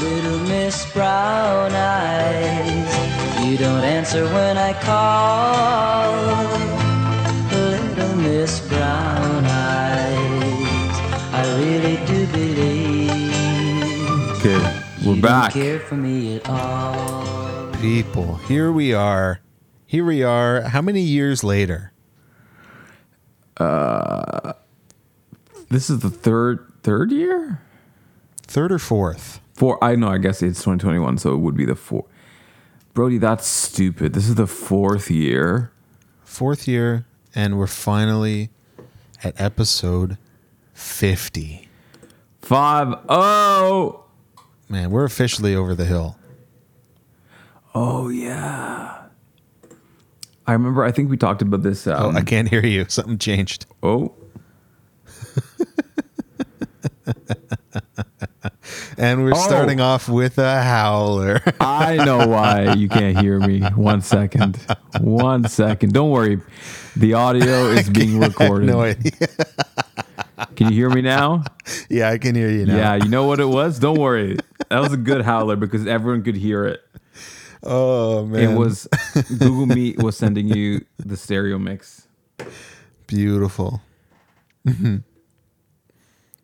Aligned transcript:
Little 0.00 0.38
Miss 0.40 0.90
Brown 0.92 1.72
Eyes, 1.72 3.44
you 3.46 3.56
don't 3.56 3.82
answer 3.82 4.24
when 4.26 4.56
I 4.58 4.72
call. 4.82 6.44
Little 7.52 8.16
Miss 8.16 8.60
Brown 8.68 9.44
Eyes, 9.44 10.96
I 11.32 11.42
really 11.58 11.96
do 12.06 12.26
believe 12.26 13.20
Okay, 14.38 14.82
we're 15.04 15.12
don't 15.14 15.20
back. 15.20 15.52
care 15.52 15.80
for 15.80 15.96
me 15.96 16.36
at 16.36 16.48
all. 16.48 17.72
People, 17.80 18.36
here 18.48 18.70
we 18.70 18.92
are. 18.92 19.40
Here 19.86 20.04
we 20.04 20.22
are. 20.22 20.62
How 20.62 20.82
many 20.82 21.00
years 21.00 21.42
later? 21.44 21.92
Uh, 23.56 24.52
This 25.70 25.88
is 25.90 26.00
the 26.00 26.10
third 26.10 26.70
third 26.82 27.10
year. 27.10 27.60
Third 28.42 28.70
or 28.72 28.78
fourth? 28.78 29.40
Four. 29.56 29.82
I 29.82 29.96
know. 29.96 30.08
I 30.08 30.18
guess 30.18 30.42
it's 30.42 30.58
2021, 30.60 31.16
so 31.18 31.32
it 31.32 31.38
would 31.38 31.56
be 31.56 31.64
the 31.64 31.74
four. 31.74 32.04
Brody, 32.92 33.16
that's 33.18 33.46
stupid. 33.46 34.12
This 34.12 34.28
is 34.28 34.34
the 34.34 34.46
fourth 34.46 35.10
year. 35.10 35.72
Fourth 36.24 36.68
year, 36.68 37.06
and 37.34 37.58
we're 37.58 37.66
finally 37.66 38.50
at 39.24 39.38
episode 39.40 40.18
50. 40.74 41.68
Five 42.42 42.94
oh. 43.08 44.04
Man, 44.68 44.90
we're 44.90 45.04
officially 45.04 45.54
over 45.54 45.74
the 45.74 45.84
hill. 45.86 46.18
Oh 47.74 48.08
yeah. 48.08 49.04
I 50.46 50.52
remember. 50.52 50.84
I 50.84 50.92
think 50.92 51.08
we 51.10 51.16
talked 51.16 51.40
about 51.42 51.62
this. 51.62 51.86
Oh, 51.86 52.08
Um, 52.10 52.16
I 52.16 52.20
can't 52.22 52.48
hear 52.48 52.64
you. 52.64 52.84
Something 52.88 53.18
changed. 53.18 53.64
oh. 53.82 54.12
And 58.98 59.22
we're 59.24 59.32
Oh. 59.34 59.46
starting 59.46 59.80
off 59.80 60.08
with 60.08 60.38
a 60.38 60.62
howler. 60.62 61.42
I 61.60 61.96
know 61.96 62.26
why 62.28 62.72
you 62.74 62.88
can't 62.88 63.18
hear 63.18 63.38
me. 63.40 63.60
One 63.60 64.00
second. 64.00 64.56
One 65.00 65.48
second. 65.48 65.92
Don't 65.92 66.10
worry. 66.10 66.40
The 66.96 67.12
audio 67.14 67.66
is 67.78 67.90
being 67.90 68.18
recorded. 68.18 68.66
no 68.68 68.80
idea. 68.80 69.12
Can 70.54 70.68
you 70.68 70.74
hear 70.74 70.90
me 70.90 71.02
now? 71.02 71.44
Yeah, 71.90 72.08
I 72.10 72.18
can 72.18 72.34
hear 72.34 72.48
you 72.50 72.64
now. 72.66 72.76
Yeah, 72.76 72.94
you 72.96 73.08
know 73.10 73.24
what 73.26 73.38
it 73.40 73.46
was? 73.48 73.78
Don't 73.78 73.98
worry. 73.98 74.38
That 74.70 74.80
was 74.80 74.92
a 74.92 74.96
good 74.96 75.22
howler 75.22 75.56
because 75.56 75.86
everyone 75.86 76.22
could 76.22 76.36
hear 76.36 76.64
it. 76.66 76.82
Oh 77.62 78.24
man, 78.26 78.50
It 78.52 78.56
was 78.58 78.86
Google 79.38 79.66
Meet 79.66 79.98
was 80.02 80.16
sending 80.16 80.46
you 80.48 80.84
the 80.98 81.16
stereo 81.16 81.58
mix. 81.58 82.06
beautiful. 83.06 83.82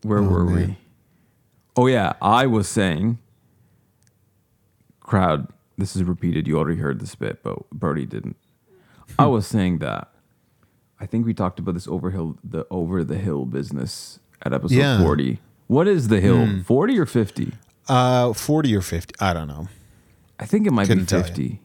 Where 0.03 0.23
were 0.23 0.43
oh, 0.43 0.55
we? 0.55 0.77
Oh 1.77 1.87
yeah, 1.87 2.13
I 2.21 2.47
was 2.47 2.69
saying 2.69 3.19
crowd, 5.01 5.49
this 5.79 5.97
is 5.97 6.05
repeated. 6.05 6.47
You 6.47 6.59
already 6.59 6.79
heard 6.79 7.01
this 7.01 7.15
bit, 7.15 7.43
but 7.43 7.69
Brody 7.71 8.07
didn't. 8.07 8.37
I 9.19 9.27
was 9.27 9.47
saying 9.47 9.79
that 9.79 10.11
I 11.01 11.07
think 11.07 11.27
we 11.27 11.35
talked 11.35 11.59
about 11.59 11.75
this 11.75 11.89
overhill 11.89 12.39
the 12.45 12.67
over 12.71 13.05
the 13.05 13.19
hill 13.19 13.45
business 13.45 14.21
at 14.43 14.53
episode 14.53 14.77
Yeah. 14.77 14.99
Hmm. 14.99 15.05
40. 15.05 15.39
What 15.67 15.89
is 15.89 16.09
the 16.09 16.21
hill? 16.21 16.63
40 16.65 16.99
or 16.99 17.07
50? 17.07 17.53
Uh, 17.89 18.33
forty 18.33 18.75
or 18.77 18.81
fifty? 18.81 19.15
I 19.21 19.33
don't 19.33 19.49
know. 19.49 19.69
I 20.39 20.47
think 20.47 20.67
it 20.67 20.71
might 20.73 20.87
Couldn't 20.87 21.05
be 21.05 21.07
tell 21.09 21.19
you. 21.21 21.25
50. 21.27 21.61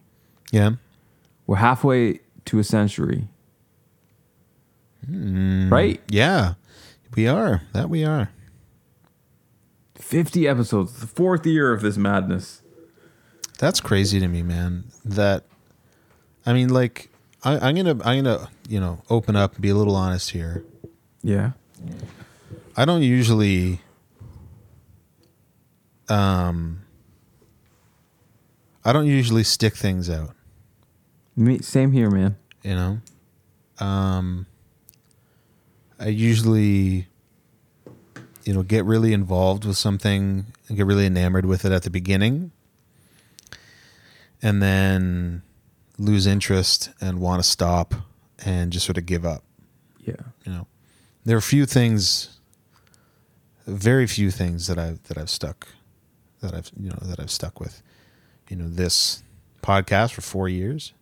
Yeah, 0.52 0.72
We're 1.46 1.58
halfway 1.58 2.22
to 2.46 2.58
a 2.60 2.64
century. 2.64 3.28
Hmm. 5.06 5.70
Right? 5.72 6.02
yeah, 6.10 6.54
we 7.16 7.28
are. 7.28 7.62
That 7.74 7.90
we 7.90 8.04
are. 8.04 8.30
50 10.08 10.48
episodes, 10.48 11.02
the 11.02 11.08
fourth 11.08 11.46
year 11.46 11.74
of 11.74 11.82
this 11.82 11.98
madness. 11.98 12.62
That's 13.60 13.82
crazy 13.82 14.22
to 14.22 14.28
me, 14.30 14.42
man. 14.42 14.86
That, 15.04 15.44
I 16.46 16.54
mean, 16.54 16.70
like, 16.70 17.10
I, 17.44 17.60
I'm 17.68 17.76
gonna, 17.76 17.98
I'm 18.06 18.24
gonna, 18.24 18.50
you 18.70 18.80
know, 18.80 19.02
open 19.10 19.36
up 19.36 19.56
and 19.56 19.62
be 19.62 19.68
a 19.68 19.76
little 19.76 19.98
honest 19.98 20.30
here. 20.30 20.64
Yeah. 21.24 21.52
I 22.78 22.86
don't 22.86 23.02
usually, 23.02 23.82
um, 26.08 26.84
I 28.86 28.94
don't 28.94 29.08
usually 29.08 29.44
stick 29.44 29.76
things 29.76 30.10
out. 30.10 30.34
Me, 31.36 31.60
same 31.60 31.92
here, 31.92 32.10
man. 32.10 32.38
You 32.64 32.76
know, 32.76 33.02
um, 33.86 34.46
I 36.00 36.08
usually, 36.08 37.10
you 38.48 38.54
know, 38.54 38.64
get 38.64 38.86
really 38.86 39.12
involved 39.12 39.66
with 39.66 39.76
something 39.76 40.46
and 40.68 40.78
get 40.78 40.86
really 40.86 41.06
enamored 41.06 41.46
with 41.46 41.66
it 41.66 41.74
at 41.74 41.84
the 41.84 41.90
beginning, 41.90 42.52
and 44.42 44.64
then 44.64 45.42
lose 45.98 46.26
interest 46.26 46.92
and 47.02 47.20
want 47.20 47.44
to 47.44 47.50
stop 47.50 47.94
and 48.46 48.72
just 48.72 48.86
sort 48.86 48.98
of 48.98 49.06
give 49.06 49.26
up. 49.26 49.44
Yeah. 50.00 50.16
You 50.46 50.54
know, 50.54 50.68
there 51.26 51.36
are 51.36 51.42
few 51.42 51.66
things, 51.66 52.40
very 53.66 54.08
few 54.08 54.32
things 54.32 54.68
that 54.68 54.80
I've 54.80 55.04
that 55.04 55.18
I've 55.18 55.30
stuck, 55.30 55.68
that 56.40 56.54
I've 56.54 56.72
you 56.80 56.90
know 56.90 57.00
that 57.02 57.20
I've 57.20 57.32
stuck 57.32 57.60
with. 57.60 57.84
You 58.48 58.56
know, 58.56 58.70
this 58.70 59.24
podcast 59.62 60.14
for 60.14 60.22
four 60.22 60.48
years. 60.48 60.94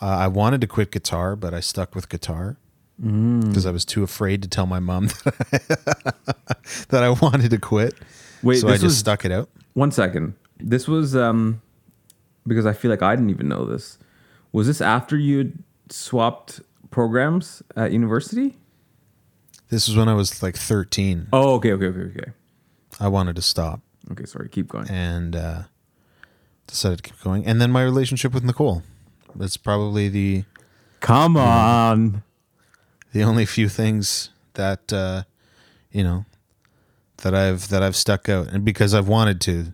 Uh, 0.00 0.06
I 0.06 0.28
wanted 0.28 0.62
to 0.62 0.66
quit 0.66 0.90
guitar, 0.90 1.36
but 1.36 1.52
I 1.52 1.60
stuck 1.60 1.94
with 1.94 2.08
guitar 2.08 2.56
because 2.98 3.66
I 3.66 3.70
was 3.70 3.84
too 3.84 4.02
afraid 4.02 4.42
to 4.42 4.48
tell 4.48 4.66
my 4.66 4.78
mom 4.80 5.06
that 6.88 7.02
I 7.02 7.10
wanted 7.10 7.50
to 7.50 7.58
quit. 7.58 7.94
Wait, 8.42 8.56
so 8.60 8.68
I 8.68 8.72
just 8.72 8.84
was- 8.84 8.98
stuck 8.98 9.24
it 9.24 9.32
out. 9.32 9.48
One 9.74 9.90
second. 9.90 10.34
This 10.58 10.88
was 10.88 11.14
um 11.14 11.60
because 12.46 12.64
I 12.64 12.72
feel 12.72 12.90
like 12.90 13.02
I 13.02 13.14
didn't 13.14 13.30
even 13.30 13.48
know 13.48 13.64
this. 13.66 13.98
Was 14.52 14.66
this 14.66 14.80
after 14.80 15.16
you 15.18 15.52
swapped 15.90 16.60
programs 16.90 17.62
at 17.76 17.92
university? 17.92 18.56
This 19.68 19.88
was 19.88 19.96
when 19.96 20.08
I 20.08 20.14
was 20.14 20.42
like 20.42 20.56
13. 20.56 21.28
Oh, 21.32 21.54
okay, 21.56 21.72
okay, 21.72 21.86
okay, 21.86 22.00
okay. 22.18 22.30
I 23.00 23.08
wanted 23.08 23.36
to 23.36 23.42
stop 23.42 23.80
Okay, 24.12 24.24
sorry. 24.24 24.48
Keep 24.48 24.68
going. 24.68 24.88
and 24.88 25.34
uh, 25.36 25.62
decided 26.66 26.98
to 26.98 27.02
keep 27.02 27.20
going. 27.20 27.44
And 27.44 27.60
then 27.60 27.70
my 27.72 27.82
relationship 27.82 28.32
with 28.32 28.44
Nicole. 28.44 28.82
That's 29.34 29.56
probably 29.58 30.08
the 30.08 30.44
Come 31.00 31.36
on. 31.36 32.22
The 33.16 33.24
only 33.24 33.46
few 33.46 33.66
things 33.68 34.28
that 34.54 34.92
uh, 34.92 35.22
you 35.90 36.04
know 36.04 36.26
that 37.22 37.34
I've 37.34 37.68
that 37.70 37.82
I've 37.82 37.96
stuck 37.96 38.28
out, 38.28 38.48
and 38.48 38.62
because 38.64 38.92
I've 38.92 39.08
wanted 39.08 39.40
to 39.42 39.72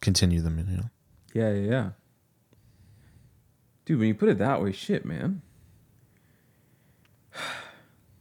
continue 0.00 0.40
them. 0.40 0.58
You 0.58 0.76
know, 0.78 0.90
Yeah, 1.34 1.52
yeah, 1.52 1.70
yeah. 1.70 1.88
Dude, 3.84 3.98
when 3.98 4.08
you 4.08 4.14
put 4.14 4.30
it 4.30 4.38
that 4.38 4.62
way, 4.62 4.72
shit, 4.72 5.04
man. 5.04 5.42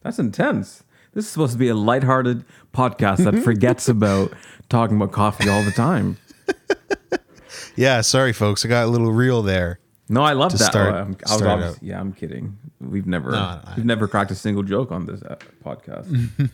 That's 0.02 0.20
intense. 0.20 0.84
This 1.14 1.26
is 1.26 1.32
supposed 1.32 1.54
to 1.54 1.60
be 1.60 1.70
a 1.70 1.76
lighthearted 1.76 2.44
podcast 2.74 3.24
that 3.24 3.38
forgets 3.44 3.88
about 3.88 4.34
talking 4.70 4.98
about 4.98 5.12
coffee 5.14 5.48
all 5.50 5.64
the 5.64 5.72
time. 5.72 6.18
yeah. 7.76 8.02
Sorry, 8.02 8.34
folks, 8.34 8.66
I 8.66 8.68
got 8.70 8.86
a 8.86 8.88
little 8.88 9.12
real 9.12 9.42
there. 9.42 9.80
No, 10.10 10.22
I 10.24 10.34
love 10.34 10.52
To 10.52 10.58
that. 10.58 10.72
start- 10.72 10.94
Oh, 10.94 10.98
I'm, 10.98 11.16
I 11.48 11.56
was 11.56 11.78
yeah, 11.82 12.00
I'm 12.00 12.12
kidding. 12.14 12.58
We've 12.81 13.06
never 13.06 13.31
No, 13.31 13.38
I- 13.38 13.74
we've 13.78 13.86
never 13.86 14.08
cracked 14.08 14.31
a 14.31 14.36
single 14.36 14.64
joke 14.64 14.92
on 14.92 15.06
this 15.06 15.22
uh, 15.22 15.36
podcast. 15.64 16.08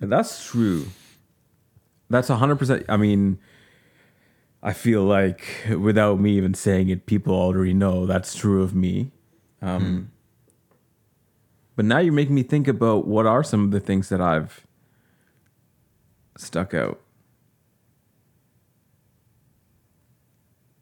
That's 0.00 0.44
true. 0.44 0.86
That's 2.10 2.28
100%. 2.28 2.84
I 2.88 2.96
mean, 2.96 3.38
I 4.62 4.72
feel 4.72 5.02
like 5.04 5.44
without 5.78 6.20
me 6.20 6.36
even 6.36 6.54
saying 6.54 6.88
it, 6.88 7.06
people 7.06 7.34
already 7.34 7.74
know 7.74 8.06
that's 8.06 8.34
true 8.34 8.62
of 8.62 8.74
me. 8.74 9.10
Um, 9.62 10.10
But 11.76 11.86
now 11.86 11.98
you're 11.98 12.12
making 12.12 12.34
me 12.34 12.42
think 12.44 12.68
about 12.68 13.06
what 13.06 13.26
are 13.26 13.42
some 13.42 13.64
of 13.64 13.70
the 13.72 13.80
things 13.80 14.08
that 14.10 14.20
I've 14.20 14.64
stuck 16.38 16.72
out. 16.72 17.00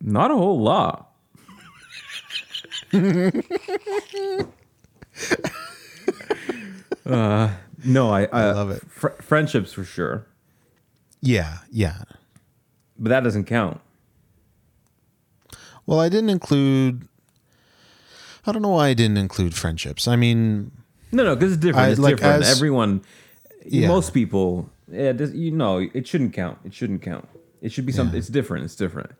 Not 0.00 0.30
a 0.30 0.36
whole 0.36 0.60
lot. 0.60 1.11
Uh, 7.06 7.50
no, 7.84 8.10
I, 8.10 8.24
I, 8.32 8.50
love 8.52 8.70
it. 8.70 8.82
Fr- 8.88 9.08
friendships 9.20 9.72
for 9.72 9.84
sure, 9.84 10.26
Yeah, 11.20 11.58
yeah. 11.70 12.02
but 12.98 13.08
that 13.10 13.24
doesn't 13.24 13.44
count. 13.44 13.80
Well, 15.86 15.98
I 16.00 16.08
didn't 16.08 16.30
include. 16.30 17.08
I 18.46 18.52
don't 18.52 18.62
know 18.62 18.68
why 18.70 18.88
I 18.88 18.94
didn't 18.94 19.18
include 19.18 19.54
friendships. 19.54 20.06
I 20.08 20.16
mean, 20.16 20.70
No, 21.12 21.24
no, 21.24 21.34
because 21.36 21.52
it's 21.52 21.60
different. 21.62 21.86
I- 21.88 21.90
it's 21.90 22.00
like, 22.00 22.16
different. 22.16 22.42
as- 22.44 22.56
Everyone, 22.56 23.02
Yeah. 23.64 23.88
most 23.88 24.14
people, 24.14 24.68
yeah, 24.90 25.12
this, 25.12 25.32
you 25.32 25.50
know, 25.52 25.78
it 25.78 26.06
shouldn't 26.06 26.32
count. 26.32 26.58
It 26.64 26.74
shouldn't 26.74 27.02
count. 27.02 27.28
It 27.60 27.70
should 27.72 27.86
be 27.86 27.92
something. 27.92 28.18
It's 28.18 28.28
different. 28.28 28.64
It's 28.64 28.74
different. 28.76 29.10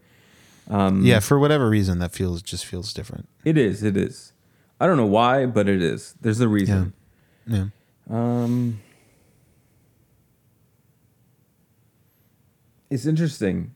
Yeah, 0.70 1.20
for 1.20 1.38
whatever 1.38 1.68
reason, 1.68 1.98
that 1.98 2.12
feels 2.12 2.42
just 2.42 2.64
feels 2.66 2.92
different. 2.92 3.28
It 3.44 3.58
is. 3.58 3.82
It 3.82 3.96
is. 3.96 4.32
I 4.80 4.86
don't 4.86 4.96
know 4.96 5.06
why, 5.06 5.46
but 5.46 5.68
it 5.68 5.82
is. 5.82 6.14
There's 6.20 6.40
a 6.40 6.48
reason. 6.48 6.92
Yeah. 7.46 7.66
Um. 8.10 8.80
it's 12.92 13.06
interesting. 13.06 13.74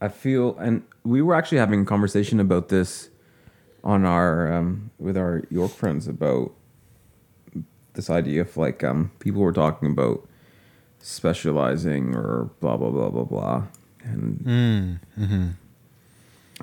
I 0.00 0.08
feel, 0.08 0.56
and 0.58 0.82
we 1.04 1.20
were 1.22 1.34
actually 1.34 1.58
having 1.58 1.82
a 1.82 1.84
conversation 1.84 2.40
about 2.40 2.68
this 2.68 3.10
on 3.84 4.04
our 4.04 4.52
um, 4.52 4.90
with 4.98 5.16
our 5.16 5.44
York 5.50 5.70
friends 5.70 6.08
about 6.08 6.52
this 7.92 8.08
idea 8.10 8.40
of 8.42 8.56
like 8.56 8.82
um, 8.82 9.10
people 9.18 9.42
were 9.42 9.52
talking 9.52 9.90
about 9.90 10.26
specializing 10.98 12.14
or 12.14 12.50
blah 12.60 12.76
blah 12.76 12.90
blah 12.90 13.10
blah 13.10 13.24
blah, 13.24 13.64
and 14.02 14.98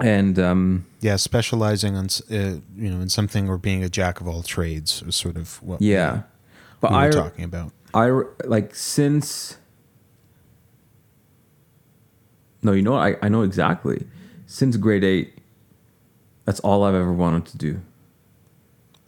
and 0.01 0.37
um, 0.39 0.85
Yeah, 1.01 1.15
specializing 1.17 1.95
on 1.95 2.07
uh, 2.31 2.35
you 2.75 2.89
know 2.89 2.99
in 3.01 3.09
something 3.09 3.49
or 3.49 3.57
being 3.57 3.83
a 3.83 3.89
jack 3.89 4.21
of 4.21 4.27
all 4.27 4.43
trades 4.43 5.03
was 5.03 5.15
sort 5.15 5.37
of 5.37 5.61
what 5.61 5.79
we- 5.79 5.91
yeah, 5.91 6.23
but 6.79 6.91
we 6.91 6.97
were 6.97 7.11
talking 7.11 7.43
about. 7.45 7.71
I 7.93 8.09
like 8.45 8.73
since. 8.75 9.57
No, 12.61 12.71
you 12.71 12.81
know? 12.81 12.95
I, 12.95 13.15
I 13.21 13.27
know 13.29 13.41
exactly. 13.41 14.05
Since 14.47 14.77
grade 14.77 15.03
eight, 15.03 15.37
that's 16.45 16.59
all 16.61 16.83
I've 16.83 16.95
ever 16.95 17.11
wanted 17.11 17.45
to 17.47 17.57
do. 17.57 17.81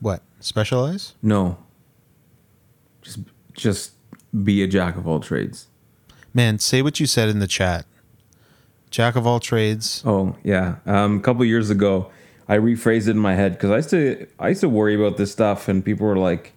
What 0.02 0.22
specialize? 0.40 1.14
No. 1.22 1.58
Just 3.02 3.20
just 3.54 3.92
be 4.44 4.62
a 4.62 4.68
jack 4.68 4.98
of 4.98 5.08
all 5.08 5.20
trades. 5.20 5.68
Man, 6.34 6.60
say 6.60 6.82
what 6.82 7.00
you 7.00 7.06
said 7.06 7.30
in 7.30 7.40
the 7.40 7.48
chat. 7.48 7.86
Jack 8.96 9.18
of 9.18 9.28
all 9.28 9.42
trades. 9.42 10.02
Oh 10.06 10.38
yeah. 10.42 10.78
Um, 10.86 11.18
a 11.18 11.20
couple 11.20 11.44
years 11.44 11.70
ago, 11.70 12.10
I 12.48 12.56
rephrased 12.56 13.10
it 13.10 13.12
in 13.12 13.18
my 13.18 13.36
head 13.36 13.52
because 13.52 13.70
I 13.70 13.76
used 13.76 13.90
to 13.90 14.26
I 14.40 14.48
used 14.48 14.62
to 14.62 14.70
worry 14.70 14.96
about 14.96 15.18
this 15.18 15.34
stuff, 15.34 15.68
and 15.68 15.84
people 15.84 16.08
were 16.08 16.16
like, 16.16 16.54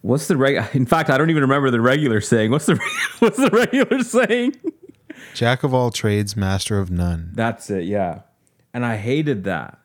"What's 0.00 0.26
the 0.26 0.38
reg?" 0.38 0.64
In 0.74 0.86
fact, 0.86 1.10
I 1.10 1.18
don't 1.18 1.28
even 1.28 1.42
remember 1.42 1.70
the 1.70 1.82
regular 1.82 2.22
saying. 2.22 2.50
What's 2.50 2.64
the 2.64 2.80
what's 3.18 3.36
the 3.36 3.50
regular 3.50 4.02
saying? 4.04 4.56
Jack 5.34 5.64
of 5.64 5.74
all 5.74 5.90
trades, 5.90 6.34
master 6.34 6.78
of 6.78 6.90
none. 6.90 7.32
That's 7.34 7.68
it, 7.68 7.84
yeah. 7.84 8.20
And 8.72 8.86
I 8.86 8.96
hated 8.96 9.44
that. 9.44 9.78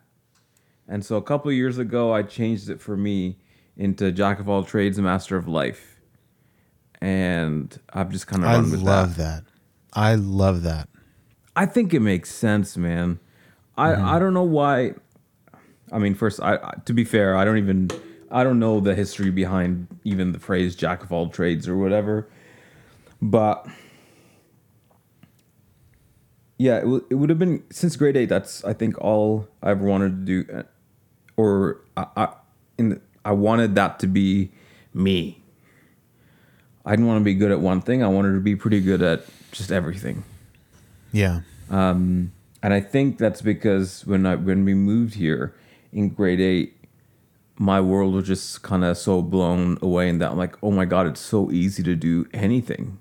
And 0.88 1.04
so 1.04 1.18
a 1.18 1.22
couple 1.22 1.52
years 1.52 1.78
ago, 1.78 2.14
I 2.14 2.24
changed 2.24 2.70
it 2.70 2.80
for 2.80 2.96
me 2.96 3.38
into 3.76 4.14
Jack 4.14 4.40
of 4.40 4.48
all 4.48 4.64
trades, 4.64 4.98
master 4.98 5.36
of 5.36 5.50
life. 5.50 6.00
And 7.02 7.78
I've 7.92 8.12
just 8.12 8.28
kind 8.28 8.44
of 8.46 8.50
I 8.50 8.54
run 8.54 8.72
with 8.72 8.82
love 8.82 9.18
that. 9.18 9.44
that. 9.44 9.52
I 9.92 10.16
love 10.16 10.64
that. 10.64 10.88
I 11.56 11.66
think 11.66 11.94
it 11.94 12.00
makes 12.00 12.32
sense, 12.32 12.78
man. 12.78 13.20
I 13.78 14.16
I 14.16 14.20
don't 14.20 14.34
know 14.34 14.44
why. 14.44 14.94
I 15.92 16.00
mean, 16.00 16.16
first, 16.16 16.40
I 16.42 16.56
I- 16.56 16.76
to 16.86 16.94
be 16.94 17.04
fair, 17.04 17.36
I 17.36 17.46
don't 17.46 17.58
even 17.58 17.90
I 18.32 18.44
don't 18.44 18.60
know 18.60 18.80
the 18.80 18.96
history 18.96 19.30
behind 19.30 19.88
even 20.04 20.32
the 20.32 20.40
phrase 20.40 20.76
"jack 20.76 21.04
of 21.04 21.12
all 21.12 21.30
trades" 21.30 21.68
or 21.68 21.78
whatever. 21.78 22.28
But 23.22 23.68
yeah, 26.58 26.78
it, 26.78 26.82
w- 26.82 27.06
it 27.10 27.16
would 27.16 27.30
have 27.30 27.40
been 27.40 27.64
since 27.72 27.96
grade 27.96 28.16
eight. 28.18 28.30
That's 28.30 28.64
I 28.64 28.74
think 28.74 29.00
all 29.02 29.48
I 29.62 29.72
ever 29.72 29.86
wanted 29.86 30.26
to 30.26 30.44
do, 30.44 30.54
uh, 30.54 30.64
or 31.38 31.82
I, 31.98 32.06
I 32.16 32.34
in 32.78 32.90
the, 32.90 33.02
I 33.26 33.32
wanted 33.32 33.76
that 33.76 34.00
to 34.00 34.08
be 34.08 34.52
me. 34.94 35.42
I 36.86 36.92
didn't 36.92 37.08
want 37.08 37.22
to 37.22 37.24
be 37.24 37.34
good 37.36 37.52
at 37.52 37.60
one 37.62 37.82
thing. 37.82 38.04
I 38.04 38.08
wanted 38.08 38.34
to 38.34 38.40
be 38.42 38.56
pretty 38.56 38.82
good 38.82 39.02
at 39.02 39.24
just 39.52 39.72
everything. 39.72 40.24
Yeah. 41.14 41.42
Um, 41.70 42.34
and 42.62 42.74
I 42.74 42.82
think 42.82 43.18
that's 43.18 43.42
because 43.42 44.06
when 44.06 44.26
I 44.26 44.36
when 44.36 44.66
we 44.66 44.74
moved 44.74 45.14
here 45.14 45.56
in 45.94 46.10
grade 46.10 46.42
eight, 46.42 46.76
my 47.58 47.80
world 47.80 48.14
was 48.14 48.28
just 48.28 48.64
kind 48.64 48.84
of 48.84 48.98
so 48.98 49.22
blown 49.22 49.78
away 49.82 50.10
in 50.10 50.18
that 50.20 50.32
I'm 50.32 50.38
like, 50.38 50.58
oh 50.62 50.72
my 50.72 50.86
god, 50.86 51.08
it's 51.08 51.22
so 51.22 51.52
easy 51.52 51.84
to 51.84 51.96
do 51.96 52.26
anything. 52.34 53.00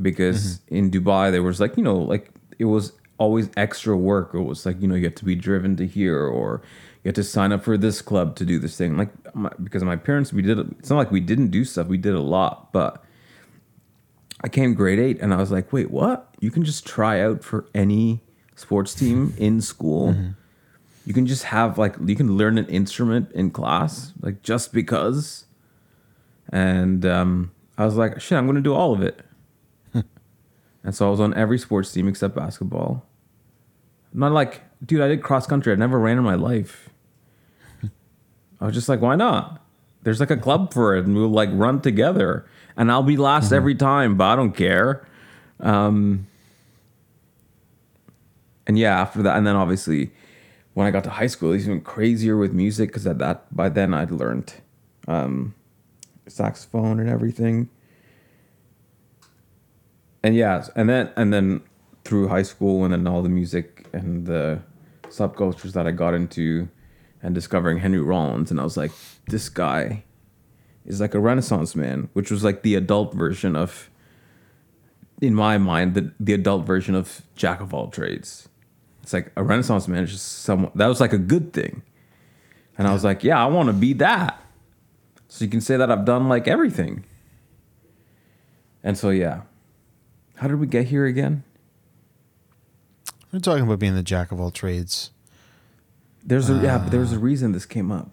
Because 0.00 0.58
mm-hmm. 0.58 0.76
in 0.76 0.90
Dubai 0.90 1.30
there 1.30 1.42
was 1.42 1.60
like 1.60 1.76
you 1.76 1.82
know 1.82 1.96
like 1.96 2.30
it 2.58 2.64
was 2.64 2.92
always 3.18 3.50
extra 3.56 3.96
work. 3.96 4.34
It 4.34 4.40
was 4.40 4.64
like 4.64 4.80
you 4.80 4.88
know 4.88 4.94
you 4.94 5.04
have 5.04 5.14
to 5.16 5.24
be 5.24 5.34
driven 5.34 5.76
to 5.76 5.86
here 5.86 6.24
or 6.24 6.62
you 7.02 7.08
have 7.08 7.14
to 7.16 7.24
sign 7.24 7.52
up 7.52 7.62
for 7.62 7.76
this 7.76 8.00
club 8.00 8.36
to 8.36 8.44
do 8.44 8.58
this 8.58 8.76
thing. 8.76 8.96
Like 8.96 9.10
my, 9.34 9.50
because 9.62 9.84
my 9.84 9.96
parents 9.96 10.32
we 10.32 10.42
did 10.42 10.58
it 10.58 10.66
it's 10.78 10.90
not 10.90 10.96
like 10.96 11.10
we 11.10 11.20
didn't 11.20 11.48
do 11.48 11.64
stuff. 11.64 11.88
We 11.88 11.98
did 11.98 12.14
a 12.14 12.20
lot, 12.20 12.72
but 12.72 13.02
I 14.46 14.48
came 14.48 14.74
grade 14.74 15.00
eight 15.00 15.20
and 15.20 15.34
I 15.34 15.38
was 15.38 15.50
like, 15.50 15.72
wait, 15.72 15.90
what? 15.90 16.32
You 16.38 16.52
can 16.52 16.62
just 16.62 16.86
try 16.86 17.20
out 17.20 17.42
for 17.42 17.66
any 17.74 18.20
sports 18.54 18.94
team 18.94 19.34
in 19.38 19.60
school. 19.60 20.14
You 21.04 21.12
can 21.12 21.26
just 21.26 21.42
have 21.46 21.78
like 21.78 21.96
you 22.06 22.14
can 22.14 22.36
learn 22.36 22.56
an 22.56 22.66
instrument 22.66 23.32
in 23.32 23.50
class, 23.50 24.12
like 24.20 24.42
just 24.42 24.72
because. 24.72 25.46
And 26.52 27.04
um, 27.04 27.50
I 27.76 27.84
was 27.86 27.96
like, 27.96 28.20
shit, 28.20 28.38
I'm 28.38 28.46
gonna 28.46 28.60
do 28.60 28.72
all 28.72 28.92
of 28.92 29.02
it. 29.02 29.20
and 30.84 30.94
so 30.94 31.08
I 31.08 31.10
was 31.10 31.18
on 31.18 31.34
every 31.34 31.58
sports 31.58 31.90
team 31.90 32.06
except 32.06 32.36
basketball. 32.36 33.04
Not 34.12 34.30
like, 34.30 34.60
dude, 34.84 35.00
I 35.00 35.08
did 35.08 35.24
cross 35.24 35.48
country. 35.48 35.72
I 35.72 35.76
never 35.76 35.98
ran 35.98 36.18
in 36.18 36.24
my 36.24 36.36
life. 36.36 36.88
I 38.60 38.66
was 38.66 38.76
just 38.76 38.88
like, 38.88 39.00
why 39.00 39.16
not? 39.16 39.60
There's 40.04 40.20
like 40.20 40.30
a 40.30 40.36
club 40.36 40.72
for 40.72 40.94
it, 40.94 41.04
and 41.04 41.16
we'll 41.16 41.30
like 41.30 41.50
run 41.52 41.80
together. 41.80 42.46
And 42.76 42.92
I'll 42.92 43.02
be 43.02 43.16
last 43.16 43.52
every 43.52 43.74
time, 43.74 44.16
but 44.16 44.24
I 44.24 44.36
don't 44.36 44.52
care. 44.52 45.06
Um, 45.60 46.26
and 48.66 48.78
yeah, 48.78 49.00
after 49.00 49.22
that, 49.22 49.36
and 49.36 49.46
then 49.46 49.56
obviously, 49.56 50.10
when 50.74 50.86
I 50.86 50.90
got 50.90 51.04
to 51.04 51.10
high 51.10 51.28
school, 51.28 51.52
it 51.52 51.54
was 51.54 51.66
even 51.66 51.80
crazier 51.80 52.36
with 52.36 52.52
music 52.52 52.90
because 52.90 53.06
at 53.06 53.18
that 53.18 53.54
by 53.54 53.68
then 53.68 53.94
I'd 53.94 54.10
learned 54.10 54.52
um, 55.08 55.54
saxophone 56.26 57.00
and 57.00 57.08
everything. 57.08 57.70
And 60.22 60.34
yeah, 60.34 60.66
and 60.74 60.88
then 60.88 61.10
and 61.16 61.32
then 61.32 61.62
through 62.04 62.28
high 62.28 62.42
school, 62.42 62.84
and 62.84 62.92
then 62.92 63.06
all 63.06 63.22
the 63.22 63.28
music 63.28 63.86
and 63.92 64.26
the 64.26 64.60
subcultures 65.08 65.72
that 65.72 65.86
I 65.86 65.92
got 65.92 66.12
into, 66.12 66.68
and 67.22 67.34
discovering 67.34 67.78
Henry 67.78 68.00
Rollins, 68.00 68.50
and 68.50 68.60
I 68.60 68.64
was 68.64 68.76
like, 68.76 68.92
this 69.28 69.48
guy 69.48 70.04
is 70.86 71.00
like 71.00 71.14
a 71.14 71.20
Renaissance 71.20 71.74
man, 71.74 72.08
which 72.12 72.30
was 72.30 72.44
like 72.44 72.62
the 72.62 72.74
adult 72.74 73.14
version 73.14 73.56
of, 73.56 73.90
in 75.20 75.34
my 75.34 75.58
mind, 75.58 75.94
the 75.94 76.12
the 76.18 76.32
adult 76.32 76.66
version 76.66 76.94
of 76.94 77.22
Jack 77.34 77.60
of 77.60 77.74
all 77.74 77.88
trades. 77.88 78.48
It's 79.02 79.12
like 79.12 79.32
a 79.36 79.42
Renaissance 79.42 79.88
man 79.88 80.04
is 80.04 80.12
just 80.12 80.40
someone 80.40 80.72
that 80.74 80.86
was 80.86 81.00
like 81.00 81.12
a 81.12 81.18
good 81.18 81.52
thing, 81.52 81.82
and 82.78 82.86
I 82.88 82.92
was 82.92 83.04
like, 83.04 83.24
yeah, 83.24 83.42
I 83.42 83.46
want 83.46 83.68
to 83.68 83.72
be 83.72 83.92
that. 83.94 84.40
So 85.28 85.44
you 85.44 85.50
can 85.50 85.60
say 85.60 85.76
that 85.76 85.90
I've 85.90 86.04
done 86.04 86.28
like 86.28 86.48
everything. 86.48 87.04
And 88.82 88.96
so 88.96 89.10
yeah, 89.10 89.42
how 90.36 90.48
did 90.48 90.60
we 90.60 90.66
get 90.66 90.86
here 90.86 91.06
again? 91.06 91.42
We're 93.32 93.40
talking 93.40 93.64
about 93.64 93.80
being 93.80 93.94
the 93.94 94.02
jack 94.02 94.32
of 94.32 94.40
all 94.40 94.50
trades. 94.50 95.10
There's 96.24 96.48
a 96.48 96.54
yeah, 96.54 96.78
but 96.78 96.90
there 96.90 97.00
was 97.00 97.12
a 97.12 97.16
uh, 97.16 97.20
reason 97.20 97.52
this 97.52 97.66
came 97.66 97.92
up. 97.92 98.10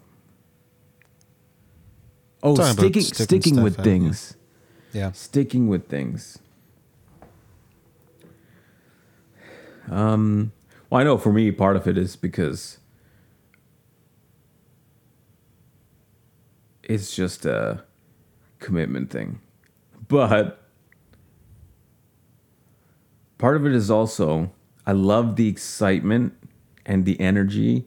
Oh, 2.44 2.54
sticking 2.54 3.02
sticking 3.02 3.40
sticking 3.40 3.62
with 3.62 3.80
out, 3.80 3.86
yeah. 3.86 3.92
things. 3.92 4.36
Yeah. 4.92 5.12
Sticking 5.12 5.66
with 5.66 5.88
things. 5.88 6.38
Um, 9.90 10.52
well, 10.90 11.00
I 11.00 11.04
know 11.04 11.18
for 11.18 11.32
me, 11.32 11.50
part 11.50 11.76
of 11.76 11.88
it 11.88 11.98
is 11.98 12.16
because 12.16 12.78
it's 16.82 17.16
just 17.16 17.46
a 17.46 17.82
commitment 18.58 19.10
thing. 19.10 19.40
But 20.06 20.62
part 23.38 23.56
of 23.56 23.66
it 23.66 23.74
is 23.74 23.90
also 23.90 24.52
I 24.86 24.92
love 24.92 25.36
the 25.36 25.48
excitement 25.48 26.34
and 26.84 27.06
the 27.06 27.18
energy 27.18 27.86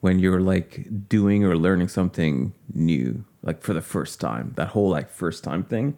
when 0.00 0.18
you're 0.18 0.40
like 0.40 1.08
doing 1.08 1.44
or 1.44 1.56
learning 1.56 1.88
something 1.88 2.54
new, 2.72 3.24
like 3.44 3.62
for 3.62 3.72
the 3.74 3.82
first 3.82 4.20
time. 4.20 4.52
That 4.56 4.68
whole 4.68 4.88
like 4.88 5.10
first 5.10 5.44
time 5.44 5.62
thing, 5.62 5.96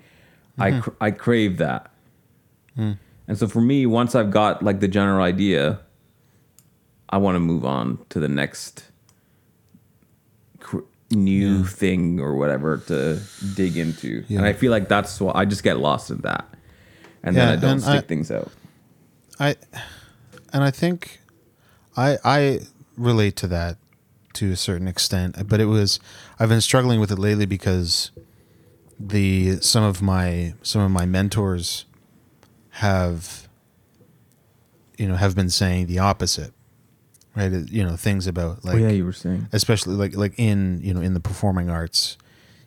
I 0.58 0.70
mm-hmm. 0.70 0.80
cr- 0.80 0.96
I 1.00 1.10
crave 1.12 1.58
that. 1.58 1.90
Mm. 2.76 2.98
And 3.28 3.38
so 3.38 3.48
for 3.48 3.60
me, 3.60 3.86
once 3.86 4.14
I've 4.14 4.30
got 4.30 4.62
like 4.62 4.80
the 4.80 4.88
general 4.88 5.24
idea, 5.24 5.80
I 7.08 7.16
want 7.18 7.36
to 7.36 7.40
move 7.40 7.64
on 7.64 7.98
to 8.10 8.20
the 8.20 8.28
next 8.28 8.84
cr- 10.60 10.80
new 11.10 11.64
thing 11.64 12.20
or 12.20 12.34
whatever 12.34 12.78
to 12.88 13.20
dig 13.54 13.76
into. 13.76 14.24
Yeah. 14.28 14.38
And 14.38 14.46
I 14.46 14.52
feel 14.52 14.70
like 14.70 14.88
that's 14.88 15.20
what 15.20 15.36
I 15.36 15.44
just 15.44 15.62
get 15.62 15.78
lost 15.78 16.10
in 16.10 16.18
that. 16.18 16.46
And 17.22 17.34
Yeah, 17.34 17.46
then 17.46 17.58
I 17.58 17.60
don't 17.60 17.80
stick 17.80 17.94
I- 17.94 18.00
things 18.00 18.30
out. 18.30 18.50
I 19.38 19.56
and 20.52 20.64
I 20.64 20.70
think 20.70 21.20
I 21.96 22.18
I 22.24 22.60
relate 22.96 23.36
to 23.36 23.46
that 23.48 23.76
to 24.36 24.52
a 24.52 24.56
certain 24.56 24.88
extent, 24.88 25.48
but 25.48 25.60
it 25.60 25.66
was 25.66 26.00
I've 26.38 26.48
been 26.48 26.60
struggling 26.60 27.00
with 27.00 27.10
it 27.10 27.18
lately 27.18 27.46
because 27.46 28.10
the 28.98 29.58
some 29.60 29.84
of 29.84 30.00
my 30.00 30.54
some 30.62 30.80
of 30.82 30.90
my 30.90 31.04
mentors 31.06 31.84
have 32.70 33.48
you 34.96 35.06
know 35.08 35.16
have 35.16 35.34
been 35.34 35.50
saying 35.50 35.86
the 35.86 35.98
opposite 35.98 36.52
right 37.34 37.52
you 37.70 37.84
know 37.84 37.96
things 37.96 38.26
about 38.26 38.64
like 38.64 38.74
oh 38.74 38.78
yeah, 38.78 38.88
you 38.88 39.04
were 39.04 39.12
saying. 39.12 39.46
especially 39.52 39.94
like 39.94 40.16
like 40.16 40.32
in 40.38 40.80
you 40.82 40.94
know 40.94 41.02
in 41.02 41.12
the 41.12 41.20
performing 41.20 41.68
arts 41.68 42.16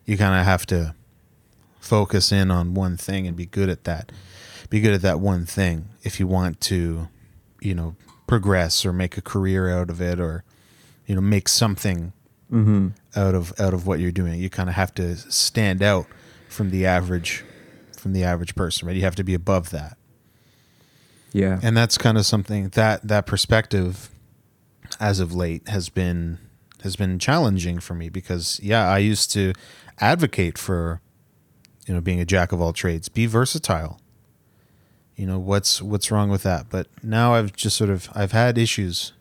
you 0.06 0.18
kind 0.18 0.40
of 0.40 0.46
have 0.46 0.68
to 0.68 0.94
focus 1.80 2.32
in 2.32 2.52
on 2.52 2.76
one 2.76 2.96
thing 2.96 3.26
and 3.26 3.36
be 3.36 3.48
good 3.48 3.70
at 3.70 3.84
that 3.86 4.12
be 4.70 4.80
good 4.80 4.94
at 4.94 5.02
that 5.02 5.20
one 5.20 5.46
thing 5.46 5.90
if 6.04 6.20
you 6.20 6.28
want 6.28 6.62
to, 6.62 7.08
you 7.60 7.74
know, 7.74 7.96
progress 8.28 8.86
or 8.86 8.94
make 8.94 9.18
a 9.18 9.22
career 9.22 9.70
out 9.70 9.90
of 9.90 10.02
it 10.02 10.20
or, 10.20 10.44
you 11.10 11.16
know, 11.16 11.22
make 11.22 11.50
something 11.50 12.14
mm-hmm. 12.52 12.90
out 13.16 13.34
of 13.34 13.60
out 13.60 13.74
of 13.74 13.88
what 13.88 14.00
you're 14.00 14.12
doing. 14.12 14.40
You 14.40 14.50
kind 14.50 14.70
of 14.70 14.76
have 14.76 14.94
to 14.94 15.16
stand 15.18 15.82
out 15.82 16.06
from 16.48 16.70
the 16.70 16.86
average 16.86 17.44
from 17.98 18.14
the 18.14 18.24
average 18.24 18.56
person, 18.56 18.88
right? 18.88 18.96
You 18.96 19.02
have 19.02 19.16
to 19.16 19.24
be 19.24 19.34
above 19.34 19.72
that. 19.72 19.98
Yeah. 21.34 21.60
And 21.62 21.76
that's 21.76 21.98
kind 21.98 22.18
of 22.18 22.28
something 22.28 22.70
that 22.70 23.06
that 23.08 23.26
perspective 23.26 24.12
as 25.00 25.20
of 25.20 25.34
late 25.34 25.68
has 25.68 25.90
been 25.90 26.38
has 26.84 26.96
been 26.96 27.18
challenging 27.18 27.80
for 27.80 27.96
me 27.96 28.10
because 28.10 28.60
yeah, 28.62 28.88
I 28.88 29.00
used 29.00 29.32
to 29.34 29.54
advocate 30.00 30.60
for 30.60 31.02
you 31.88 31.96
know 31.96 32.02
being 32.02 32.20
a 32.20 32.26
jack 32.26 32.52
of 32.52 32.62
all 32.62 32.72
trades, 32.72 33.10
be 33.10 33.26
versatile. 33.26 34.00
You 35.16 35.26
know, 35.26 35.40
what's 35.40 35.82
what's 35.82 36.12
wrong 36.12 36.30
with 36.30 36.44
that? 36.44 36.70
But 36.70 36.86
now 37.02 37.34
I've 37.34 37.56
just 37.56 37.76
sort 37.76 37.90
of 37.90 38.10
I've 38.14 38.32
had 38.32 38.60
issues 38.60 39.14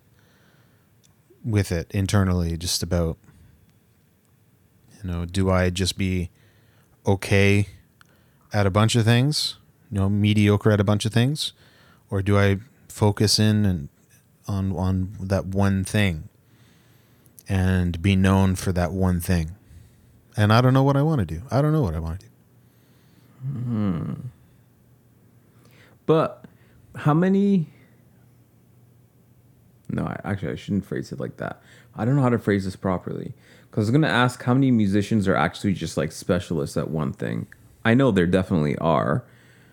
with 1.49 1.73
it 1.73 1.91
internally 1.93 2.57
just 2.57 2.83
about 2.83 3.17
you 5.03 5.11
know, 5.11 5.25
do 5.25 5.51
I 5.51 5.71
just 5.71 5.97
be 5.97 6.31
okay 7.07 7.69
at 8.53 8.67
a 8.67 8.71
bunch 8.71 8.97
of 8.97 9.05
things, 9.05 9.57
you 9.91 9.99
know, 9.99 10.09
mediocre 10.09 10.71
at 10.71 10.81
a 10.81 10.85
bunch 10.85 11.05
of 11.05 11.13
things, 11.13 11.53
or 12.11 12.23
do 12.23 12.39
I 12.39 12.59
focus 12.89 13.39
in 13.39 13.65
and 13.65 13.89
on 14.47 14.73
on 14.77 15.13
that 15.21 15.47
one 15.47 15.85
thing 15.85 16.29
and 17.49 18.01
be 18.03 18.17
known 18.17 18.57
for 18.57 18.73
that 18.73 18.93
one 18.93 19.21
thing? 19.21 19.53
And 20.37 20.53
I 20.53 20.61
don't 20.61 20.75
know 20.75 20.83
what 20.83 20.97
I 20.97 21.03
want 21.03 21.21
to 21.21 21.27
do. 21.27 21.43
I 21.51 21.63
don't 21.63 21.73
know 21.73 21.83
what 21.83 21.95
I 21.95 22.01
want 22.01 22.21
to 22.21 22.27
do. 22.27 22.33
hmm. 23.43 24.13
But 26.07 26.45
how 26.97 27.15
many? 27.15 27.69
No, 29.91 30.05
I, 30.05 30.21
actually, 30.25 30.53
I 30.53 30.57
shouldn't 30.57 30.85
phrase 30.85 31.13
it 31.13 31.21
like 31.21 31.39
that. 31.39 31.63
I 31.97 32.05
don't 32.05 32.17
know 32.17 32.23
how 32.23 32.29
to 32.29 32.39
phrase 32.39 32.65
this 32.65 32.77
properly 32.77 33.33
because 33.71 33.87
I 33.87 33.87
was 33.87 33.91
gonna 33.91 34.09
ask 34.09 34.43
how 34.43 34.55
many 34.55 34.71
musicians 34.71 35.27
are 35.27 35.35
actually 35.35 35.73
just 35.73 35.97
like 35.97 36.13
specialists 36.13 36.77
at 36.77 36.91
one 36.91 37.13
thing. 37.13 37.47
I 37.85 37.95
know 37.95 38.11
there 38.11 38.27
definitely 38.27 38.77
are, 38.79 39.25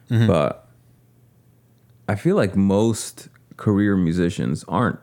mm-hmm. 0.09 0.27
but 0.27 0.67
I 2.07 2.15
feel 2.15 2.35
like 2.35 2.55
most 2.55 3.29
career 3.57 3.95
musicians 3.95 4.63
aren't. 4.67 4.99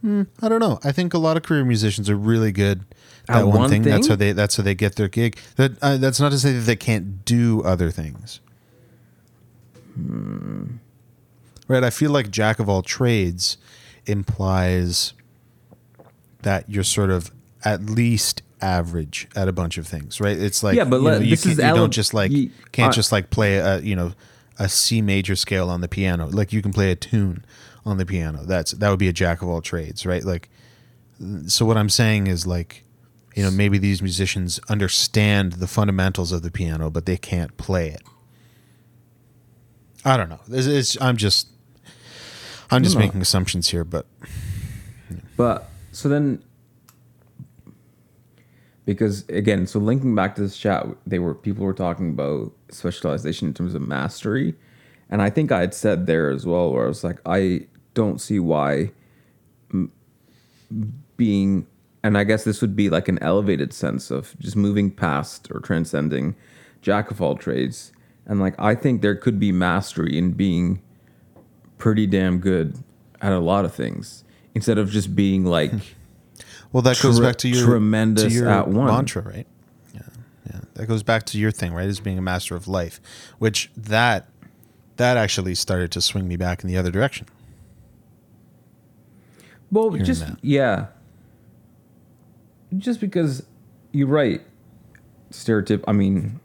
Hmm, 0.00 0.22
I 0.40 0.48
don't 0.48 0.60
know. 0.60 0.78
I 0.84 0.92
think 0.92 1.12
a 1.12 1.18
lot 1.18 1.36
of 1.36 1.42
career 1.42 1.64
musicians 1.64 2.08
are 2.08 2.16
really 2.16 2.52
good 2.52 2.84
at, 3.28 3.40
At 3.40 3.46
one, 3.46 3.58
one 3.58 3.70
thing. 3.70 3.82
That's 3.82 4.06
how 4.06 4.16
they. 4.16 4.32
That's 4.32 4.56
how 4.56 4.62
they 4.62 4.74
get 4.74 4.96
their 4.96 5.08
gig. 5.08 5.36
That 5.56 5.72
uh, 5.82 5.96
that's 5.96 6.20
not 6.20 6.32
to 6.32 6.38
say 6.38 6.52
that 6.52 6.60
they 6.60 6.76
can't 6.76 7.24
do 7.24 7.62
other 7.62 7.90
things. 7.90 8.40
Hmm. 9.94 10.76
Right. 11.68 11.84
I 11.84 11.90
feel 11.90 12.10
like 12.10 12.30
jack 12.30 12.58
of 12.58 12.68
all 12.68 12.82
trades 12.82 13.58
implies 14.06 15.12
that 16.42 16.68
you're 16.68 16.82
sort 16.84 17.10
of 17.10 17.30
at 17.64 17.84
least 17.84 18.42
average 18.60 19.28
at 19.36 19.48
a 19.48 19.52
bunch 19.52 19.78
of 19.78 19.86
things, 19.86 20.20
right? 20.20 20.36
It's 20.36 20.62
like 20.62 20.76
Yeah, 20.76 20.84
but 20.84 20.96
you, 20.96 21.02
know, 21.02 21.10
let- 21.18 21.24
you, 21.24 21.32
is 21.34 21.44
you 21.44 21.62
ele- 21.62 21.76
don't 21.76 21.92
just 21.92 22.14
like 22.14 22.30
you- 22.32 22.50
can't 22.72 22.90
uh, 22.92 22.94
just 22.94 23.12
like 23.12 23.30
play 23.30 23.56
a 23.56 23.78
you 23.80 23.94
know 23.94 24.12
a 24.58 24.68
C 24.68 25.00
major 25.02 25.36
scale 25.36 25.68
on 25.70 25.80
the 25.80 25.88
piano. 25.88 26.26
Like 26.28 26.52
you 26.52 26.62
can 26.62 26.72
play 26.72 26.90
a 26.90 26.96
tune 26.96 27.44
on 27.84 27.96
the 27.98 28.06
piano. 28.06 28.44
That's 28.44 28.72
that 28.72 28.88
would 28.90 28.98
be 28.98 29.08
a 29.08 29.12
jack 29.12 29.42
of 29.42 29.48
all 29.48 29.60
trades, 29.60 30.04
right? 30.06 30.24
Like 30.24 30.48
so 31.46 31.64
what 31.66 31.76
I'm 31.76 31.88
saying 31.90 32.26
is 32.28 32.46
like 32.46 32.84
you 33.34 33.42
know 33.42 33.50
maybe 33.50 33.78
these 33.78 34.00
musicians 34.02 34.58
understand 34.68 35.54
the 35.54 35.66
fundamentals 35.68 36.32
of 36.32 36.42
the 36.42 36.50
piano 36.50 36.90
but 36.90 37.06
they 37.06 37.16
can't 37.16 37.56
play 37.56 37.88
it. 37.90 38.02
I 40.04 40.16
don't 40.16 40.28
know. 40.28 40.40
It's, 40.48 40.66
it's, 40.66 41.00
I'm 41.02 41.16
just 41.16 41.48
I'm 42.70 42.82
just 42.82 42.94
hmm. 42.94 43.00
making 43.00 43.20
assumptions 43.20 43.68
here, 43.68 43.84
but 43.84 44.06
But 45.36 45.70
so 45.92 46.08
then, 46.08 46.42
because 48.84 49.26
again, 49.28 49.66
so 49.66 49.78
linking 49.78 50.14
back 50.14 50.34
to 50.36 50.42
this 50.42 50.56
chat, 50.56 50.86
they 51.06 51.18
were 51.18 51.34
people 51.34 51.64
were 51.64 51.74
talking 51.74 52.10
about 52.10 52.52
specialization 52.70 53.48
in 53.48 53.54
terms 53.54 53.74
of 53.74 53.82
mastery, 53.82 54.54
and 55.08 55.22
I 55.22 55.30
think 55.30 55.52
I 55.52 55.60
had 55.60 55.74
said 55.74 56.06
there 56.06 56.30
as 56.30 56.44
well, 56.44 56.72
where 56.72 56.84
I 56.84 56.88
was 56.88 57.04
like, 57.04 57.20
I 57.24 57.66
don't 57.94 58.20
see 58.20 58.38
why 58.38 58.90
m- 59.72 59.92
being, 61.16 61.66
and 62.02 62.18
I 62.18 62.24
guess 62.24 62.44
this 62.44 62.60
would 62.60 62.76
be 62.76 62.90
like 62.90 63.08
an 63.08 63.18
elevated 63.20 63.72
sense 63.72 64.10
of 64.10 64.36
just 64.38 64.56
moving 64.56 64.90
past 64.90 65.48
or 65.50 65.60
transcending 65.60 66.34
jack 66.82 67.10
of 67.10 67.22
all 67.22 67.36
trades, 67.36 67.92
and 68.26 68.40
like 68.40 68.54
I 68.58 68.74
think 68.74 69.02
there 69.02 69.16
could 69.16 69.38
be 69.38 69.52
mastery 69.52 70.18
in 70.18 70.32
being 70.32 70.82
pretty 71.78 72.06
damn 72.06 72.38
good 72.38 72.76
at 73.20 73.32
a 73.32 73.38
lot 73.38 73.64
of 73.64 73.74
things 73.74 74.24
instead 74.54 74.78
of 74.78 74.90
just 74.90 75.14
being 75.16 75.44
like 75.44 75.70
hmm. 75.70 75.78
Well, 76.70 76.82
that 76.82 77.00
goes 77.00 77.18
Tre- 77.18 77.26
back 77.28 77.36
to 77.38 77.48
your 77.48 77.64
tremendous 77.64 78.24
to 78.24 78.30
your 78.30 78.48
at 78.48 78.68
one. 78.68 78.86
mantra, 78.88 79.22
right? 79.22 79.46
Yeah, 79.94 80.00
yeah. 80.52 80.60
That 80.74 80.86
goes 80.86 81.02
back 81.02 81.24
to 81.26 81.38
your 81.38 81.50
thing, 81.50 81.72
right? 81.72 81.88
As 81.88 81.98
being 81.98 82.18
a 82.18 82.22
master 82.22 82.54
of 82.54 82.68
life, 82.68 83.00
which 83.38 83.70
that 83.74 84.28
that 84.96 85.16
actually 85.16 85.54
started 85.54 85.90
to 85.92 86.02
swing 86.02 86.28
me 86.28 86.36
back 86.36 86.62
in 86.62 86.68
the 86.68 86.76
other 86.76 86.90
direction. 86.90 87.26
well 89.70 89.90
hearing 89.90 90.04
just 90.04 90.26
that. 90.26 90.36
yeah 90.42 90.86
just 92.76 93.00
because 93.00 93.44
you're 93.92 94.08
right 94.08 94.42
stereotype 95.30 95.82
i 95.88 95.92
mean 95.92 96.38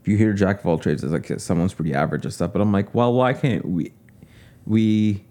if 0.00 0.08
you 0.08 0.16
hear 0.16 0.32
jack 0.32 0.60
of 0.60 0.66
all 0.66 0.78
trades 0.78 1.02
it's 1.04 1.12
like 1.12 1.38
someone's 1.40 1.72
pretty 1.74 1.94
average 1.94 2.24
and 2.24 2.32
stuff 2.34 2.52
but 2.52 2.60
i'm 2.60 2.72
like 2.72 2.94
well 2.94 3.12
why 3.12 3.32
can't 3.32 3.64
we 3.64 3.92
we 4.66 5.24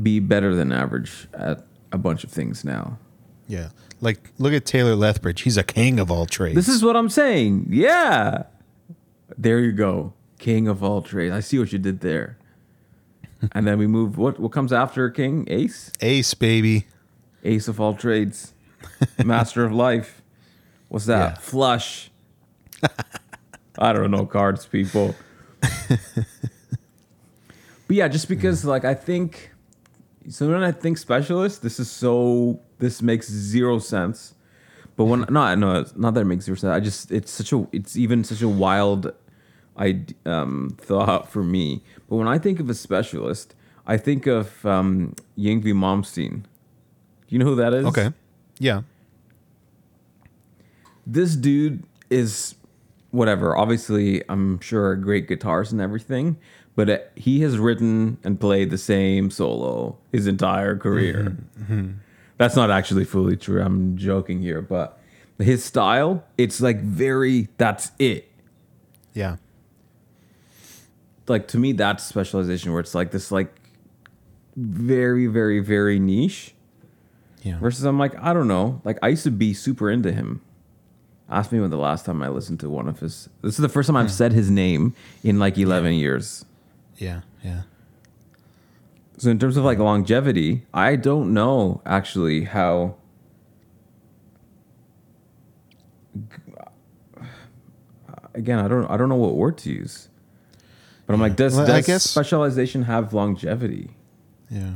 be 0.00 0.20
better 0.20 0.54
than 0.54 0.72
average 0.72 1.28
at 1.34 1.64
a 1.92 1.98
bunch 1.98 2.24
of 2.24 2.30
things 2.30 2.64
now 2.64 2.98
Yeah, 3.46 3.70
like 4.00 4.30
look 4.38 4.52
at 4.52 4.64
Taylor 4.64 4.94
Lethbridge. 4.94 5.42
He's 5.42 5.56
a 5.56 5.62
king 5.64 5.98
of 5.98 6.10
all 6.10 6.26
trades. 6.26 6.54
This 6.54 6.68
is 6.68 6.82
what 6.82 6.96
I'm 6.96 7.08
saying. 7.08 7.66
Yeah. 7.70 8.44
There 9.36 9.60
you 9.60 9.72
go. 9.72 10.12
King 10.38 10.68
of 10.68 10.82
all 10.82 11.02
trades. 11.02 11.34
I 11.34 11.40
see 11.40 11.58
what 11.58 11.72
you 11.72 11.78
did 11.78 12.00
there. 12.00 12.38
and 13.52 13.66
then 13.66 13.78
we 13.78 13.86
move 13.86 14.18
what 14.18 14.38
what 14.38 14.52
comes 14.52 14.72
after 14.72 15.08
king? 15.10 15.46
Ace? 15.48 15.90
ace, 16.00 16.34
baby. 16.34 16.86
Ace 17.44 17.68
of 17.68 17.80
all 17.80 17.94
trades. 17.94 18.52
Master 19.24 19.64
of 19.64 19.72
life. 19.72 20.22
What's 20.88 21.06
that? 21.06 21.34
Yeah. 21.34 21.38
Flush. 21.38 22.10
I 23.78 23.92
don't 23.92 24.10
know 24.10 24.26
cards, 24.26 24.66
people. 24.66 25.14
But 27.88 27.96
yeah, 27.96 28.06
just 28.06 28.28
because 28.28 28.64
like 28.64 28.84
I 28.84 28.94
think 28.94 29.50
so 30.28 30.48
when 30.48 30.62
I 30.62 30.72
think 30.72 30.98
specialist, 30.98 31.62
this 31.62 31.80
is 31.80 31.90
so 31.90 32.60
this 32.78 33.02
makes 33.02 33.28
zero 33.28 33.78
sense. 33.78 34.34
But 34.94 35.06
when 35.06 35.20
no, 35.30 35.54
no, 35.54 35.84
not 35.96 36.14
that 36.14 36.20
it 36.20 36.24
makes 36.26 36.44
zero 36.44 36.56
sense. 36.56 36.70
I 36.70 36.80
just 36.80 37.10
it's 37.10 37.32
such 37.32 37.52
a 37.52 37.66
it's 37.72 37.96
even 37.96 38.22
such 38.24 38.42
a 38.42 38.48
wild 38.48 39.12
I 39.76 40.04
um, 40.26 40.76
thought 40.78 41.32
for 41.32 41.42
me. 41.42 41.82
But 42.08 42.16
when 42.16 42.28
I 42.28 42.38
think 42.38 42.60
of 42.60 42.68
a 42.68 42.74
specialist, 42.74 43.54
I 43.86 43.96
think 43.96 44.26
of 44.26 44.66
um, 44.66 45.14
Yngwie 45.38 45.72
Malmsteen. 45.72 46.42
Do 46.42 47.34
you 47.34 47.38
know 47.38 47.46
who 47.46 47.56
that 47.56 47.72
is? 47.72 47.86
Okay. 47.86 48.12
Yeah. 48.58 48.82
This 51.06 51.36
dude 51.36 51.84
is 52.10 52.54
whatever. 53.10 53.56
Obviously, 53.56 54.22
I'm 54.28 54.60
sure 54.60 54.92
a 54.92 55.00
great 55.00 55.28
guitarist 55.28 55.72
and 55.72 55.80
everything, 55.80 56.38
but 56.78 56.88
uh, 56.88 56.98
he 57.16 57.40
has 57.40 57.58
written 57.58 58.18
and 58.22 58.38
played 58.38 58.70
the 58.70 58.78
same 58.78 59.32
solo 59.32 59.98
his 60.12 60.28
entire 60.28 60.76
career. 60.76 61.36
Mm-hmm. 61.58 61.74
Mm-hmm. 61.74 61.92
That's 62.36 62.54
not 62.54 62.70
actually 62.70 63.04
fully 63.04 63.36
true. 63.36 63.60
I'm 63.60 63.96
joking 63.96 64.40
here, 64.40 64.62
but 64.62 64.96
his 65.40 65.64
style, 65.64 66.22
it's 66.38 66.60
like 66.60 66.80
very 66.80 67.48
that's 67.56 67.90
it. 67.98 68.30
Yeah. 69.12 69.38
Like 71.26 71.48
to 71.48 71.58
me 71.58 71.72
that's 71.72 72.04
specialization 72.04 72.70
where 72.70 72.80
it's 72.80 72.94
like 72.94 73.10
this 73.10 73.32
like 73.32 73.52
very 74.54 75.26
very 75.26 75.58
very 75.58 75.98
niche 75.98 76.54
Yeah. 77.42 77.58
versus 77.58 77.82
I'm 77.82 77.98
like 77.98 78.16
I 78.22 78.32
don't 78.32 78.46
know. 78.46 78.80
Like 78.84 79.00
I 79.02 79.08
used 79.08 79.24
to 79.24 79.32
be 79.32 79.52
super 79.52 79.90
into 79.90 80.12
him. 80.12 80.42
Ask 81.28 81.50
me 81.50 81.58
when 81.58 81.70
the 81.70 81.76
last 81.76 82.06
time 82.06 82.22
I 82.22 82.28
listened 82.28 82.60
to 82.60 82.70
one 82.70 82.86
of 82.86 83.00
his. 83.00 83.28
This 83.42 83.54
is 83.54 83.62
the 83.62 83.68
first 83.68 83.88
time 83.88 83.96
I've 83.96 84.06
hmm. 84.06 84.12
said 84.12 84.32
his 84.32 84.48
name 84.48 84.94
in 85.24 85.40
like 85.40 85.58
11 85.58 85.94
years. 85.94 86.44
Yeah. 86.98 87.22
Yeah. 87.42 87.62
So 89.16 89.30
in 89.30 89.38
terms 89.38 89.56
of 89.56 89.64
like 89.64 89.78
longevity, 89.78 90.66
I 90.74 90.94
don't 90.96 91.32
know 91.32 91.80
actually 91.86 92.44
how. 92.44 92.96
Again, 98.34 98.58
I 98.58 98.68
don't. 98.68 98.86
I 98.90 98.96
don't 98.96 99.08
know 99.08 99.16
what 99.16 99.34
word 99.34 99.58
to 99.58 99.70
use. 99.70 100.08
But 101.06 101.14
I'm 101.14 101.20
like, 101.20 101.36
does, 101.36 101.54
Well, 101.56 101.64
I 101.64 101.78
does 101.78 101.86
guess- 101.86 102.04
specialization 102.04 102.82
have 102.84 103.12
longevity? 103.14 103.90
Yeah. 104.50 104.74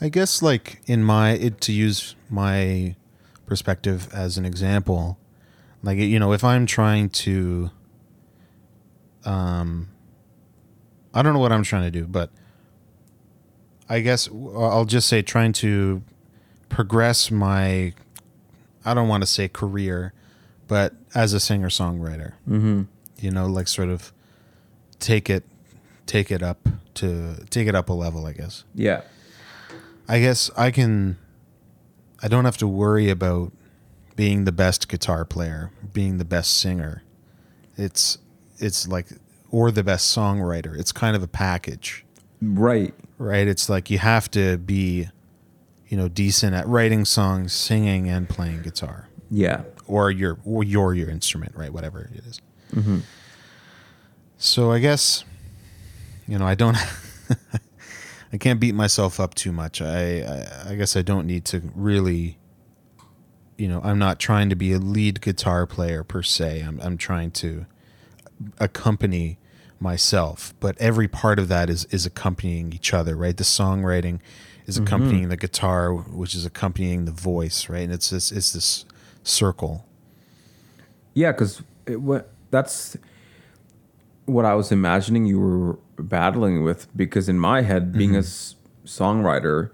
I 0.00 0.08
guess 0.08 0.42
like 0.42 0.82
in 0.86 1.02
my 1.04 1.32
it, 1.32 1.60
to 1.62 1.72
use 1.72 2.14
my 2.28 2.94
perspective 3.46 4.08
as 4.12 4.36
an 4.36 4.44
example, 4.44 5.18
like 5.82 5.98
you 5.98 6.18
know, 6.18 6.32
if 6.32 6.44
I'm 6.44 6.66
trying 6.66 7.08
to 7.10 7.70
um 9.24 9.88
I 11.14 11.22
don't 11.22 11.32
know 11.32 11.38
what 11.38 11.52
I'm 11.52 11.62
trying 11.62 11.82
to 11.84 11.90
do, 11.90 12.06
but 12.06 12.30
I 13.88 14.00
guess 14.00 14.28
I'll 14.28 14.84
just 14.84 15.06
say 15.08 15.22
trying 15.22 15.52
to 15.54 16.02
progress 16.68 17.30
my 17.30 17.92
I 18.84 18.94
don't 18.94 19.08
want 19.08 19.22
to 19.22 19.26
say 19.26 19.48
career, 19.48 20.12
but 20.66 20.94
as 21.14 21.32
a 21.32 21.40
singer 21.40 21.68
songwriter, 21.68 22.32
mm-hmm. 22.48 22.82
you 23.18 23.30
know, 23.30 23.46
like 23.46 23.68
sort 23.68 23.88
of 23.88 24.12
take 24.98 25.28
it 25.28 25.44
take 26.06 26.30
it 26.30 26.42
up 26.42 26.68
to 26.94 27.44
take 27.50 27.68
it 27.68 27.74
up 27.74 27.88
a 27.88 27.92
level. 27.92 28.26
I 28.26 28.32
guess. 28.32 28.64
Yeah. 28.74 29.02
I 30.08 30.20
guess 30.20 30.50
I 30.56 30.70
can. 30.70 31.18
I 32.22 32.28
don't 32.28 32.44
have 32.44 32.58
to 32.58 32.68
worry 32.68 33.08
about 33.08 33.52
being 34.16 34.44
the 34.44 34.52
best 34.52 34.88
guitar 34.88 35.24
player, 35.24 35.70
being 35.92 36.18
the 36.18 36.24
best 36.24 36.58
singer. 36.58 37.02
It's 37.76 38.18
it's 38.58 38.86
like 38.88 39.06
or 39.52 39.70
the 39.70 39.84
best 39.84 40.14
songwriter. 40.16 40.76
It's 40.76 40.90
kind 40.90 41.14
of 41.14 41.22
a 41.22 41.28
package, 41.28 42.04
Right. 42.40 42.92
right? 43.18 43.46
It's 43.46 43.68
like 43.68 43.88
you 43.90 43.98
have 43.98 44.28
to 44.32 44.56
be, 44.58 45.08
you 45.88 45.96
know, 45.96 46.08
decent 46.08 46.54
at 46.56 46.66
writing 46.66 47.04
songs, 47.04 47.52
singing, 47.52 48.08
and 48.08 48.28
playing 48.28 48.62
guitar, 48.62 49.08
Yeah. 49.30 49.62
or 49.86 50.10
your 50.10 50.38
or 50.44 50.64
your 50.64 50.94
your 50.94 51.08
instrument, 51.10 51.54
right? 51.54 51.72
Whatever 51.72 52.00
it 52.12 52.24
is. 52.26 52.40
Mm-hmm. 52.74 52.98
So 54.38 54.72
I 54.72 54.80
guess, 54.80 55.24
you 56.26 56.36
know, 56.38 56.46
I 56.46 56.56
don't. 56.56 56.76
I 58.34 58.38
can't 58.38 58.58
beat 58.58 58.74
myself 58.74 59.20
up 59.20 59.34
too 59.34 59.52
much. 59.52 59.82
I, 59.82 60.22
I 60.22 60.70
I 60.70 60.74
guess 60.74 60.96
I 60.96 61.02
don't 61.02 61.26
need 61.26 61.44
to 61.46 61.62
really. 61.76 62.38
You 63.58 63.68
know, 63.68 63.80
I'm 63.84 63.98
not 63.98 64.18
trying 64.18 64.48
to 64.48 64.56
be 64.56 64.72
a 64.72 64.78
lead 64.78 65.20
guitar 65.20 65.66
player 65.66 66.02
per 66.02 66.22
se. 66.22 66.60
I'm 66.62 66.80
I'm 66.80 66.96
trying 66.96 67.30
to 67.32 67.66
accompany 68.58 69.38
myself, 69.82 70.54
but 70.60 70.78
every 70.78 71.08
part 71.08 71.38
of 71.38 71.48
that 71.48 71.68
is 71.68 71.84
is 71.86 72.06
accompanying 72.06 72.72
each 72.72 72.94
other, 72.94 73.16
right? 73.16 73.36
The 73.36 73.44
songwriting 73.44 74.20
is 74.66 74.76
mm-hmm. 74.76 74.86
accompanying 74.86 75.28
the 75.28 75.36
guitar, 75.36 75.92
which 75.92 76.34
is 76.34 76.46
accompanying 76.46 77.04
the 77.04 77.10
voice, 77.10 77.68
right? 77.68 77.82
And 77.82 77.92
it's 77.92 78.10
this 78.10 78.30
it's 78.32 78.52
this 78.52 78.84
circle. 79.22 79.84
Yeah, 81.14 81.32
because 81.32 81.62
that's 82.50 82.96
what 84.24 84.44
I 84.44 84.54
was 84.54 84.72
imagining 84.72 85.26
you 85.26 85.40
were 85.40 85.78
battling 85.98 86.62
with. 86.62 86.86
Because 86.96 87.28
in 87.28 87.38
my 87.38 87.62
head, 87.62 87.92
being 87.92 88.14
a 88.14 88.20
mm-hmm. 88.20 88.56
s- 88.86 88.98
songwriter 88.98 89.70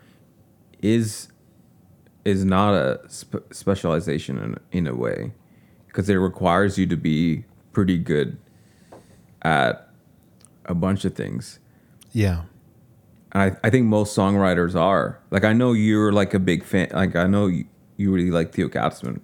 is 0.82 1.28
is 2.24 2.44
not 2.44 2.74
a 2.74 3.00
sp- 3.06 3.46
specialization 3.52 4.38
in 4.38 4.56
in 4.72 4.86
a 4.86 4.94
way, 4.94 5.32
because 5.86 6.08
it 6.08 6.16
requires 6.16 6.78
you 6.78 6.86
to 6.86 6.96
be 6.96 7.44
pretty 7.72 7.98
good 7.98 8.38
at 9.42 9.87
a 10.68 10.74
bunch 10.74 11.04
of 11.04 11.14
things. 11.14 11.58
Yeah. 12.12 12.42
And 13.32 13.42
I, 13.42 13.56
I 13.66 13.70
think 13.70 13.86
most 13.86 14.16
songwriters 14.16 14.74
are. 14.74 15.18
Like 15.30 15.44
I 15.44 15.52
know 15.52 15.72
you're 15.72 16.12
like 16.12 16.32
a 16.34 16.38
big 16.38 16.62
fan. 16.64 16.88
Like 16.92 17.16
I 17.16 17.26
know 17.26 17.46
you, 17.48 17.64
you 17.96 18.12
really 18.12 18.30
like 18.30 18.52
Theo 18.52 18.68
Katzman. 18.68 19.20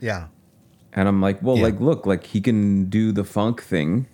Yeah. 0.00 0.28
And 0.92 1.08
I'm 1.08 1.20
like, 1.20 1.42
well, 1.42 1.56
Yeah. 1.56 1.64
like, 1.64 1.80
look, 1.80 2.06
like 2.06 2.24
he 2.24 2.40
can 2.40 2.86
do 2.86 3.12
the 3.12 3.24
funk 3.24 3.62
thing 3.62 4.06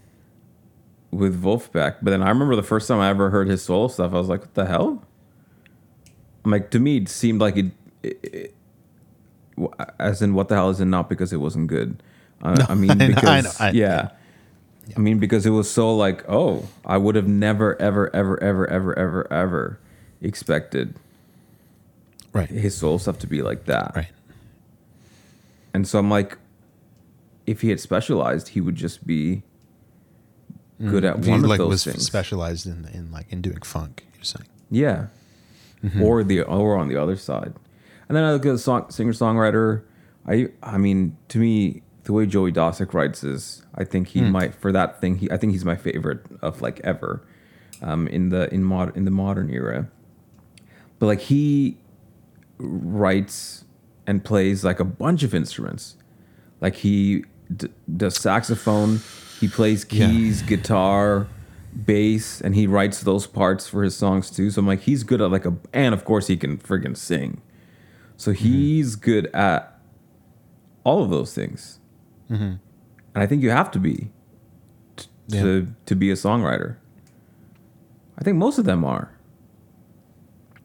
with 1.11 1.41
Vulfpeck. 1.41 1.97
But 2.03 2.11
then 2.11 2.23
I 2.23 2.29
remember 2.31 2.57
the 2.57 2.63
first 2.63 2.89
time 2.89 2.99
I 3.01 3.09
ever 3.11 3.31
heard 3.31 3.47
his 3.49 3.63
solo 3.63 3.89
stuff, 3.89 4.13
I 4.13 4.19
was 4.19 4.29
like, 4.29 4.41
what 4.41 4.55
the 4.55 4.67
hell? 4.67 5.05
I'm 6.45 6.51
like, 6.51 6.71
to 6.73 6.79
me, 6.81 6.97
it 6.99 7.09
seemed 7.09 7.41
like 7.41 7.57
it, 7.57 7.73
it, 8.03 8.19
it 8.23 8.55
as 9.99 10.21
in, 10.23 10.35
what 10.35 10.49
the 10.49 10.57
hell 10.57 10.71
is 10.71 10.81
it 10.81 10.87
not 10.87 11.09
because 11.09 11.33
it 11.33 11.37
wasn't 11.39 11.69
good? 11.69 12.03
Uh, 12.43 12.67
I 12.69 12.75
mean, 12.83 12.91
I 12.91 12.95
know, 12.95 13.05
I 13.05 13.09
because, 13.09 13.45
know, 13.61 13.67
I- 13.67 13.71
yeah. 13.71 14.11
I 14.97 15.01
mean, 15.01 15.19
because 15.19 15.47
it 15.47 15.51
was 15.51 15.71
so 15.71 15.95
like, 15.97 16.25
oh, 16.29 16.69
I 16.85 16.99
would 16.99 17.15
have 17.15 17.27
never, 17.29 17.81
ever, 17.81 18.15
ever, 18.15 18.43
ever, 18.43 18.69
ever, 18.71 18.99
ever, 18.99 19.33
ever 19.33 19.81
expected 20.21 20.97
Right. 22.33 22.51
his 22.51 22.77
soul 22.77 22.99
stuff 22.99 23.19
to 23.21 23.27
be 23.27 23.43
like 23.43 23.65
that. 23.67 23.93
Right. 23.95 24.09
And 25.73 25.87
so 25.87 25.99
I'm 25.99 26.11
like, 26.11 26.39
if 27.47 27.61
he 27.61 27.69
had 27.71 27.81
specialized, 27.81 28.49
he 28.49 28.61
would 28.61 28.75
just 28.75 29.07
be 29.07 29.43
mm. 30.81 30.91
good 30.91 31.05
at 31.05 31.19
If 31.19 31.25
he, 31.25 31.31
one 31.31 31.45
of 31.45 31.51
like 31.51 31.59
those 31.59 31.69
was 31.69 31.85
things. 31.85 32.05
specialized 32.05 32.67
in 32.67 32.89
in 32.93 33.11
like 33.13 33.27
in 33.31 33.41
doing 33.41 33.61
funk. 33.63 34.05
You're 34.17 34.25
saying. 34.25 34.49
Yeah. 34.71 35.07
Mm-hmm. 35.85 36.03
Or 36.03 36.25
the 36.25 36.43
or 36.43 36.77
on 36.77 36.89
the 36.89 36.97
other 36.97 37.17
side. 37.17 37.55
And 38.09 38.17
then 38.17 38.25
I 38.25 38.33
look 38.33 38.45
at 38.47 38.53
the 38.53 38.59
song 38.59 38.91
singer 38.91 39.13
songwriter. 39.13 39.83
I 40.27 40.49
I 40.63 40.79
mean, 40.79 41.17
to 41.29 41.39
me, 41.39 41.83
the 42.05 42.13
way 42.13 42.27
Joey 42.27 42.53
Dosik 42.53 42.93
writes 42.95 43.25
is 43.25 43.65
I 43.75 43.85
think 43.85 44.09
he 44.09 44.21
might 44.23 44.55
for 44.55 44.71
that 44.73 45.01
thing, 45.01 45.17
he 45.19 45.31
I 45.31 45.37
think 45.37 45.53
he's 45.53 45.65
my 45.65 45.77
favorite 45.77 46.21
of 46.43 46.61
like 46.63 46.81
ever. 46.85 47.27
Um 47.83 48.07
in 48.09 48.29
the 48.29 48.53
in 48.55 48.63
mod 48.65 48.97
in 48.97 49.05
the 49.05 49.11
modern 49.11 49.51
era. 49.51 49.89
But 50.99 51.07
like 51.07 51.21
he 51.21 51.77
writes 52.59 53.65
and 54.07 54.25
plays 54.25 54.65
like 54.65 54.81
a 54.81 54.85
bunch 54.85 55.23
of 55.23 55.35
instruments. 55.35 55.97
Like 56.61 56.77
he 56.77 57.25
d- 57.55 57.69
does 57.97 58.17
saxophone, 58.17 59.01
he 59.41 59.49
plays 59.49 59.85
Yeah. 59.91 60.09
keys, 60.09 60.43
guitar, 60.43 61.27
bass, 61.85 62.41
and 62.41 62.55
he 62.55 62.67
writes 62.67 63.01
those 63.03 63.27
parts 63.27 63.67
for 63.69 63.83
his 63.83 63.97
songs 63.97 64.31
too. 64.31 64.51
So 64.51 64.61
I'm 64.61 64.67
like, 64.67 64.81
he's 64.81 65.03
good 65.03 65.21
at 65.21 65.31
like 65.31 65.45
a, 65.45 65.55
and 65.73 65.95
of 65.95 66.05
course 66.05 66.27
he 66.29 66.37
can 66.37 66.59
friggin' 66.59 66.97
sing. 66.97 67.41
So 68.17 68.31
Mm-hmm. 68.33 68.45
he's 68.45 68.97
good 68.97 69.27
at 69.35 69.81
all 70.85 71.03
of 71.03 71.11
those 71.11 71.35
things. 71.35 71.81
Mm-hmm. 72.31 72.43
And 72.45 73.23
I 73.23 73.27
think 73.27 73.43
you 73.43 73.51
have 73.51 73.71
to 73.73 73.79
be 73.79 74.11
t- 74.97 75.07
Yeah. 75.29 75.43
to 75.43 75.69
to 75.87 75.95
be 75.95 76.11
a 76.11 76.15
songwriter. 76.15 76.77
I 78.19 78.25
think 78.25 78.37
most 78.37 78.59
of 78.59 78.65
them 78.65 78.85
are. 78.85 79.11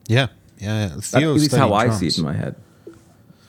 Yeah. 0.07 0.27
Yeah. 0.57 0.81
yeah. 0.81 0.87
That's 0.95 1.11
Theo 1.11 1.31
at 1.35 1.39
least 1.39 1.55
how 1.55 1.67
studied 1.69 1.91
I 1.91 1.95
see 1.95 2.07
it 2.07 2.17
in 2.17 2.23
my 2.25 2.33
head. 2.33 2.55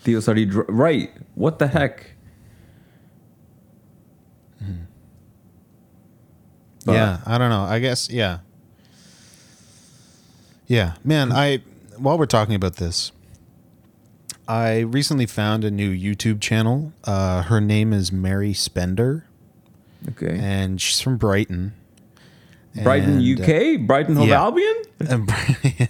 Theo 0.03 0.21
studied 0.21 0.51
dr- 0.51 0.69
right. 0.69 1.11
What 1.35 1.59
the 1.59 1.67
heck? 1.69 2.13
But- 6.85 6.93
yeah, 6.95 7.19
I 7.27 7.37
don't 7.39 7.51
know. 7.51 7.63
I 7.63 7.79
guess 7.79 8.09
yeah. 8.11 8.39
Yeah, 10.67 10.95
man, 11.05 11.33
I 11.33 11.59
while 11.99 12.17
we're 12.17 12.27
talking 12.27 12.55
about 12.55 12.77
this, 12.77 13.13
I 14.51 14.81
recently 14.81 15.27
found 15.27 15.63
a 15.63 15.71
new 15.71 15.97
YouTube 15.97 16.41
channel. 16.41 16.93
Uh, 17.05 17.43
her 17.45 17.61
name 17.61 17.93
is 17.93 18.11
Mary 18.11 18.53
Spender, 18.53 19.25
Okay. 20.09 20.37
and 20.41 20.81
she's 20.81 21.01
from 21.01 21.19
Brighton. 21.19 21.73
Brighton, 22.83 23.19
And, 23.19 23.41
uh, 23.41 23.45
UK, 23.45 23.77
Brighton, 23.87 24.17
Hove 24.17 24.27
yeah. 24.27 24.41
Albion. 24.41 24.75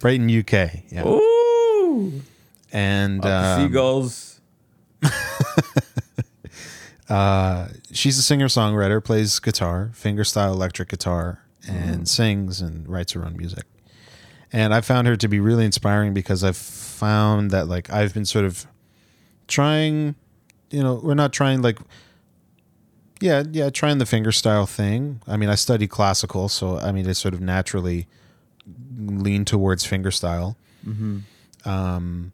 Brighton, 0.00 0.28
UK. 0.40 0.82
Yeah, 0.90 1.06
Ooh, 1.06 2.20
and 2.72 3.24
um, 3.24 3.60
seagulls. 3.62 4.40
she's 7.92 8.18
a 8.18 8.22
singer 8.22 8.48
songwriter, 8.48 9.02
plays 9.04 9.38
guitar, 9.38 9.92
fingerstyle 9.94 10.50
electric 10.52 10.88
guitar, 10.88 11.44
and 11.68 12.08
sings 12.08 12.60
and 12.60 12.88
writes 12.88 13.12
her 13.12 13.24
own 13.24 13.36
music. 13.36 13.66
And 14.52 14.74
I 14.74 14.80
found 14.80 15.06
her 15.06 15.16
to 15.16 15.28
be 15.28 15.38
really 15.38 15.64
inspiring 15.64 16.12
because 16.12 16.42
I've 16.42 16.56
found 16.56 17.50
that 17.52 17.68
like 17.68 17.90
I've 17.90 18.12
been 18.12 18.24
sort 18.24 18.44
of 18.44 18.66
trying, 19.46 20.16
you 20.70 20.82
know, 20.82 21.00
we're 21.02 21.14
not 21.14 21.32
trying 21.32 21.62
like 21.62 21.78
yeah, 23.20 23.44
yeah, 23.52 23.68
trying 23.68 23.98
the 23.98 24.06
fingerstyle 24.06 24.68
thing. 24.68 25.20
I 25.26 25.36
mean, 25.36 25.50
I 25.50 25.54
studied 25.54 25.88
classical, 25.88 26.48
so 26.48 26.78
I 26.78 26.90
mean, 26.90 27.06
I 27.08 27.12
sort 27.12 27.34
of 27.34 27.40
naturally 27.40 28.08
lean 28.96 29.44
towards 29.44 29.86
fingerstyle. 29.86 30.56
Um, 31.68 32.32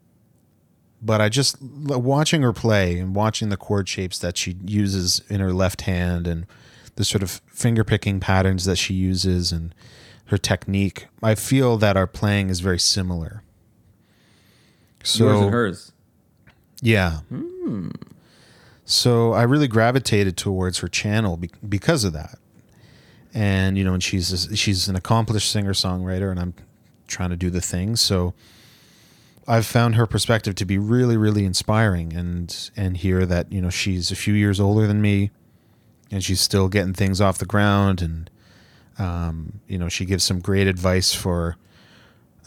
but 1.01 1.21
I 1.21 1.29
just 1.29 1.61
watching 1.61 2.41
her 2.41 2.53
play 2.53 2.97
and 2.99 3.13
watching 3.13 3.49
the 3.49 3.57
chord 3.57 3.87
shapes 3.87 4.17
that 4.19 4.37
she 4.37 4.55
uses 4.65 5.21
in 5.29 5.41
her 5.41 5.53
left 5.53 5.81
hand 5.81 6.25
and 6.25 6.47
the 6.95 7.05
sort 7.05 7.21
of 7.21 7.41
finger 7.47 7.83
picking 7.83 8.19
patterns 8.19 8.65
that 8.65 8.77
she 8.77 8.93
uses 8.93 9.51
and 9.51 9.75
her 10.27 10.37
technique, 10.37 11.07
I 11.23 11.35
feel 11.35 11.77
that 11.77 11.95
our 11.97 12.07
playing 12.07 12.49
is 12.49 12.59
very 12.59 12.79
similar. 12.79 13.43
So 15.03 15.25
Yours 15.25 15.41
and 15.41 15.53
hers. 15.53 15.91
yeah. 16.81 17.19
Hmm. 17.29 17.89
So 18.85 19.33
I 19.33 19.43
really 19.43 19.67
gravitated 19.67 20.37
towards 20.37 20.79
her 20.79 20.87
channel 20.87 21.37
be- 21.37 21.51
because 21.67 22.03
of 22.03 22.13
that. 22.13 22.39
And 23.33 23.77
you 23.77 23.83
know, 23.83 23.93
and 23.93 24.01
she's 24.03 24.49
she's 24.55 24.87
an 24.87 24.95
accomplished 24.95 25.51
singer 25.51 25.73
songwriter, 25.73 26.31
and 26.31 26.39
I'm 26.39 26.53
trying 27.07 27.29
to 27.29 27.35
do 27.35 27.49
the 27.49 27.61
thing. 27.61 27.95
So 27.95 28.33
I've 29.47 29.65
found 29.65 29.95
her 29.95 30.07
perspective 30.07 30.55
to 30.55 30.65
be 30.65 30.77
really, 30.77 31.17
really 31.17 31.45
inspiring, 31.45 32.13
and 32.13 32.69
and 32.75 32.97
hear 32.97 33.25
that 33.25 33.51
you 33.51 33.61
know 33.61 33.69
she's 33.69 34.11
a 34.11 34.15
few 34.15 34.33
years 34.33 34.59
older 34.59 34.87
than 34.87 35.01
me, 35.01 35.31
and 36.09 36.23
she's 36.23 36.41
still 36.41 36.67
getting 36.67 36.93
things 36.93 37.19
off 37.21 37.37
the 37.37 37.45
ground, 37.45 38.01
and 38.01 38.29
um, 38.99 39.59
you 39.67 39.77
know 39.77 39.89
she 39.89 40.05
gives 40.05 40.23
some 40.23 40.39
great 40.39 40.67
advice 40.67 41.13
for 41.13 41.57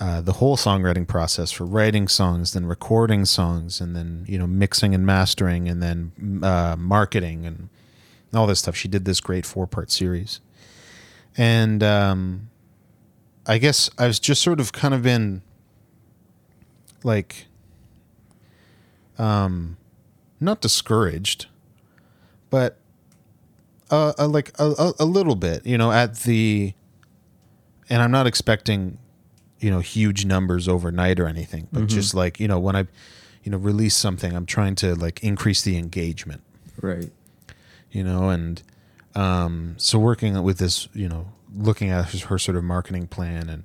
uh, 0.00 0.22
the 0.22 0.32
whole 0.32 0.56
songwriting 0.56 1.06
process 1.06 1.52
for 1.52 1.66
writing 1.66 2.08
songs, 2.08 2.54
then 2.54 2.64
recording 2.64 3.26
songs, 3.26 3.82
and 3.82 3.94
then 3.94 4.24
you 4.26 4.38
know 4.38 4.46
mixing 4.46 4.94
and 4.94 5.04
mastering, 5.04 5.68
and 5.68 5.82
then 5.82 6.40
uh, 6.42 6.74
marketing 6.78 7.44
and 7.44 7.68
all 8.32 8.46
this 8.46 8.60
stuff. 8.60 8.74
She 8.74 8.88
did 8.88 9.04
this 9.04 9.20
great 9.20 9.44
four 9.44 9.66
part 9.66 9.90
series, 9.90 10.40
and 11.36 11.82
um, 11.82 12.48
I 13.46 13.58
guess 13.58 13.90
I've 13.98 14.18
just 14.18 14.40
sort 14.40 14.58
of 14.58 14.72
kind 14.72 14.94
of 14.94 15.02
been 15.02 15.42
like, 17.04 17.46
um, 19.18 19.76
not 20.40 20.62
discouraged, 20.62 21.46
but 22.48 22.79
uh, 23.90 24.12
uh 24.18 24.28
like 24.28 24.52
a, 24.58 24.64
a, 24.66 24.92
a 25.00 25.04
little 25.04 25.36
bit, 25.36 25.66
you 25.66 25.78
know, 25.78 25.92
at 25.92 26.20
the, 26.20 26.74
and 27.88 28.02
I'm 28.02 28.10
not 28.10 28.26
expecting, 28.26 28.98
you 29.58 29.70
know, 29.70 29.80
huge 29.80 30.24
numbers 30.24 30.68
overnight 30.68 31.20
or 31.20 31.26
anything, 31.26 31.68
but 31.72 31.86
just 31.86 32.14
like 32.14 32.40
you 32.40 32.48
know 32.48 32.58
when 32.58 32.76
I, 32.76 32.86
you 33.42 33.52
know, 33.52 33.58
release 33.58 33.94
something, 33.94 34.34
I'm 34.34 34.46
trying 34.46 34.74
to 34.76 34.94
like 34.94 35.22
increase 35.22 35.62
the 35.62 35.76
engagement 35.76 36.42
Right. 36.80 37.10
you 37.90 38.02
know, 38.04 38.30
and 38.30 38.62
um, 39.14 39.74
so 39.76 39.98
working 39.98 40.40
with 40.42 40.58
this, 40.58 40.88
you 40.94 41.08
know, 41.08 41.26
looking 41.56 41.90
at 41.90 42.06
her, 42.06 42.26
her 42.28 42.38
sort 42.38 42.56
of 42.56 42.64
marketing 42.64 43.06
plan 43.06 43.48
and 43.48 43.64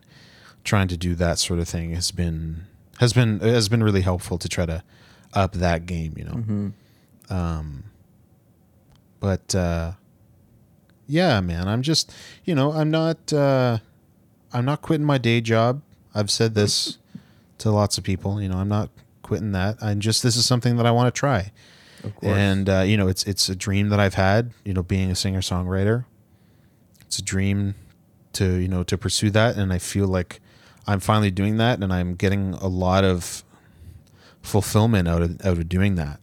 trying 0.63 0.87
to 0.87 0.97
do 0.97 1.15
that 1.15 1.37
sort 1.39 1.59
of 1.59 1.67
thing 1.69 1.91
has 1.91 2.11
been 2.11 2.65
has 2.99 3.13
been 3.13 3.39
has 3.39 3.69
been 3.69 3.83
really 3.83 4.01
helpful 4.01 4.37
to 4.39 4.49
try 4.49 4.65
to 4.65 4.83
up 5.33 5.53
that 5.53 5.85
game, 5.85 6.13
you 6.17 6.23
know. 6.25 6.31
Um, 7.29 7.83
but 9.19 9.53
uh, 9.53 9.91
yeah, 11.07 11.39
man, 11.41 11.67
I'm 11.67 11.81
just, 11.81 12.13
you 12.43 12.55
know, 12.55 12.71
I'm 12.71 12.89
not 12.91 13.31
uh, 13.33 13.79
I'm 14.53 14.65
not 14.65 14.81
quitting 14.81 15.05
my 15.05 15.17
day 15.17 15.41
job. 15.41 15.81
I've 16.13 16.31
said 16.31 16.55
this 16.55 16.97
to 17.59 17.71
lots 17.71 17.97
of 17.97 18.03
people, 18.03 18.41
you 18.41 18.49
know, 18.49 18.57
I'm 18.57 18.69
not 18.69 18.89
quitting 19.21 19.51
that. 19.53 19.77
I'm 19.81 19.99
just 19.99 20.23
this 20.23 20.35
is 20.35 20.45
something 20.45 20.77
that 20.77 20.85
I 20.85 20.91
want 20.91 21.13
to 21.13 21.17
try 21.19 21.51
Of 22.03 22.15
course. 22.15 22.37
and 22.37 22.69
uh, 22.69 22.81
you 22.81 22.95
know 22.97 23.07
it's 23.07 23.23
it's 23.23 23.49
a 23.49 23.55
dream 23.55 23.89
that 23.89 23.99
I've 23.99 24.13
had 24.13 24.51
you 24.63 24.73
know 24.73 24.83
being 24.83 25.09
a 25.09 25.15
singer 25.15 25.41
songwriter 25.41 26.05
it's 27.01 27.17
a 27.17 27.23
dream 27.23 27.73
to 28.33 28.55
you 28.57 28.67
know 28.67 28.83
to 28.83 28.97
pursue 28.97 29.31
that 29.31 29.55
and 29.57 29.73
I 29.73 29.79
feel 29.79 30.07
like 30.07 30.41
I'm 30.85 30.99
finally 30.99 31.31
doing 31.31 31.57
that 31.57 31.81
and 31.81 31.91
I'm 31.91 32.13
getting 32.15 32.53
a 32.55 32.67
lot 32.67 33.03
of 33.03 33.43
fulfillment 34.43 35.07
out 35.07 35.21
of 35.23 35.43
out 35.45 35.57
of 35.57 35.67
doing 35.67 35.95
that 35.95 36.19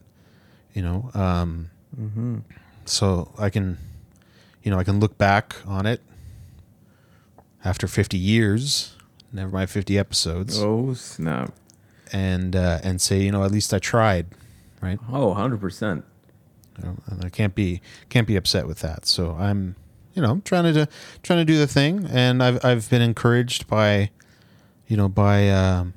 you 0.73 0.81
know 0.81 1.11
um 1.13 1.69
so 2.85 3.33
I 3.37 3.49
can 3.49 3.77
you 4.63 4.71
know 4.71 4.79
I 4.79 4.83
can 4.83 4.99
look 4.99 5.17
back 5.17 5.55
on 5.67 5.85
it 5.85 6.01
after 7.63 7.87
50 7.87 8.17
years 8.17 8.95
never 9.31 9.51
mind 9.51 9.69
50 9.69 9.97
episodes 9.97 10.59
oh 10.59 10.93
snap. 10.93 11.53
and 12.11 12.55
uh, 12.55 12.79
and 12.83 12.99
say 13.01 13.21
you 13.21 13.31
know 13.31 13.43
at 13.43 13.51
least 13.51 13.73
I 13.73 13.79
tried 13.79 14.27
right 14.81 14.99
Oh, 15.11 15.27
100 15.29 15.59
percent. 15.61 16.05
And 16.75 17.23
I 17.23 17.29
can't 17.29 17.53
be 17.53 17.81
can't 18.09 18.27
be 18.27 18.35
upset 18.35 18.65
with 18.67 18.79
that. 18.79 19.05
So 19.05 19.35
I'm, 19.39 19.75
you 20.15 20.23
know, 20.23 20.31
I'm 20.31 20.41
trying 20.41 20.73
to 20.73 20.87
trying 21.21 21.37
to 21.39 21.45
do 21.45 21.57
the 21.59 21.67
thing, 21.67 22.07
and 22.09 22.41
I've 22.41 22.65
I've 22.65 22.89
been 22.89 23.03
encouraged 23.03 23.67
by, 23.67 24.09
you 24.87 24.97
know, 24.97 25.07
by 25.07 25.49
um, 25.51 25.93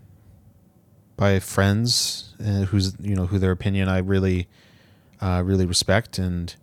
by 1.17 1.41
friends 1.41 2.35
uh, 2.41 2.65
who's 2.67 2.95
you 3.01 3.17
know 3.17 3.25
who 3.25 3.39
their 3.39 3.53
opinion 3.53 3.89
I 3.89 3.99
really 3.99 4.49
uh, 5.23 5.43
really 5.45 5.65
respect 5.65 6.19
and 6.19 6.55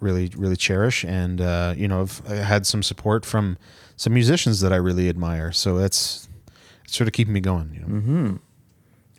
really 0.00 0.30
really 0.36 0.56
cherish, 0.56 1.04
and 1.04 1.40
uh, 1.40 1.74
you 1.76 1.88
know 1.88 2.02
I've 2.02 2.18
had 2.26 2.66
some 2.66 2.82
support 2.82 3.24
from 3.24 3.56
some 3.96 4.12
musicians 4.14 4.60
that 4.60 4.72
I 4.72 4.76
really 4.76 5.08
admire. 5.08 5.52
So 5.52 5.78
that's 5.78 6.28
it's 6.84 6.96
sort 6.96 7.08
of 7.08 7.12
keeping 7.14 7.32
me 7.34 7.40
going. 7.40 7.70
You 7.74 7.80
know, 7.86 8.38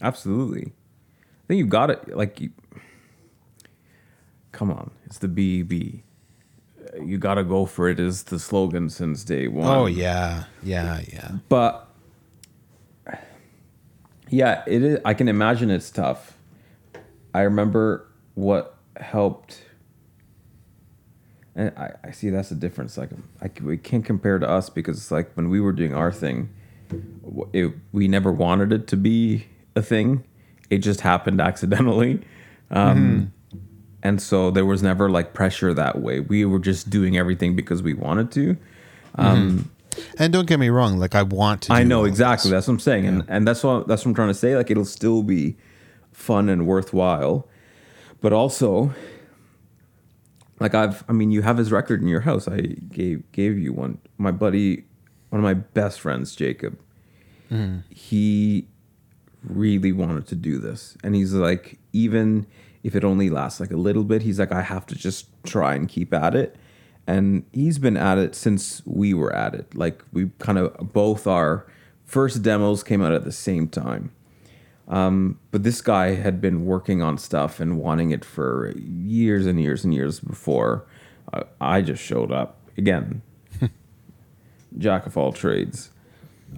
Absolutely. 0.02 0.72
I 0.72 1.48
think 1.48 1.60
you've 1.60 1.70
got 1.70 1.90
it. 1.90 2.16
Like, 2.16 2.42
you, 2.42 2.50
come 4.52 4.72
on, 4.72 4.92
it's 5.06 5.18
the 5.20 5.28
BEB. 5.28 6.02
Uh, 6.94 7.02
You 7.04 7.18
got 7.18 7.36
to 7.36 7.44
go 7.44 7.66
for 7.66 7.88
it. 7.90 8.00
Is 8.00 8.24
the 8.24 8.40
slogan 8.40 8.90
since 8.90 9.24
day 9.24 9.48
one. 9.48 9.68
oh 9.68 9.86
yeah, 9.86 10.46
yeah, 10.64 11.02
yeah. 11.12 11.32
but 11.50 11.88
yeah, 14.30 14.64
it 14.68 14.84
is. 14.84 15.00
I 15.06 15.14
can 15.14 15.28
imagine 15.28 15.70
it's 15.70 15.90
tough. 15.92 16.38
I 17.34 17.42
remember 17.42 18.08
what 18.34 18.78
helped, 18.98 19.62
and 21.56 21.72
I, 21.78 21.94
I 22.04 22.12
see 22.12 22.30
that's 22.30 22.50
the 22.50 22.56
difference. 22.56 22.98
Like, 22.98 23.12
I 23.42 23.50
we 23.64 23.78
can't 23.78 24.04
compare 24.06 24.38
to 24.40 24.50
us 24.50 24.70
because 24.70 24.98
it's 24.98 25.12
like 25.12 25.32
when 25.36 25.50
we 25.50 25.60
were 25.62 25.72
doing 25.72 25.94
our 25.94 26.12
thing, 26.12 26.50
it, 27.54 27.74
we 27.92 28.08
never 28.08 28.32
wanted 28.32 28.72
it 28.72 28.88
to 28.88 28.98
be 28.98 29.48
a 29.76 29.82
thing. 29.82 30.24
It 30.70 30.80
just 30.80 31.02
happened 31.02 31.40
accidentally. 31.50 32.22
Um, 32.72 33.32
And 34.04 34.22
so 34.22 34.52
there 34.52 34.66
was 34.66 34.84
never 34.84 35.10
like 35.10 35.34
pressure 35.34 35.74
that 35.74 36.00
way. 36.00 36.20
We 36.20 36.46
were 36.46 36.60
just 36.60 36.92
doing 36.92 37.18
everything 37.18 37.56
because 37.56 37.82
we 37.82 37.94
wanted 37.96 38.32
to. 38.34 38.58
Um, 39.16 39.72
And 40.20 40.32
don't 40.34 40.46
get 40.46 40.60
me 40.60 40.70
wrong, 40.70 41.00
like 41.00 41.16
I 41.16 41.24
want 41.24 41.64
to. 41.64 41.74
I 41.74 41.84
know 41.84 42.04
exactly. 42.04 42.52
That's 42.52 42.68
what 42.68 42.74
I'm 42.74 42.80
saying, 42.80 43.08
and 43.08 43.24
and 43.28 43.48
that's 43.48 43.64
what 43.64 43.88
that's 43.88 44.04
what 44.04 44.10
I'm 44.12 44.16
trying 44.16 44.28
to 44.28 44.34
say. 44.34 44.56
Like 44.58 44.70
it'll 44.70 44.84
still 44.86 45.24
be 45.24 45.56
fun 46.12 46.50
and 46.50 46.68
worthwhile, 46.68 47.48
but 48.22 48.32
also, 48.34 48.94
like 50.60 50.74
I've, 50.74 51.04
I 51.10 51.14
mean, 51.14 51.32
you 51.32 51.42
have 51.42 51.58
his 51.58 51.72
record 51.72 52.02
in 52.02 52.08
your 52.08 52.22
house. 52.22 52.48
I 52.48 52.62
gave 52.62 53.30
gave 53.32 53.58
you 53.58 53.74
one. 53.74 54.00
My 54.18 54.32
buddy, 54.32 54.86
one 55.30 55.40
of 55.40 55.44
my 55.44 55.54
best 55.54 56.00
friends, 56.00 56.36
Jacob. 56.36 56.80
Mm. 57.52 57.84
He 57.90 58.68
really 59.44 59.92
wanted 59.92 60.28
to 60.28 60.36
do 60.36 60.58
this, 60.58 60.98
and 61.04 61.16
he's 61.16 61.34
like, 61.34 61.80
even 61.94 62.48
if 62.84 62.96
it 62.96 63.04
only 63.04 63.30
lasts 63.30 63.60
like 63.60 63.72
a 63.72 63.78
little 63.78 64.04
bit, 64.04 64.22
he's 64.22 64.40
like, 64.40 64.52
I 64.52 64.62
have 64.62 64.86
to 64.88 64.96
just 64.96 65.28
try 65.44 65.76
and 65.76 65.90
keep 65.90 66.14
at 66.14 66.36
it 66.36 66.56
and 67.08 67.46
he's 67.52 67.78
been 67.78 67.98
at 67.98 68.18
it 68.18 68.36
since 68.36 68.82
we 68.86 69.14
were 69.14 69.34
at 69.34 69.54
it. 69.54 69.76
Like 69.76 70.04
we 70.12 70.32
kind 70.40 70.58
of 70.58 70.94
both 70.94 71.28
our 71.28 71.68
first 72.04 72.42
demos 72.42 72.84
came 72.84 73.02
out 73.02 73.14
at 73.14 73.24
the 73.24 73.32
same 73.32 73.68
time. 73.68 74.12
Um, 74.88 75.40
but 75.52 75.64
this 75.64 75.82
guy 75.82 76.14
had 76.16 76.40
been 76.40 76.66
working 76.66 77.02
on 77.02 77.18
stuff 77.18 77.60
and 77.60 77.80
wanting 77.80 78.12
it 78.12 78.24
for 78.24 78.74
years 78.78 79.46
and 79.46 79.60
years 79.60 79.84
and 79.84 79.94
years 79.94 80.20
before 80.20 80.86
uh, 81.34 81.44
I 81.60 81.82
just 81.82 82.04
showed 82.04 82.32
up 82.32 82.60
again. 82.78 83.22
Jack 84.78 85.06
of 85.06 85.18
all 85.18 85.34
trades. 85.34 85.90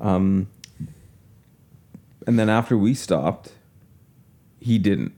Um, 0.01 0.47
and 2.25 2.37
then 2.37 2.49
after 2.49 2.77
we 2.77 2.93
stopped, 2.93 3.53
he 4.59 4.77
didn't. 4.77 5.13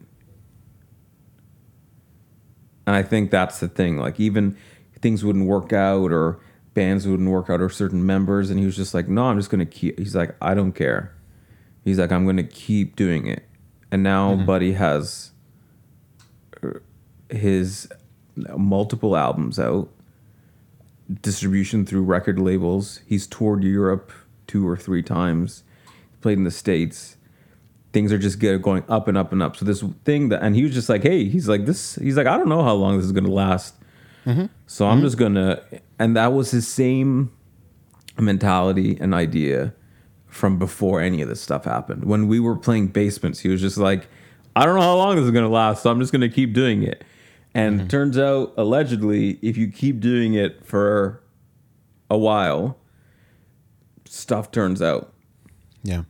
And 2.85 2.95
I 2.95 3.03
think 3.03 3.31
that's 3.31 3.59
the 3.59 3.67
thing. 3.67 3.97
Like 3.97 4.19
even 4.19 4.55
things 5.01 5.23
wouldn't 5.23 5.47
work 5.47 5.73
out 5.73 6.11
or 6.11 6.39
bands 6.73 7.07
wouldn't 7.07 7.29
work 7.29 7.49
out 7.49 7.61
or 7.61 7.69
certain 7.69 8.05
members 8.05 8.49
and 8.49 8.59
he 8.59 8.65
was 8.65 8.75
just 8.75 8.93
like, 8.93 9.07
"No, 9.07 9.25
I'm 9.25 9.37
just 9.37 9.49
going 9.49 9.59
to 9.59 9.65
keep 9.65 9.97
He's 9.97 10.15
like, 10.15 10.35
"I 10.41 10.53
don't 10.53 10.73
care." 10.73 11.15
He's 11.83 11.99
like, 11.99 12.11
"I'm 12.11 12.23
going 12.23 12.37
to 12.37 12.43
keep 12.43 12.95
doing 12.95 13.27
it." 13.27 13.47
And 13.91 14.03
now 14.03 14.35
mm-hmm. 14.35 14.45
Buddy 14.45 14.73
has 14.73 15.31
uh, 16.63 16.79
his 17.29 17.89
multiple 18.35 19.17
albums 19.17 19.59
out, 19.59 19.89
distribution 21.21 21.85
through 21.85 22.03
record 22.03 22.39
labels. 22.39 23.01
He's 23.05 23.27
toured 23.27 23.63
Europe 23.63 24.11
two 24.47 24.67
or 24.67 24.77
three 24.77 25.03
times, 25.03 25.63
played 26.21 26.37
in 26.37 26.43
the 26.43 26.51
States 26.51 27.17
things 27.91 28.11
are 28.11 28.17
just 28.17 28.39
get 28.39 28.61
going 28.61 28.83
up 28.87 29.07
and 29.07 29.17
up 29.17 29.31
and 29.31 29.41
up. 29.41 29.55
So 29.55 29.65
this 29.65 29.83
thing 30.05 30.29
that, 30.29 30.41
and 30.41 30.55
he 30.55 30.63
was 30.63 30.73
just 30.73 30.89
like, 30.89 31.03
hey, 31.03 31.25
he's 31.25 31.47
like 31.47 31.65
this. 31.65 31.95
He's 31.95 32.17
like, 32.17 32.27
I 32.27 32.37
don't 32.37 32.49
know 32.49 32.63
how 32.63 32.73
long 32.73 32.97
this 32.97 33.05
is 33.05 33.11
gonna 33.11 33.31
last. 33.31 33.75
Mm-hmm. 34.25 34.45
So 34.67 34.85
I'm 34.85 34.97
mm-hmm. 34.97 35.05
just 35.05 35.17
gonna, 35.17 35.61
and 35.97 36.15
that 36.15 36.33
was 36.33 36.51
his 36.51 36.67
same 36.67 37.31
mentality 38.17 38.97
and 38.99 39.13
idea 39.13 39.73
from 40.29 40.57
before 40.57 41.01
any 41.01 41.21
of 41.21 41.27
this 41.27 41.41
stuff 41.41 41.65
happened. 41.65 42.05
When 42.05 42.27
we 42.27 42.39
were 42.39 42.55
playing 42.55 42.87
basements, 42.87 43.39
he 43.39 43.49
was 43.49 43.61
just 43.61 43.77
like, 43.77 44.07
I 44.55 44.65
don't 44.65 44.75
know 44.75 44.81
how 44.81 44.95
long 44.95 45.15
this 45.15 45.25
is 45.25 45.31
gonna 45.31 45.49
last, 45.49 45.83
so 45.83 45.91
I'm 45.91 45.99
just 45.99 46.11
gonna 46.11 46.29
keep 46.29 46.53
doing 46.53 46.83
it. 46.83 47.03
And 47.53 47.79
mm-hmm. 47.79 47.87
turns 47.87 48.17
out, 48.17 48.53
allegedly, 48.57 49.39
if 49.41 49.57
you 49.57 49.71
keep 49.71 49.99
doing 49.99 50.35
it 50.35 50.65
for 50.65 51.21
a 52.09 52.17
while, 52.17 52.77
stuff 54.05 54.51
turns 54.51 54.81
out. 54.81 55.13
Yeah. 55.83 56.03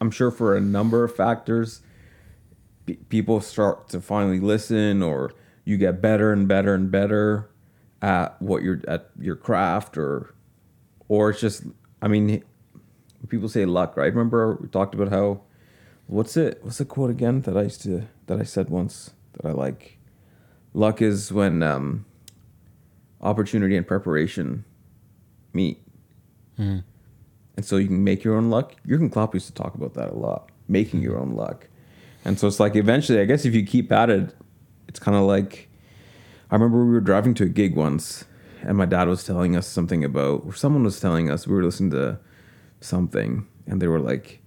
I'm 0.00 0.10
sure 0.10 0.30
for 0.30 0.56
a 0.56 0.60
number 0.60 1.04
of 1.04 1.14
factors, 1.14 1.80
pe- 2.86 2.94
people 2.94 3.40
start 3.40 3.88
to 3.90 4.00
finally 4.00 4.40
listen, 4.40 5.02
or 5.02 5.32
you 5.64 5.76
get 5.76 6.00
better 6.00 6.32
and 6.32 6.46
better 6.46 6.74
and 6.74 6.90
better 6.90 7.50
at 8.02 8.40
what 8.40 8.62
you're 8.62 8.82
at 8.86 9.10
your 9.18 9.36
craft, 9.36 9.96
or 9.96 10.34
or 11.08 11.30
it's 11.30 11.40
just, 11.40 11.64
I 12.02 12.08
mean, 12.08 12.44
people 13.28 13.48
say 13.48 13.64
luck, 13.64 13.96
right? 13.96 14.12
Remember 14.12 14.56
we 14.60 14.68
talked 14.68 14.94
about 14.94 15.08
how, 15.08 15.40
what's 16.06 16.36
it? 16.36 16.60
What's 16.62 16.78
the 16.78 16.84
quote 16.84 17.10
again 17.10 17.42
that 17.42 17.56
I 17.56 17.62
used 17.62 17.82
to 17.82 18.06
that 18.26 18.38
I 18.38 18.44
said 18.44 18.70
once 18.70 19.10
that 19.34 19.46
I 19.46 19.52
like? 19.52 19.98
Luck 20.74 21.00
is 21.00 21.32
when 21.32 21.62
um, 21.62 22.04
opportunity 23.20 23.76
and 23.76 23.86
preparation 23.86 24.64
meet. 25.52 25.82
And 27.56 27.64
so 27.64 27.76
you 27.76 27.86
can 27.86 28.04
make 28.04 28.22
your 28.24 28.36
own 28.36 28.50
luck. 28.50 28.74
Jurgen 28.86 29.08
Klopp 29.08 29.32
used 29.34 29.46
to 29.46 29.54
talk 29.54 29.74
about 29.74 29.94
that 29.94 30.10
a 30.10 30.14
lot, 30.14 30.50
making 30.68 31.00
your 31.00 31.18
own 31.18 31.32
luck. 31.34 31.68
And 32.24 32.38
so 32.38 32.46
it's 32.46 32.60
like 32.60 32.76
eventually, 32.76 33.20
I 33.20 33.24
guess 33.24 33.44
if 33.44 33.54
you 33.54 33.64
keep 33.64 33.90
at 33.92 34.10
it, 34.10 34.34
it's 34.88 34.98
kind 34.98 35.16
of 35.16 35.24
like 35.24 35.68
I 36.50 36.54
remember 36.54 36.84
we 36.84 36.92
were 36.92 37.00
driving 37.00 37.34
to 37.34 37.44
a 37.44 37.48
gig 37.48 37.74
once, 37.74 38.24
and 38.62 38.76
my 38.76 38.84
dad 38.84 39.08
was 39.08 39.24
telling 39.24 39.56
us 39.56 39.66
something 39.66 40.04
about, 40.04 40.44
or 40.46 40.54
someone 40.54 40.84
was 40.84 41.00
telling 41.00 41.28
us, 41.30 41.46
we 41.46 41.54
were 41.54 41.64
listening 41.64 41.90
to 41.90 42.18
something, 42.80 43.46
and 43.66 43.80
they 43.80 43.88
were 43.88 44.00
like, 44.00 44.42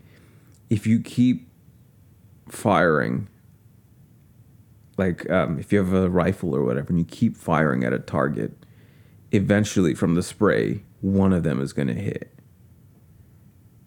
if 0.70 0.86
you 0.86 1.00
keep 1.00 1.50
firing, 2.48 3.28
like 4.98 5.30
um, 5.30 5.60
if 5.60 5.72
you 5.72 5.80
have 5.80 5.94
a 5.94 6.10
rifle 6.10 6.56
or 6.56 6.64
whatever, 6.64 6.90
and 6.90 7.00
you 7.00 7.06
keep 7.06 7.36
firing 7.38 7.84
at 7.84 7.94
a 7.94 8.00
target, 8.00 8.54
eventually 9.32 9.94
from 9.96 10.16
the 10.16 10.24
spray, 10.24 10.84
one 11.02 11.34
of 11.34 11.44
them 11.44 11.62
is 11.62 11.74
going 11.74 11.88
to 11.88 11.94
hit. 11.94 12.34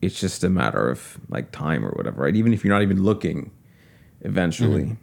It's 0.01 0.19
just 0.19 0.43
a 0.43 0.49
matter 0.51 0.89
of 0.91 1.21
like 1.29 1.53
time 1.53 1.85
or 1.85 1.91
whatever, 1.91 2.23
right? 2.23 2.35
Even 2.35 2.53
if 2.53 2.65
you're 2.65 2.75
not 2.75 2.83
even 2.83 3.03
looking, 3.03 3.53
eventually. 4.23 4.97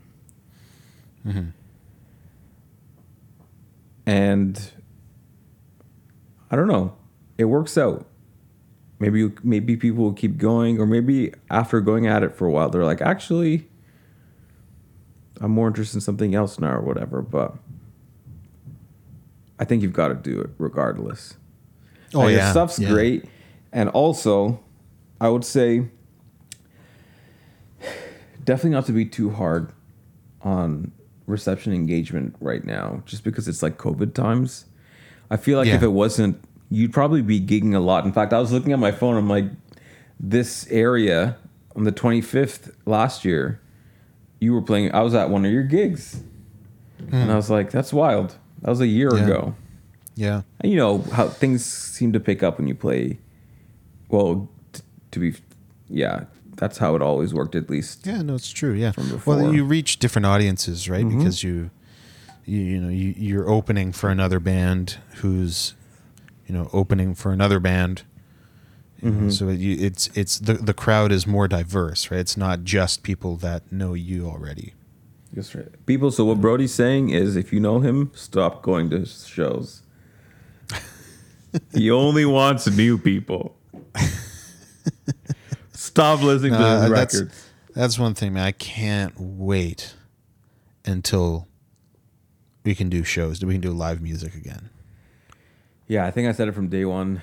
And 4.05 4.71
I 6.51 6.55
don't 6.55 6.67
know. 6.67 6.95
It 7.37 7.45
works 7.45 7.77
out. 7.77 8.07
Maybe 8.99 9.19
you, 9.19 9.33
maybe 9.43 9.77
people 9.77 10.03
will 10.03 10.13
keep 10.13 10.37
going, 10.37 10.79
or 10.79 10.85
maybe 10.85 11.33
after 11.49 11.79
going 11.79 12.05
at 12.05 12.21
it 12.21 12.35
for 12.35 12.45
a 12.45 12.51
while, 12.51 12.69
they're 12.69 12.83
like, 12.83 13.01
actually, 13.01 13.67
I'm 15.39 15.51
more 15.51 15.67
interested 15.67 15.97
in 15.97 16.01
something 16.01 16.35
else 16.35 16.59
now, 16.59 16.73
or 16.73 16.81
whatever. 16.81 17.21
But 17.21 17.55
I 19.57 19.63
think 19.65 19.83
you've 19.83 19.93
got 19.93 20.09
to 20.09 20.15
do 20.15 20.41
it 20.41 20.49
regardless. 20.57 21.35
Oh, 22.13 22.21
Like, 22.21 22.35
yeah, 22.35 22.51
stuff's 22.51 22.77
yeah. 22.79 22.89
great, 22.89 23.25
and 23.71 23.87
also, 23.89 24.59
I 25.21 25.29
would 25.29 25.45
say 25.45 25.85
definitely 28.43 28.71
not 28.71 28.85
to 28.87 28.91
be 28.91 29.05
too 29.05 29.29
hard 29.29 29.71
on 30.41 30.91
reception 31.27 31.71
engagement 31.71 32.35
right 32.41 32.65
now, 32.65 33.03
just 33.05 33.23
because 33.23 33.47
it's 33.47 33.61
like 33.61 33.77
COVID 33.77 34.13
times. 34.13 34.65
I 35.29 35.37
feel 35.37 35.59
like 35.59 35.67
if 35.67 35.83
it 35.83 35.89
wasn't, 35.89 36.43
you'd 36.69 36.93
probably 36.93 37.21
be 37.21 37.39
gigging 37.41 37.73
a 37.75 37.79
lot. 37.79 38.05
In 38.05 38.11
fact, 38.13 38.33
I 38.33 38.39
was 38.39 38.51
looking 38.51 38.71
at 38.73 38.79
my 38.79 38.91
phone. 38.91 39.17
I'm 39.17 39.29
like, 39.29 39.45
this 40.19 40.67
area 40.69 41.37
on 41.75 41.83
the 41.83 41.91
25th 41.91 42.73
last 42.85 43.23
year, 43.25 43.61
you 44.39 44.53
were 44.53 44.61
playing. 44.61 44.91
I 44.93 45.01
was 45.01 45.13
at 45.13 45.29
one 45.29 45.45
of 45.45 45.51
your 45.51 45.63
gigs, 45.63 46.21
and 47.11 47.31
I 47.31 47.35
was 47.35 47.49
like, 47.49 47.71
that's 47.71 47.91
wild. 47.93 48.35
That 48.61 48.69
was 48.69 48.81
a 48.81 48.87
year 48.87 49.09
Hmm. 49.09 49.17
Yeah. 49.17 49.23
ago. 49.25 49.55
Yeah. 50.15 50.41
And 50.59 50.71
you 50.71 50.77
know 50.77 50.99
how 51.13 51.27
things 51.29 51.63
seem 51.65 52.11
to 52.13 52.19
pick 52.19 52.43
up 52.43 52.57
when 52.57 52.67
you 52.67 52.75
play. 52.75 53.19
Well, 54.09 54.49
t- 54.73 54.81
to 55.11 55.19
be, 55.19 55.35
yeah, 55.87 56.25
that's 56.57 56.77
how 56.79 56.95
it 56.95 57.01
always 57.01 57.33
worked. 57.33 57.55
At 57.55 57.69
least, 57.69 58.05
Yeah, 58.05 58.21
no, 58.21 58.35
it's 58.35 58.51
true. 58.51 58.73
Yeah. 58.73 58.91
Well, 59.25 59.53
you 59.53 59.63
reach 59.63 59.99
different 59.99 60.25
audiences, 60.25 60.89
right? 60.89 61.07
Because 61.07 61.41
you, 61.43 61.69
you, 62.45 62.59
you 62.59 62.81
know, 62.81 62.89
you, 62.89 63.13
you're 63.15 63.49
opening 63.49 63.93
for 63.93 64.09
another 64.09 64.41
band 64.41 64.97
who's, 65.17 65.73
you 66.49 66.55
know, 66.55 66.69
opening 66.73 67.13
for 67.15 67.31
another 67.31 67.59
band. 67.59 68.03
Know, 69.01 69.29
so 69.29 69.47
you, 69.47 69.77
it's 69.79 70.07
it's 70.13 70.37
the 70.39 70.55
the 70.55 70.73
crowd 70.73 71.13
is 71.13 71.25
more 71.25 71.47
diverse, 71.47 72.11
right? 72.11 72.19
It's 72.19 72.35
not 72.35 72.65
just 72.65 73.01
people 73.01 73.37
that 73.37 73.71
know 73.71 73.93
you 73.93 74.25
already. 74.27 74.73
That's 75.31 75.55
right. 75.55 75.69
People. 75.85 76.11
So 76.11 76.25
what 76.25 76.41
Brody's 76.41 76.73
saying 76.73 77.11
is, 77.11 77.37
if 77.37 77.53
you 77.53 77.61
know 77.61 77.79
him, 77.79 78.11
stop 78.13 78.61
going 78.61 78.89
to 78.89 79.05
shows. 79.05 79.83
he 81.73 81.89
only 81.89 82.25
wants 82.25 82.67
new 82.67 82.97
people. 82.97 83.55
Stop 85.73 86.21
listening 86.21 86.51
to 86.53 86.57
Uh, 86.59 86.81
his 86.81 86.91
that's 86.91 87.15
records. 87.15 87.49
that's 87.73 87.97
one 87.99 88.13
thing, 88.13 88.33
man. 88.33 88.43
I 88.43 88.51
can't 88.51 89.13
wait 89.17 89.93
until 90.85 91.47
we 92.65 92.75
can 92.75 92.89
do 92.89 93.03
shows. 93.03 93.43
We 93.43 93.53
can 93.53 93.61
do 93.61 93.71
live 93.71 94.01
music 94.01 94.35
again. 94.35 94.69
Yeah, 95.89 96.05
I 96.05 96.11
think 96.11 96.27
I 96.27 96.33
said 96.33 96.47
it 96.47 96.51
from 96.51 96.69
day 96.69 96.85
one. 96.85 97.19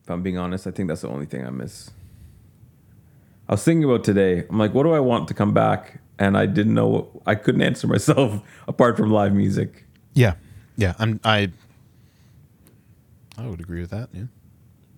If 0.00 0.08
I'm 0.08 0.22
being 0.22 0.38
honest, 0.38 0.64
I 0.64 0.70
think 0.70 0.88
that's 0.88 1.00
the 1.00 1.08
only 1.08 1.26
thing 1.26 1.44
I 1.44 1.50
miss. 1.50 1.90
I 3.48 3.54
was 3.54 3.64
thinking 3.64 3.82
about 3.82 4.04
today. 4.04 4.44
I'm 4.48 4.58
like, 4.58 4.72
what 4.74 4.84
do 4.84 4.92
I 4.92 5.00
want 5.00 5.26
to 5.26 5.34
come 5.34 5.52
back? 5.52 6.00
And 6.20 6.38
I 6.38 6.46
didn't 6.46 6.74
know. 6.74 7.20
I 7.26 7.34
couldn't 7.34 7.62
answer 7.62 7.86
myself 7.88 8.40
apart 8.68 8.96
from 8.96 9.10
live 9.10 9.34
music. 9.34 9.86
Yeah, 10.14 10.34
yeah. 10.76 10.94
I'm 11.00 11.18
I. 11.24 11.50
I 13.36 13.46
would 13.48 13.60
agree 13.60 13.80
with 13.80 13.90
that. 13.90 14.10
Yeah. 14.12 14.24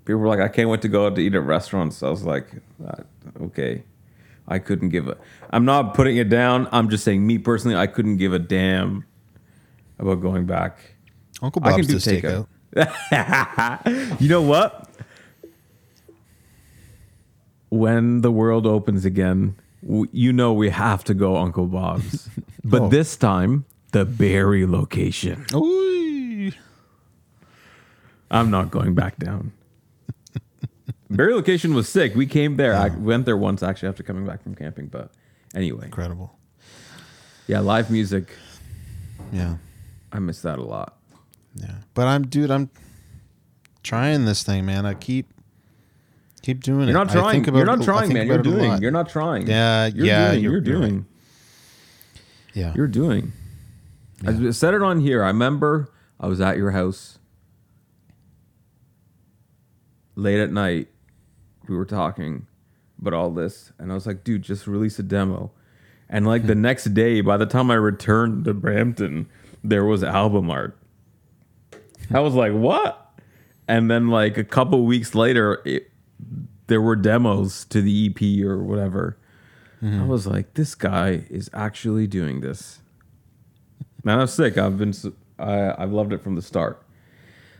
People 0.05 0.21
were 0.21 0.29
like, 0.29 0.41
I 0.41 0.49
can't 0.49 0.69
wait 0.69 0.83
to 0.83 0.89
go 0.89 1.07
out 1.07 1.15
to 1.15 1.23
eat 1.23 1.35
at 1.35 1.43
restaurants. 1.43 2.03
I 2.03 2.11
was 2.11 2.25
like, 2.25 2.47
uh, 2.87 3.03
okay. 3.45 3.85
I 4.47 4.59
couldn't 4.59 4.91
give 4.91 5.09
a. 5.09 5.17
I'm 5.49 5.65
not 5.65 5.95
putting 5.95 6.19
it 6.19 6.29
down. 6.29 6.69
I'm 6.73 6.91
just 6.91 7.05
saying, 7.05 7.27
me 7.27 7.39
personally, 7.39 7.77
I 7.77 7.87
couldn't 7.87 8.19
give 8.19 8.35
a 8.35 8.39
damn 8.39 9.07
about 9.99 10.21
going 10.21 10.45
back. 10.45 10.97
Uncle 11.43 11.61
Bob's 11.63 11.87
does 11.87 12.05
takeout. 12.07 12.47
takeout. 12.75 14.21
you 14.21 14.29
know 14.29 14.43
what? 14.43 14.89
When 17.71 18.21
the 18.23 18.31
world 18.33 18.67
opens 18.67 19.05
again, 19.05 19.57
w- 19.83 20.09
you 20.13 20.33
know 20.33 20.53
we 20.53 20.71
have 20.71 21.05
to 21.05 21.15
go 21.15 21.37
Uncle 21.37 21.67
Bob's. 21.67 22.29
But 22.63 22.83
Oh. 22.83 22.89
this 22.91 23.17
time, 23.17 23.65
the 23.93 24.05
Barrie 24.05 24.67
location. 24.67 25.47
Ooh. 25.55 26.53
I'm 28.31 28.51
not 28.51 28.71
going 28.71 28.95
back 28.95 29.17
down. 29.19 29.53
Barrie 31.11 31.33
location 31.35 31.73
was 31.75 31.89
sick. 31.89 32.15
We 32.15 32.27
came 32.27 32.57
there. 32.59 32.77
I 32.77 32.91
went 32.91 33.25
there 33.25 33.37
once 33.39 33.63
actually 33.63 33.89
after 33.89 34.03
coming 34.03 34.27
back 34.27 34.43
from 34.43 34.55
camping. 34.55 34.89
But 34.89 35.11
anyway, 35.55 35.87
Incredible. 35.87 36.37
yeah, 37.47 37.61
live 37.61 37.91
music. 37.91 38.29
Yeah. 39.33 39.57
I 40.13 40.19
miss 40.19 40.43
that 40.43 40.59
a 40.59 40.63
lot. 40.63 40.99
Yeah. 41.55 41.75
But 41.95 42.07
I'm 42.07 42.27
dude, 42.27 42.51
I'm 42.51 42.71
trying 43.83 44.25
this 44.25 44.43
thing, 44.43 44.67
man. 44.67 44.87
I 44.87 44.95
keep 44.95 45.27
keep 46.43 46.63
doing 46.63 46.89
You're 46.89 46.91
it. 46.91 46.93
not 46.93 47.11
trying. 47.11 47.45
You're 47.45 47.65
not 47.65 47.81
it- 47.81 47.85
trying, 47.85 48.13
man. 48.13 48.27
You're 48.27 48.37
about 48.41 48.47
it 48.47 48.53
a 48.53 48.57
doing. 48.57 48.83
You're 48.83 48.91
not 48.91 49.09
trying. 49.09 49.47
Yeah, 49.47 49.87
You're 49.87 50.07
yeah, 50.07 50.31
doing. 50.31 50.43
you're- 50.43 50.53
You're, 50.53 50.61
doing. 50.61 51.07
Yeah. 52.55 52.73
You're 52.77 52.89
doing. 52.89 53.33
I 54.27 54.51
said 54.51 54.75
it 54.75 54.83
on 54.83 55.01
here. 55.01 55.23
I 55.25 55.29
remember 55.29 55.91
I 56.19 56.27
was 56.27 56.41
at 56.41 56.57
your 56.57 56.73
house 56.73 57.19
late 60.15 60.41
at 60.41 60.53
night. 60.53 60.89
We 61.69 61.77
were 61.77 61.85
talking 61.87 62.47
about 63.01 63.15
all 63.15 63.31
this, 63.31 63.73
and 63.79 63.91
I 63.91 63.95
was 63.95 64.07
like, 64.07 64.25
dude, 64.25 64.43
just 64.43 64.67
release 64.67 64.99
a 64.99 65.03
demo. 65.03 65.53
And 66.09 66.27
like 66.27 66.47
the 66.47 66.55
next 66.69 66.93
day, 66.95 67.21
by 67.21 67.37
the 67.37 67.47
time 67.47 67.71
I 67.71 67.75
returned 67.75 68.45
to 68.47 68.55
Brampton, 68.55 69.29
there 69.63 69.85
was 69.85 70.03
album 70.03 70.51
art. 70.51 70.77
I 72.13 72.21
was 72.21 72.35
like, 72.35 72.53
what? 72.53 73.13
And 73.69 73.91
then 73.91 74.09
like 74.09 74.37
a 74.37 74.45
couple 74.45 74.85
weeks 74.85 75.15
later, 75.15 75.63
it, 75.65 75.91
there 76.67 76.81
were 76.81 76.97
demos 76.97 77.65
to 77.67 77.81
the 77.81 78.07
EP 78.11 78.45
or 78.45 78.63
whatever. 78.63 79.17
I 79.83 80.05
was 80.05 80.27
like, 80.27 80.53
this 80.55 80.75
guy 80.75 81.25
is 81.31 81.49
actually 81.55 82.07
doing 82.07 82.43
this. 82.43 82.81
Man, 84.05 84.21
I'm 84.21 84.27
sick. 84.27 84.59
I've 84.59 84.77
been, 84.77 84.93
I, 85.39 85.83
I've 85.83 85.91
loved 85.91 86.13
it 86.13 86.23
from 86.23 86.35
the 86.35 86.43
start. 86.43 86.85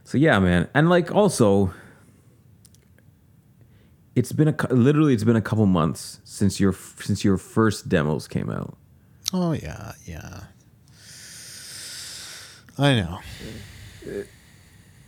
So 0.05 0.19
yeah, 0.19 0.39
man, 0.39 0.69
and 0.75 0.91
like 0.91 1.15
also, 1.15 1.73
it's 4.15 4.33
been 4.33 4.49
a 4.49 4.55
literally 4.75 5.15
it's 5.15 5.25
been 5.25 5.37
a 5.37 5.41
couple 5.41 5.65
months 5.67 6.21
since 6.25 6.61
your 6.61 6.73
since 6.73 7.25
your 7.25 7.39
first 7.39 7.89
demos 7.89 8.29
came 8.29 8.51
out. 8.51 8.77
Oh 9.33 9.53
yeah, 9.53 9.93
yeah. 10.05 10.41
I 12.77 12.97
know. 12.97 13.19
Brody 14.05 14.27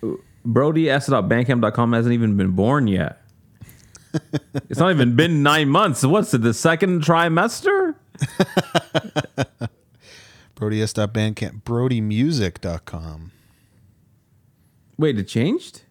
S.Bandcamp.com 0.03 1.93
hasn't 1.93 2.13
even 2.13 2.37
been 2.37 2.53
born 2.53 2.87
yet. 2.89 3.23
it's 4.69 4.79
not 4.79 4.91
even 4.91 5.17
been 5.17 5.43
nine 5.43 5.69
months. 5.69 6.05
What's 6.05 6.35
it? 6.35 6.43
The 6.43 6.55
second 6.55 7.03
trimester? 7.03 7.95
BrodyS.bandcamp. 10.57 11.63
BrodyMusic.com. 11.63 13.33
Wait, 14.99 15.19
it 15.19 15.25
changed? 15.25 15.83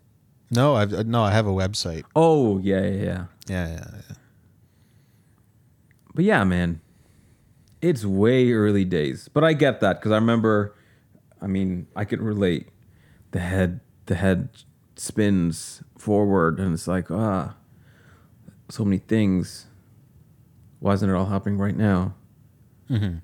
No, 0.51 0.75
I've 0.75 1.07
no, 1.07 1.23
I 1.23 1.31
have 1.31 1.47
a 1.47 1.51
website. 1.51 2.03
Oh 2.15 2.59
yeah, 2.59 2.81
yeah, 2.81 3.03
yeah. 3.03 3.25
Yeah, 3.47 3.67
yeah, 3.67 3.85
yeah. 3.93 4.15
But 6.13 6.25
yeah, 6.25 6.43
man, 6.43 6.81
it's 7.81 8.03
way 8.05 8.51
early 8.51 8.85
days. 8.85 9.29
But 9.33 9.43
I 9.43 9.53
get 9.53 9.79
that 9.79 9.99
because 9.99 10.11
I 10.11 10.15
remember. 10.15 10.75
I 11.41 11.47
mean, 11.47 11.87
I 11.95 12.05
could 12.05 12.21
relate. 12.21 12.69
The 13.31 13.39
head, 13.39 13.79
the 14.11 14.17
head 14.17 14.49
spins 14.97 15.81
forward, 15.97 16.59
and 16.59 16.73
it's 16.73 16.85
like 16.85 17.09
ah, 17.09 17.55
so 18.67 18.83
many 18.83 18.97
things. 18.97 19.67
Why 20.79 20.91
isn't 20.91 21.09
it 21.09 21.13
all 21.13 21.27
happening 21.27 21.57
right 21.57 21.77
now? 21.77 22.15
Mm-hmm. 22.89 23.19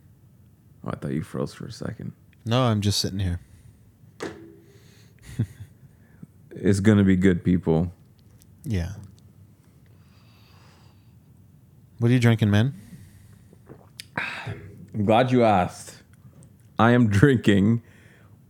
Oh, 0.86 0.90
I 0.90 0.96
thought 0.96 1.12
you 1.12 1.24
froze 1.24 1.54
for 1.54 1.66
a 1.66 1.72
second. 1.74 2.14
No, 2.46 2.62
I'm 2.62 2.80
just 2.80 3.00
sitting 3.00 3.20
here. 3.20 3.42
It's 6.60 6.80
gonna 6.80 7.04
be 7.04 7.16
good, 7.16 7.44
people. 7.44 7.92
Yeah. 8.64 8.94
What 12.00 12.10
are 12.10 12.14
you 12.14 12.20
drinking, 12.20 12.50
man? 12.50 12.74
I'm 14.16 15.06
glad 15.06 15.32
you 15.32 15.44
asked. 15.44 16.02
I 16.80 16.92
am 16.92 17.10
drinking 17.10 17.84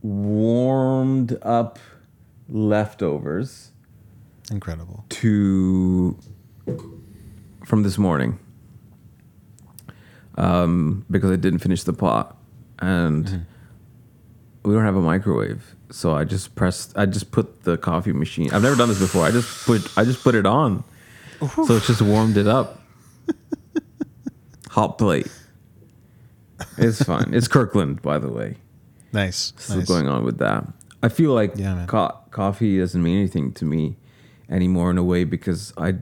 warmed 0.00 1.36
up 1.42 1.78
leftovers 2.48 3.72
Incredible. 4.50 5.04
to 5.08 6.18
from 7.64 7.82
this 7.82 7.98
morning. 7.98 8.38
Um, 10.36 11.04
because 11.10 11.30
I 11.30 11.36
didn't 11.36 11.58
finish 11.58 11.82
the 11.82 11.92
pot. 11.92 12.36
And 12.78 13.46
we 14.62 14.72
don't 14.72 14.84
have 14.84 14.96
a 14.96 15.02
microwave. 15.02 15.74
So 15.90 16.14
I 16.14 16.24
just 16.24 16.54
pressed 16.54 16.96
I 16.96 17.06
just 17.06 17.30
put 17.30 17.62
the 17.64 17.76
coffee 17.76 18.12
machine. 18.12 18.52
I've 18.52 18.62
never 18.62 18.76
done 18.76 18.88
this 18.88 18.98
before. 18.98 19.24
I 19.24 19.30
just 19.30 19.66
put 19.66 19.90
I 19.96 20.04
just 20.04 20.22
put 20.22 20.34
it 20.34 20.46
on. 20.46 20.84
So 21.40 21.76
it's 21.76 21.86
just 21.86 22.02
warmed 22.02 22.36
it 22.36 22.46
up. 22.46 22.80
Hot 24.70 24.98
plate. 24.98 25.30
It's 26.76 27.02
fine. 27.02 27.32
It's 27.32 27.48
Kirkland 27.48 28.02
by 28.02 28.18
the 28.18 28.28
way. 28.28 28.56
Nice. 29.12 29.52
still 29.56 29.78
nice. 29.78 29.88
going 29.88 30.08
on 30.08 30.24
with 30.24 30.38
that. 30.38 30.66
I 31.02 31.08
feel 31.08 31.32
like 31.32 31.52
Yeah, 31.56 31.84
co- 31.86 32.16
coffee 32.30 32.78
doesn't 32.78 33.02
mean 33.02 33.18
anything 33.18 33.52
to 33.54 33.64
me 33.64 33.96
anymore 34.50 34.90
in 34.90 34.98
a 34.98 35.04
way 35.04 35.24
because 35.24 35.72
I 35.76 35.96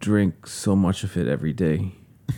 drink 0.00 0.46
so 0.46 0.76
much 0.76 1.02
of 1.04 1.16
it 1.16 1.26
every 1.26 1.52
day. 1.52 1.92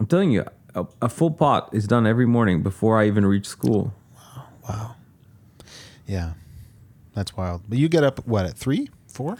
I'm 0.00 0.06
telling 0.06 0.30
you, 0.30 0.44
a, 0.74 0.86
a 1.02 1.08
full 1.08 1.30
pot 1.30 1.68
is 1.72 1.86
done 1.86 2.06
every 2.06 2.26
morning 2.26 2.62
before 2.62 2.98
I 2.98 3.06
even 3.06 3.24
reach 3.26 3.46
school. 3.46 3.92
Wow. 4.14 4.44
Wow. 4.68 4.94
Yeah. 6.06 6.32
That's 7.14 7.36
wild. 7.36 7.62
But 7.68 7.78
you 7.78 7.88
get 7.88 8.02
up 8.04 8.26
what 8.26 8.46
at 8.46 8.56
three, 8.56 8.88
four? 9.06 9.38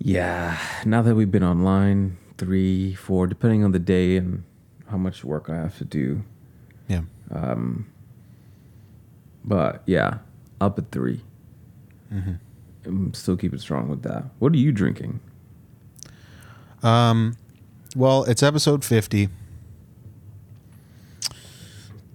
Yeah, 0.00 0.58
now 0.84 1.02
that 1.02 1.14
we've 1.14 1.30
been 1.30 1.42
online, 1.44 2.18
three, 2.36 2.94
four, 2.94 3.26
depending 3.26 3.64
on 3.64 3.72
the 3.72 3.78
day 3.78 4.16
and 4.16 4.44
how 4.90 4.96
much 4.96 5.24
work 5.24 5.48
I 5.48 5.56
have 5.56 5.76
to 5.78 5.84
do. 5.84 6.22
Yeah. 6.88 7.02
Um, 7.30 7.86
But 9.48 9.82
yeah, 9.86 10.18
up 10.60 10.78
at 10.78 10.90
3 10.92 11.22
I'm 12.10 13.12
still 13.14 13.36
keeping 13.36 13.58
strong 13.58 13.88
with 13.88 14.02
that. 14.02 14.24
What 14.38 14.52
are 14.52 14.56
you 14.56 14.72
drinking? 14.72 15.20
Um, 16.82 17.36
well, 17.96 18.24
it's 18.24 18.42
episode 18.42 18.84
fifty. 18.84 19.28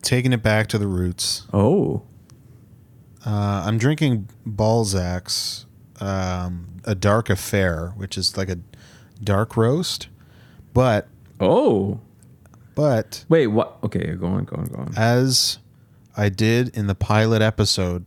Taking 0.02 0.34
it 0.34 0.42
back 0.44 0.68
to 0.68 0.78
the 0.78 0.88
roots. 0.88 1.48
Oh, 1.54 2.02
Uh, 3.26 3.64
I'm 3.66 3.78
drinking 3.78 4.30
Balzac's 4.46 5.66
um, 6.02 6.68
a 6.84 6.94
dark 6.96 7.30
affair, 7.30 7.94
which 7.96 8.18
is 8.18 8.36
like 8.36 8.50
a 8.50 8.58
dark 9.24 9.56
roast, 9.56 10.08
but 10.74 11.08
oh. 11.40 12.00
but 12.76 13.24
Wait, 13.30 13.48
what? 13.48 13.78
Okay, 13.84 14.14
go 14.16 14.28
on, 14.28 14.44
go 14.46 14.58
on, 14.58 14.66
go 14.66 14.80
on. 14.80 14.94
as 14.98 15.60
I 16.16 16.30
did 16.30 16.70
in 16.78 16.88
the 16.88 16.96
pilot 16.96 17.42
episode, 17.42 18.06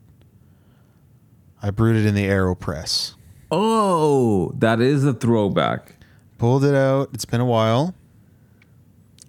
I 1.63 1.71
brewed 1.71 1.97
it 1.97 2.07
in 2.07 2.15
the 2.15 2.25
Aeropress. 2.25 3.15
Oh, 3.51 4.53
that 4.59 4.81
is 4.81 5.05
a 5.05 5.13
throwback. 5.13 5.97
Pulled 6.39 6.65
it 6.65 6.75
out. 6.75 7.11
It's 7.13 7.25
been 7.25 7.41
a 7.41 7.47
while. 7.47 7.95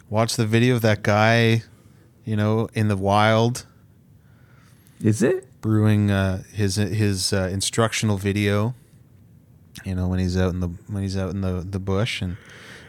Watched 0.10 0.38
the 0.38 0.46
video 0.46 0.76
of 0.76 0.82
that 0.84 1.04
guy, 1.04 1.64
you 2.26 2.36
know, 2.36 2.68
in 2.74 2.88
the 2.88 2.98
wild 2.98 3.66
Is 5.02 5.22
it? 5.22 5.46
brewing 5.62 6.12
uh, 6.12 6.44
his 6.54 6.76
his 6.76 7.34
uh, 7.34 7.50
instructional 7.52 8.18
video. 8.18 8.74
You 9.84 9.96
know, 9.96 10.08
when 10.08 10.20
he's 10.20 10.38
out 10.38 10.54
in 10.54 10.60
the 10.60 10.70
when 10.88 11.04
he's 11.04 11.18
out 11.18 11.32
in 11.32 11.42
the 11.42 11.66
the 11.70 11.80
bush 11.80 12.22
and 12.22 12.38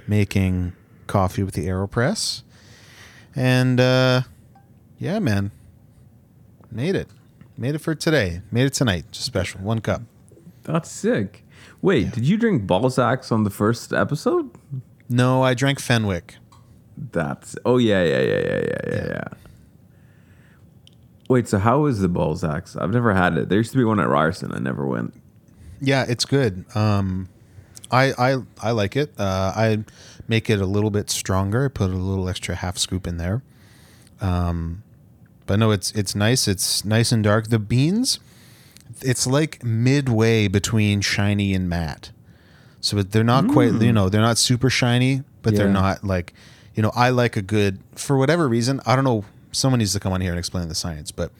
making 0.06 0.72
coffee 1.06 1.42
with 1.42 1.54
the 1.54 1.66
Aeropress, 1.66 2.42
and 3.34 3.78
uh, 3.80 4.22
yeah, 4.98 5.18
man, 5.18 5.50
made 6.70 6.94
it, 6.94 7.08
made 7.56 7.74
it 7.74 7.78
for 7.78 7.94
today, 7.94 8.42
made 8.50 8.66
it 8.66 8.74
tonight, 8.74 9.06
just 9.10 9.26
special, 9.26 9.60
one 9.60 9.80
cup. 9.80 10.02
That's 10.64 10.90
sick. 10.90 11.44
Wait, 11.80 12.12
did 12.12 12.26
you 12.26 12.36
drink 12.36 12.66
Balzac's 12.66 13.32
on 13.32 13.44
the 13.44 13.50
first 13.50 13.92
episode? 13.92 14.50
No, 15.08 15.42
I 15.42 15.54
drank 15.54 15.80
Fenwick. 15.80 16.36
That's 17.12 17.56
oh 17.64 17.78
yeah 17.78 18.02
yeah 18.02 18.20
yeah 18.20 18.38
yeah 18.38 18.60
yeah 18.60 18.80
yeah 18.86 19.06
yeah. 19.06 19.24
Wait, 21.28 21.46
so 21.46 21.58
how 21.58 21.86
is 21.86 22.00
the 22.00 22.08
Balzac's? 22.08 22.76
I've 22.76 22.90
never 22.90 23.14
had 23.14 23.36
it. 23.36 23.48
There 23.48 23.58
used 23.58 23.72
to 23.72 23.78
be 23.78 23.84
one 23.84 24.00
at 24.00 24.08
Ryerson. 24.08 24.52
I 24.52 24.58
never 24.58 24.86
went. 24.86 25.14
Yeah, 25.80 26.04
it's 26.08 26.24
good. 26.24 26.64
Um, 26.74 27.28
I 27.90 28.12
I 28.18 28.36
I 28.60 28.70
like 28.72 28.96
it. 28.96 29.12
Uh, 29.18 29.52
I 29.54 29.84
make 30.26 30.50
it 30.50 30.60
a 30.60 30.66
little 30.66 30.90
bit 30.90 31.10
stronger. 31.10 31.66
I 31.66 31.68
put 31.68 31.90
a 31.90 31.94
little 31.94 32.28
extra 32.28 32.54
half 32.56 32.78
scoop 32.78 33.06
in 33.06 33.18
there. 33.18 33.42
Um, 34.20 34.82
but 35.48 35.58
no, 35.58 35.72
it's 35.72 35.90
it's 35.92 36.14
nice. 36.14 36.46
It's 36.46 36.84
nice 36.84 37.10
and 37.10 37.24
dark. 37.24 37.48
The 37.48 37.58
beans, 37.58 38.20
it's 39.00 39.26
like 39.26 39.64
midway 39.64 40.46
between 40.46 41.00
shiny 41.00 41.54
and 41.54 41.68
matte. 41.68 42.12
So 42.80 43.02
they're 43.02 43.24
not 43.24 43.48
quite. 43.48 43.72
You 43.72 43.92
know, 43.92 44.08
they're 44.08 44.20
not 44.20 44.38
super 44.38 44.70
shiny, 44.70 45.24
but 45.42 45.56
they're 45.56 45.68
not 45.68 46.04
like. 46.04 46.34
You 46.74 46.82
know, 46.82 46.92
I 46.94 47.10
like 47.10 47.36
a 47.36 47.42
good 47.42 47.80
for 47.96 48.16
whatever 48.16 48.46
reason. 48.46 48.80
I 48.86 48.94
don't 48.94 49.04
know. 49.04 49.24
Someone 49.50 49.78
needs 49.78 49.94
to 49.94 50.00
come 50.00 50.12
on 50.12 50.20
here 50.20 50.30
and 50.30 50.38
explain 50.38 50.68
the 50.68 50.76
science, 50.76 51.10
but 51.10 51.32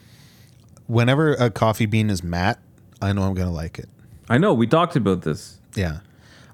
whenever 0.87 1.35
a 1.35 1.49
coffee 1.51 1.85
bean 1.85 2.09
is 2.09 2.23
matte, 2.23 2.59
I 3.01 3.13
know 3.13 3.21
I'm 3.21 3.35
gonna 3.35 3.53
like 3.53 3.79
it. 3.79 3.87
I 4.27 4.39
know 4.39 4.53
we 4.53 4.67
talked 4.67 4.95
about 4.95 5.21
this. 5.21 5.59
Yeah. 5.75 5.99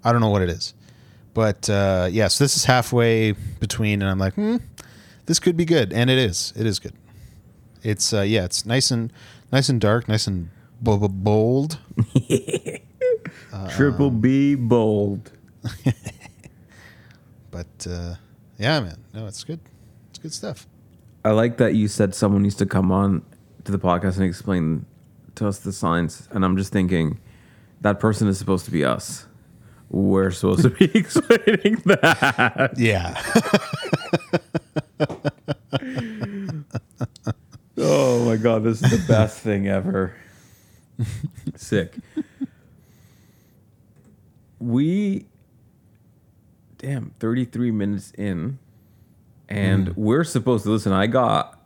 I 0.04 0.12
don't 0.12 0.22
know 0.22 0.30
what 0.30 0.41
it 0.44 0.50
is. 0.50 0.74
But 1.34 1.70
uh, 1.70 2.10
yeah, 2.12 2.28
so 2.28 2.44
this 2.44 2.56
is 2.56 2.65
halfway 2.65 3.32
between, 3.32 4.02
and 4.02 4.12
I'm 4.12 4.20
like, 4.20 4.36
hmm, 4.36 4.58
this 5.26 5.39
could 5.39 5.58
be 5.58 5.65
good, 5.65 5.91
and 5.91 6.10
it 6.10 6.18
is. 6.18 6.54
It 6.56 6.65
is 6.65 6.80
good. 6.80 6.94
It's 7.86 8.12
uh, 8.13 8.21
yeah, 8.21 8.45
it's 8.45 8.65
nice 8.65 8.89
and 8.89 9.13
nice 9.52 9.69
and 9.69 9.80
dark, 9.80 10.08
nice 10.08 10.26
and 10.26 10.50
bo- 10.82 10.98
bo- 10.98 11.08
bold. 11.08 11.78
Triple 13.69 14.10
B 14.10 14.56
bold. 14.56 15.32
But 17.52 17.88
uh, 17.89 18.15
yeah, 18.60 18.82
man, 18.82 18.98
no, 19.13 19.28
it's 19.28 19.45
good. 19.45 19.62
It's 20.10 20.19
good 20.19 20.34
stuff. 20.34 20.67
I 21.24 21.32
like 21.32 21.56
that 21.58 21.74
you 21.74 21.88
said 21.88 22.13
someone 22.13 22.41
needs 22.43 22.56
to 22.56 22.65
come 22.65 22.91
on 22.91 23.24
to 23.63 23.71
the 23.71 23.80
podcast 23.80 24.17
and 24.17 24.26
explain 24.26 24.86
to 25.36 25.48
us 25.48 25.60
the 25.60 25.71
science. 25.71 26.28
And 26.32 26.43
I'm 26.43 26.58
just 26.58 26.74
thinking 26.74 27.17
that 27.80 28.02
person 28.02 28.28
is 28.28 28.38
supposed 28.38 28.65
to 28.65 28.71
be 28.71 28.84
us. 28.84 29.26
We're 29.89 30.32
supposed 30.32 30.63
to 30.63 30.69
be 30.69 30.91
explaining 30.95 31.82
that. 31.86 32.74
Yeah. 32.76 33.15
Oh 37.78 38.24
my 38.26 38.38
god, 38.38 38.64
this 38.64 38.82
is 38.82 38.92
the 38.92 39.08
best 39.14 39.40
thing 39.40 39.68
ever. 39.68 40.16
Sick. 41.56 41.94
We 44.60 45.28
damn 46.78 47.12
33 47.20 47.72
minutes 47.72 48.12
in 48.18 48.60
and 49.50 49.88
mm. 49.88 49.96
we're 49.96 50.24
supposed 50.24 50.64
to 50.64 50.72
listen. 50.72 50.92
I 50.92 51.08
got 51.08 51.60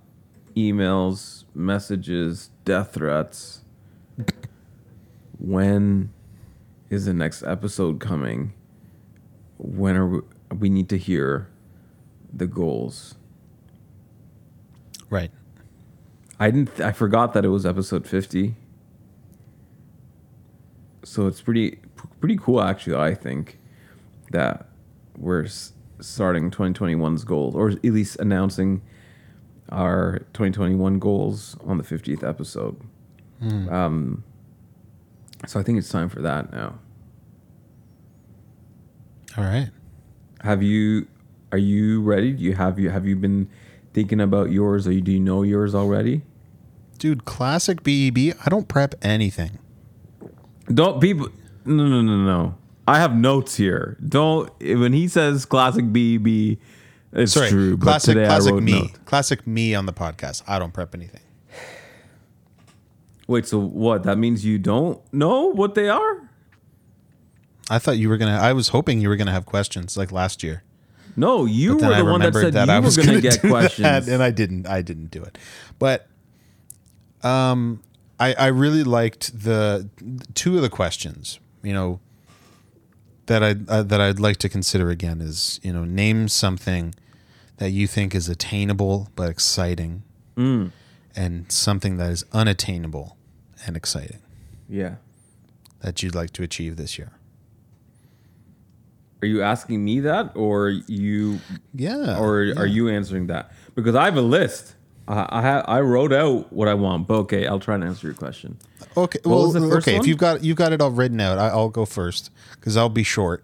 emails, 0.55 1.45
messages, 1.53 2.49
death 2.65 2.93
threats. 2.93 3.61
when 5.37 6.11
is 6.89 7.05
the 7.05 7.13
next 7.13 7.43
episode 7.43 7.99
coming? 7.99 8.53
When 9.57 9.95
are 9.95 10.07
we, 10.07 10.19
we 10.57 10.69
need 10.69 10.89
to 10.89 10.97
hear 10.97 11.49
the 12.33 12.47
goals? 12.47 13.15
right. 15.09 15.31
I 16.39 16.51
didn't. 16.51 16.79
I 16.79 16.91
forgot 16.91 17.33
that 17.33 17.43
it 17.45 17.49
was 17.49 17.65
episode 17.65 18.07
fifty. 18.07 18.55
So 21.03 21.27
it's 21.27 21.41
pretty 21.41 21.79
pretty 22.19 22.37
cool, 22.37 22.61
actually. 22.61 22.95
I 22.95 23.13
think 23.15 23.59
that 24.31 24.67
we're 25.17 25.45
s- 25.45 25.73
starting 25.99 26.49
2021's 26.51 27.23
goals, 27.23 27.55
or 27.55 27.69
at 27.71 27.83
least 27.83 28.17
announcing 28.19 28.81
our 29.69 30.19
2021 30.33 30.97
goals 30.99 31.57
on 31.65 31.77
the 31.77 31.83
50th 31.83 32.23
episode. 32.27 32.79
Um, 33.41 34.23
so 35.45 35.59
I 35.59 35.63
think 35.63 35.77
it's 35.77 35.89
time 35.89 36.09
for 36.09 36.21
that 36.21 36.51
now. 36.51 36.79
All 39.37 39.43
right. 39.43 39.69
Have 40.41 40.63
you? 40.63 41.07
Are 41.51 41.57
you 41.57 42.01
ready? 42.01 42.31
Do 42.33 42.43
you 42.43 42.53
have 42.55 42.77
you 42.79 42.89
have 42.89 43.05
you 43.07 43.15
been 43.15 43.49
thinking 43.93 44.21
about 44.21 44.51
yours, 44.51 44.87
or 44.87 44.93
do 44.99 45.11
you 45.11 45.19
know 45.19 45.43
yours 45.43 45.73
already? 45.73 46.21
Dude, 46.99 47.25
classic 47.25 47.81
BEB. 47.81 48.35
I 48.45 48.49
don't 48.49 48.67
prep 48.67 48.93
anything. 49.01 49.57
Don't 50.71 51.01
people? 51.01 51.29
No, 51.65 51.87
no, 51.87 52.01
no, 52.01 52.17
no. 52.17 52.55
I 52.87 52.99
have 52.99 53.15
notes 53.15 53.55
here. 53.55 53.97
Don't 54.07 54.51
when 54.59 54.93
he 54.93 55.07
says 55.07 55.45
classic 55.45 55.91
BEB, 55.93 56.57
it's 57.13 57.31
Sorry. 57.33 57.49
true. 57.49 57.77
But 57.77 57.85
classic 57.85 58.13
today 58.15 58.25
classic 58.27 58.51
I 58.51 58.53
wrote 58.55 58.63
me. 58.63 58.71
notes. 58.81 58.99
Classic 59.05 59.47
me 59.47 59.73
on 59.75 59.85
the 59.85 59.93
podcast. 59.93 60.43
I 60.47 60.59
don't 60.59 60.73
prep 60.73 60.93
anything. 60.93 61.21
Wait, 63.27 63.47
so 63.47 63.59
what? 63.59 64.03
That 64.03 64.17
means 64.17 64.43
you 64.43 64.57
don't 64.59 65.01
know 65.13 65.45
what 65.53 65.75
they 65.75 65.87
are? 65.87 66.29
I 67.69 67.79
thought 67.79 67.97
you 67.97 68.09
were 68.09 68.17
gonna. 68.17 68.37
I 68.37 68.51
was 68.53 68.69
hoping 68.69 68.99
you 68.99 69.07
were 69.07 69.15
gonna 69.15 69.31
have 69.31 69.45
questions 69.45 69.95
like 69.95 70.11
last 70.11 70.43
year. 70.43 70.63
No, 71.15 71.45
you 71.45 71.77
were 71.77 71.93
I 71.93 71.99
the 71.99 72.05
one 72.05 72.19
that 72.21 72.33
said 72.33 72.53
you 72.55 72.59
I 72.59 72.79
were 72.79 72.85
was 72.85 72.97
going 72.97 73.07
to 73.09 73.13
gonna 73.21 73.21
get 73.21 73.41
questions. 73.41 73.83
that, 73.83 74.07
and 74.07 74.21
I 74.23 74.31
didn't. 74.31 74.67
I 74.67 74.81
didn't 74.81 75.11
do 75.11 75.21
it. 75.23 75.37
But 75.77 76.07
Um, 77.23 77.81
I 78.19 78.33
I 78.33 78.47
really 78.47 78.83
liked 78.83 79.43
the 79.43 79.89
two 80.33 80.55
of 80.55 80.61
the 80.61 80.69
questions. 80.69 81.39
You 81.63 81.73
know, 81.73 81.99
that 83.25 83.43
I 83.43 83.55
uh, 83.67 83.83
that 83.83 83.99
I'd 84.01 84.19
like 84.19 84.37
to 84.37 84.49
consider 84.49 84.89
again 84.89 85.21
is 85.21 85.59
you 85.63 85.73
know 85.73 85.83
name 85.85 86.27
something 86.27 86.95
that 87.57 87.71
you 87.71 87.87
think 87.87 88.15
is 88.15 88.29
attainable 88.29 89.09
but 89.15 89.29
exciting, 89.29 90.03
and 90.37 91.51
something 91.51 91.97
that 91.97 92.11
is 92.11 92.23
unattainable 92.31 93.17
and 93.65 93.75
exciting 93.75 94.19
Yeah. 94.69 94.95
that 95.81 96.01
you'd 96.01 96.15
like 96.15 96.31
to 96.33 96.43
achieve 96.43 96.77
this 96.77 96.97
year. 96.97 97.11
Are 99.21 99.27
you 99.27 99.41
asking 99.41 99.83
me 99.83 99.99
that, 99.99 100.31
or 100.35 100.69
you, 100.69 101.39
Yeah. 101.73 102.17
or 102.17 102.43
yeah. 102.43 102.53
are 102.55 102.65
you 102.65 102.87
answering 102.87 103.27
that? 103.27 103.51
Because 103.75 103.93
I 103.95 104.05
have 104.05 104.15
a 104.15 104.21
list. 104.21 104.75
I 105.09 105.23
I, 105.23 105.59
I 105.77 105.81
wrote 105.81 106.13
out 106.13 106.53
what 106.53 106.67
I 106.67 106.73
want. 106.75 107.07
But 107.07 107.15
okay, 107.21 107.47
I'll 107.47 107.59
try 107.59 107.75
and 107.75 107.83
answer 107.83 108.07
your 108.07 108.13
question. 108.13 108.57
Okay. 108.95 109.19
What 109.23 109.35
Well, 109.35 109.43
was 109.45 109.53
the 109.53 109.61
first 109.61 109.87
okay. 109.87 109.97
one? 109.97 110.01
If 110.03 110.07
you've 110.07 110.17
got 110.17 110.43
you've 110.43 110.57
got 110.57 110.71
it 110.71 110.81
all 110.81 110.91
written 110.91 111.19
out, 111.19 111.37
I, 111.39 111.47
I'll 111.49 111.69
go 111.69 111.85
first 111.85 112.31
because 112.53 112.77
I'll 112.77 112.89
be 112.89 113.03
short, 113.03 113.43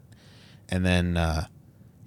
and 0.70 0.86
then 0.86 1.18
uh, 1.18 1.48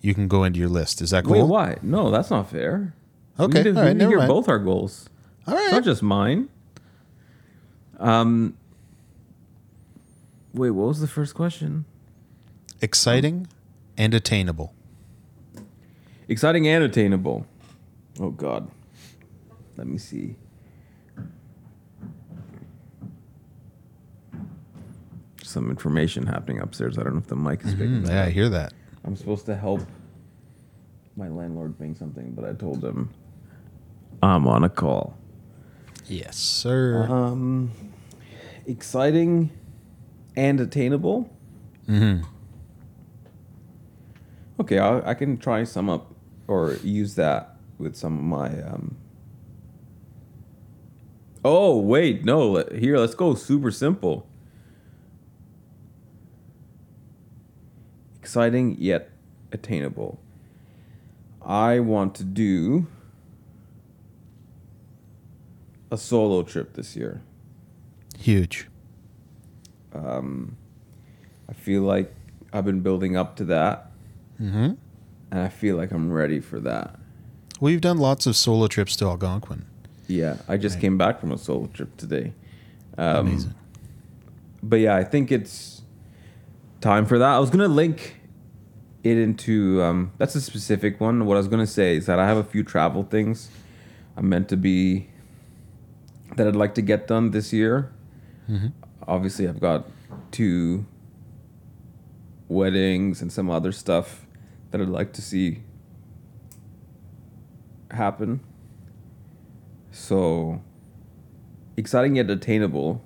you 0.01 0.15
can 0.15 0.29
go 0.29 0.45
into 0.45 0.59
your 0.61 0.69
list. 0.69 1.03
Is 1.03 1.11
that 1.11 1.25
cool? 1.25 1.33
Wait, 1.35 1.43
why? 1.43 1.77
No, 1.83 2.11
that's 2.11 2.31
not 2.31 2.51
fair. 2.51 2.95
Okay, 3.41 3.59
we 3.59 3.65
need 3.65 3.75
to, 3.75 3.79
all 3.81 3.85
we 3.87 3.89
need 3.91 3.95
to 3.95 3.99
never 3.99 4.11
hear 4.11 4.19
mind. 4.19 4.29
both 4.29 4.49
our 4.49 4.59
goals. 4.59 5.09
All 5.47 5.55
It's 5.55 5.65
right. 5.65 5.73
not 5.73 5.85
just 5.85 6.03
mine. 6.03 6.49
Um. 7.99 8.57
Wait, 10.55 10.71
what 10.71 10.89
was 10.89 11.01
the 11.01 11.07
first 11.09 11.35
question? 11.35 11.85
Exciting 12.81 13.49
and 13.97 14.15
attainable. 14.15 14.73
Exciting 16.29 16.67
and 16.69 16.85
attainable. 16.85 17.47
Oh 18.21 18.31
God. 18.31 18.71
Let 19.79 19.87
me 19.87 19.97
see. 19.97 20.35
Some 25.45 25.71
information 25.71 26.27
happening 26.27 26.61
upstairs. 26.61 26.99
I 26.99 27.05
don't 27.05 27.15
know 27.15 27.21
if 27.21 27.29
the 27.29 27.37
mic 27.37 27.65
is 27.65 27.73
picking 27.75 28.03
Mm, 28.03 28.07
that 28.07 28.13
yeah, 28.13 28.25
I 28.25 28.31
hear 28.31 28.49
that. 28.51 28.75
I'm 29.05 29.15
supposed 29.17 29.47
to 29.47 29.57
help 29.57 29.81
my 31.17 31.29
landlord 31.29 31.79
bring 31.79 31.95
something, 31.95 32.33
but 32.33 32.45
I 32.45 32.53
told 32.53 32.85
him 32.85 33.11
I'm 34.23 34.47
on 34.49 34.65
a 34.65 34.69
call. 34.69 35.17
Yes, 36.07 36.37
sir. 36.37 37.07
Um, 37.09 37.71
exciting 38.67 39.51
and 40.37 40.61
attainable. 40.61 41.31
Mm-hmm. 41.89 42.25
Okay, 44.61 44.79
I, 44.81 45.11
I 45.11 45.15
can 45.15 45.39
try 45.39 45.63
some 45.65 45.89
up 45.89 46.15
or 46.49 46.75
use 46.83 47.15
that 47.15 47.57
with 47.79 47.95
some 47.95 48.19
of 48.19 48.25
my. 48.25 48.49
Um... 48.63 48.97
Oh 51.45 51.79
wait, 51.79 52.25
no. 52.25 52.65
Here, 52.75 52.99
let's 52.99 53.15
go 53.15 53.35
super 53.35 53.71
simple. 53.71 54.27
Exciting 58.21 58.77
yet 58.79 59.11
attainable. 59.53 60.19
I 61.43 61.81
want 61.81 62.15
to 62.17 62.25
do 62.25 62.87
a 65.91 65.97
solo 65.97 66.43
trip 66.43 66.75
this 66.75 66.95
year. 66.97 67.23
Huge. 68.19 68.69
Um, 69.95 70.57
I 71.49 71.55
feel 71.55 71.83
like 71.83 72.15
I've 72.53 72.65
been 72.67 72.81
building 72.81 73.17
up 73.17 73.37
to 73.37 73.45
that, 73.47 73.91
Mm-hmm. 74.41 74.73
and 75.33 75.41
I 75.41 75.49
feel 75.49 75.77
like 75.77 75.91
I'm 75.91 76.13
ready 76.13 76.39
for 76.41 76.61
that. 76.61 76.97
Well, 77.61 77.73
you've 77.73 77.81
done 77.81 77.99
lots 77.99 78.27
of 78.27 78.37
solo 78.37 78.69
trips 78.69 78.95
to 78.97 79.07
Algonquin. 79.07 79.65
Yeah, 80.09 80.39
I 80.49 80.57
just 80.57 80.77
Right. 80.77 80.81
came 80.83 80.99
back 80.99 81.21
from 81.21 81.31
a 81.33 81.39
solo 81.39 81.67
trip 81.69 81.97
today. 81.97 82.33
Um, 82.97 83.29
Amazing. 83.29 83.55
But 84.63 84.81
yeah, 84.81 84.97
I 84.97 85.05
think 85.05 85.31
it's 85.31 85.83
time 86.81 87.07
for 87.07 87.19
that. 87.19 87.35
I 87.37 87.39
was 87.39 87.51
gonna 87.51 87.69
link 87.69 88.17
it 89.05 89.17
into 89.17 89.81
um, 89.83 90.11
that's 90.19 90.35
a 90.35 90.41
specific 90.41 91.01
one. 91.01 91.25
What 91.27 91.35
I 91.35 91.39
was 91.39 91.47
gonna 91.49 91.67
say 91.67 91.97
is 91.97 92.07
that 92.07 92.19
I 92.19 92.27
have 92.27 92.37
a 92.39 92.43
few 92.45 92.65
travel 92.65 93.05
things 93.05 93.49
I'm 94.17 94.29
meant 94.29 94.49
to 94.49 94.57
be 94.57 95.09
that 96.37 96.47
I'd 96.49 96.57
like 96.57 96.75
to 96.75 96.83
get 96.83 97.07
done 97.07 97.31
this 97.31 97.53
year. 97.53 97.93
Mm-hmm. 98.51 98.69
Obviously, 99.07 99.47
I've 99.47 99.61
got 99.61 99.87
two 100.33 100.85
weddings 102.49 103.23
and 103.23 103.31
some 103.33 103.49
other 103.51 103.71
stuff 103.73 104.27
that 104.71 104.81
I'd 104.81 104.89
like 104.89 105.13
to 105.15 105.23
see 105.23 105.61
happen. 107.91 108.41
So 109.99 110.63
exciting 111.77 112.17
yet 112.17 112.31
attainable 112.31 113.03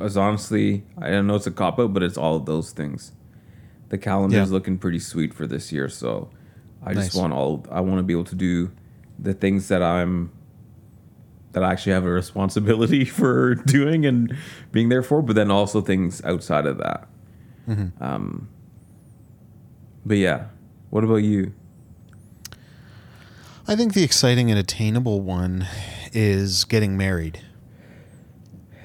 is 0.00 0.16
honestly 0.16 0.84
I 0.98 1.08
don't 1.10 1.26
know 1.26 1.34
it's 1.36 1.46
a 1.46 1.50
cop 1.50 1.78
out, 1.80 1.92
but 1.94 2.02
it's 2.02 2.18
all 2.18 2.36
of 2.36 2.44
those 2.46 2.70
things. 2.72 3.12
The 3.88 3.96
calendar's 3.98 4.48
Yeah. 4.50 4.54
looking 4.54 4.76
pretty 4.78 4.98
sweet 4.98 5.32
for 5.32 5.46
this 5.46 5.72
year, 5.72 5.88
so 5.88 6.30
I 6.84 6.92
just 6.94 7.14
want 7.14 7.32
all 7.32 7.64
I 7.70 7.80
want 7.80 7.98
to 7.98 8.02
be 8.02 8.12
able 8.12 8.24
to 8.24 8.34
do 8.36 8.70
the 9.18 9.32
things 9.34 9.68
that 9.68 9.82
I'm 9.82 10.30
that 11.52 11.64
I 11.64 11.72
actually 11.72 11.92
have 11.92 12.04
a 12.04 12.10
responsibility 12.10 13.04
for 13.20 13.54
doing 13.54 14.04
and 14.04 14.36
being 14.70 14.90
there 14.90 15.02
for, 15.02 15.22
but 15.22 15.34
then 15.34 15.50
also 15.50 15.80
things 15.80 16.22
outside 16.24 16.66
of 16.66 16.76
that. 16.78 17.08
Mm-hmm. 17.66 18.02
Um, 18.04 18.48
but 20.04 20.18
yeah, 20.18 20.48
what 20.90 21.04
about 21.04 21.16
you? 21.24 21.54
I 23.66 23.76
think 23.76 23.94
the 23.94 24.04
exciting 24.04 24.50
and 24.50 24.58
attainable 24.60 25.20
one 25.22 25.66
is 26.18 26.64
getting 26.64 26.96
married. 26.96 27.40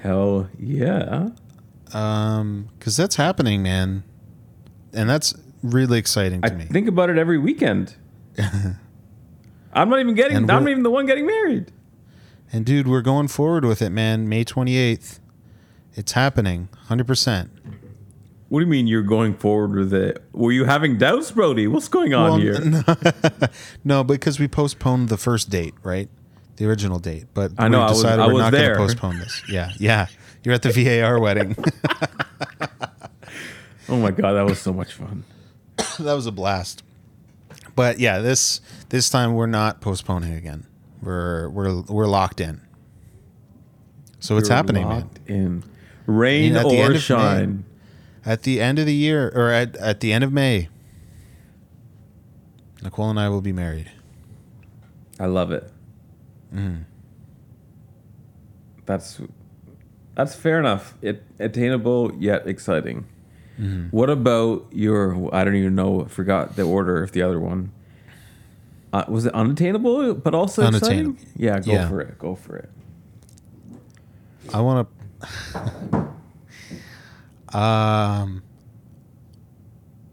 Hell 0.03 0.49
yeah! 0.59 1.29
Um, 1.91 2.69
because 2.77 2.95
that's 2.95 3.15
happening, 3.15 3.63
man, 3.63 4.03
and 4.93 5.09
that's 5.09 5.33
really 5.63 5.97
exciting 5.97 6.41
I 6.43 6.49
to 6.49 6.55
me. 6.55 6.65
think 6.65 6.87
about 6.87 7.09
it 7.09 7.17
every 7.17 7.39
weekend. 7.39 7.95
I'm 9.73 9.89
not 9.89 9.99
even 9.99 10.13
getting. 10.13 10.37
And 10.37 10.51
I'm 10.51 10.63
not 10.63 10.69
even 10.69 10.83
the 10.83 10.91
one 10.91 11.07
getting 11.07 11.25
married. 11.25 11.71
and 12.51 12.65
dude, 12.65 12.87
we're 12.87 13.01
going 13.01 13.27
forward 13.29 13.65
with 13.65 13.81
it, 13.81 13.89
man. 13.89 14.29
May 14.29 14.43
twenty 14.43 14.77
eighth, 14.77 15.19
it's 15.95 16.11
happening, 16.11 16.69
hundred 16.87 17.07
percent. 17.07 17.49
What 18.49 18.59
do 18.59 18.65
you 18.65 18.69
mean 18.71 18.85
you're 18.85 19.01
going 19.01 19.35
forward 19.35 19.71
with 19.75 19.93
it? 19.95 20.23
Were 20.33 20.51
you 20.51 20.65
having 20.65 20.99
doubts, 20.99 21.31
Brody? 21.31 21.65
What's 21.65 21.87
going 21.87 22.13
on 22.13 22.39
here? 22.39 22.59
no, 22.63 22.83
no, 23.83 24.03
because 24.03 24.39
we 24.39 24.47
postponed 24.47 25.09
the 25.09 25.17
first 25.17 25.49
date, 25.49 25.73
right? 25.81 26.07
The 26.57 26.65
original 26.67 26.99
date, 26.99 27.25
but 27.33 27.51
I 27.57 27.67
know, 27.67 27.79
we 27.79 27.83
I 27.83 27.89
was- 27.89 27.97
decided 28.01 28.19
I 28.21 28.27
we're 28.27 28.37
not 28.39 28.51
there. 28.51 28.75
going 28.75 28.87
to 28.87 28.93
postpone 28.93 29.19
this. 29.19 29.41
Yeah, 29.49 29.71
yeah. 29.79 30.07
You're 30.43 30.53
at 30.53 30.61
the 30.61 30.71
VAR 30.71 31.19
wedding. 31.19 31.55
Oh 33.89 33.97
my 33.97 34.11
god, 34.11 34.33
that 34.33 34.45
was 34.45 34.59
so 34.61 34.71
much 34.71 34.93
fun. 34.93 35.25
that 35.99 36.13
was 36.13 36.25
a 36.25 36.31
blast. 36.31 36.83
But 37.75 37.99
yeah, 37.99 38.19
this 38.19 38.61
this 38.89 39.09
time 39.09 39.33
we're 39.33 39.45
not 39.45 39.81
postponing 39.81 40.33
again. 40.33 40.65
We're 41.01 41.49
we're 41.49 41.81
we're 41.81 42.07
locked 42.07 42.39
in. 42.39 42.61
So 44.19 44.37
it's 44.37 44.47
happening, 44.47 44.87
man. 44.87 45.01
locked 45.01 45.19
In 45.29 45.63
rain 46.07 46.45
You 46.45 46.53
know, 46.53 46.59
at 46.61 46.69
the 46.69 46.81
or 46.81 46.97
shine. 46.97 47.65
At 48.25 48.43
the 48.43 48.61
end 48.61 48.79
of 48.79 48.85
the 48.85 48.95
year, 48.95 49.29
or 49.35 49.49
at, 49.51 49.75
at 49.75 49.99
the 49.99 50.13
end 50.13 50.23
of 50.23 50.31
May, 50.31 50.69
Nicole 52.81 53.09
and 53.09 53.19
I 53.19 53.27
will 53.27 53.41
be 53.41 53.51
married. 53.51 53.91
I 55.19 55.25
love 55.25 55.51
it. 55.51 55.69
Mm. 56.53 56.83
That's 58.85 59.19
that's 60.15 60.35
fair 60.35 60.59
enough. 60.59 60.93
It 61.01 61.23
attainable 61.39 62.13
yet 62.19 62.47
exciting. 62.47 63.05
Mm-hmm. 63.59 63.87
What 63.95 64.09
about 64.09 64.65
your? 64.71 65.29
I 65.33 65.43
don't 65.43 65.55
even 65.55 65.75
know. 65.75 66.05
Forgot 66.05 66.55
the 66.55 66.63
order 66.63 67.01
of 67.03 67.11
the 67.13 67.21
other 67.21 67.39
one. 67.39 67.71
Uh, 68.91 69.03
was 69.07 69.25
it 69.25 69.33
unattainable 69.33 70.13
but 70.15 70.35
also 70.35 70.61
Unattainable. 70.63 71.13
exciting? 71.13 71.33
Yeah, 71.35 71.59
go 71.59 71.71
Yeah. 71.71 71.89
for 71.89 72.01
it. 72.01 72.19
Go 72.19 72.35
for 72.35 72.57
it. 72.57 72.69
I 74.53 74.61
want 74.61 74.87
to 75.53 76.09
um 77.57 78.43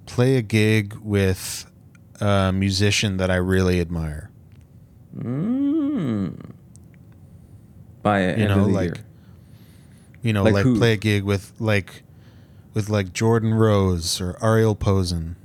play 0.07 0.36
a 0.36 0.43
gig 0.43 0.95
with 1.03 1.66
a 2.20 2.53
musician 2.53 3.16
that 3.18 3.30
I 3.30 3.36
really 3.36 3.80
admire. 3.80 4.30
Mm. 5.16 5.80
By 8.03 8.34
You 8.34 8.48
know, 8.48 8.64
like 8.64 8.96
year. 8.96 9.05
you 10.22 10.32
know, 10.32 10.42
Like 10.44 10.55
like, 10.55 10.64
play 10.64 10.92
a 10.94 10.96
gig 10.96 11.22
with 11.24 11.53
like 11.59 12.03
with 12.74 12.88
like 12.88 13.12
Jordan 13.12 13.53
Rose 13.55 14.20
or 14.20 14.36
Ariel 14.42 14.74
Posen. 14.74 15.36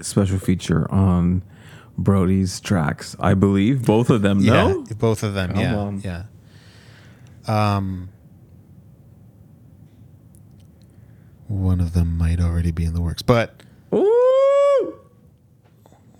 special 0.00 0.38
feature 0.38 0.90
on 0.92 1.42
Brody's 1.98 2.60
tracks. 2.60 3.14
I 3.20 3.34
believe 3.34 3.84
both 3.84 4.08
of 4.10 4.22
them. 4.22 4.44
No, 4.44 4.84
Yeah, 4.88 4.94
both 4.98 5.22
of 5.22 5.34
them. 5.34 5.50
Come 5.52 5.60
yeah, 5.60 5.76
on. 5.76 6.00
yeah. 6.04 6.24
Um, 7.76 8.08
one 11.48 11.80
of 11.80 11.92
them 11.92 12.16
might 12.16 12.40
already 12.40 12.70
be 12.70 12.84
in 12.84 12.94
the 12.94 13.00
works, 13.00 13.22
but 13.22 13.62
Ooh! 13.94 14.31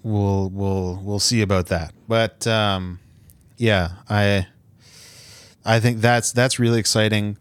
We'll 0.02 0.50
we'll 0.50 1.00
we'll 1.02 1.20
see 1.20 1.42
about 1.42 1.66
that. 1.66 1.92
But 2.08 2.46
um, 2.46 2.98
yeah, 3.56 3.92
I 4.08 4.46
I 5.64 5.78
think 5.80 6.00
that's 6.00 6.32
that's 6.32 6.58
really 6.58 6.80
exciting. 6.80 7.38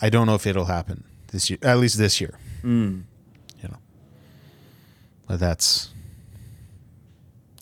I 0.00 0.08
don't 0.10 0.26
know 0.26 0.34
if 0.34 0.46
it'll 0.46 0.66
happen 0.66 1.04
this 1.32 1.50
year, 1.50 1.58
at 1.62 1.78
least 1.78 1.98
this 1.98 2.20
year. 2.20 2.38
Mm. 2.62 3.02
You 3.60 3.68
know, 3.68 3.78
but 5.26 5.40
that's 5.40 5.90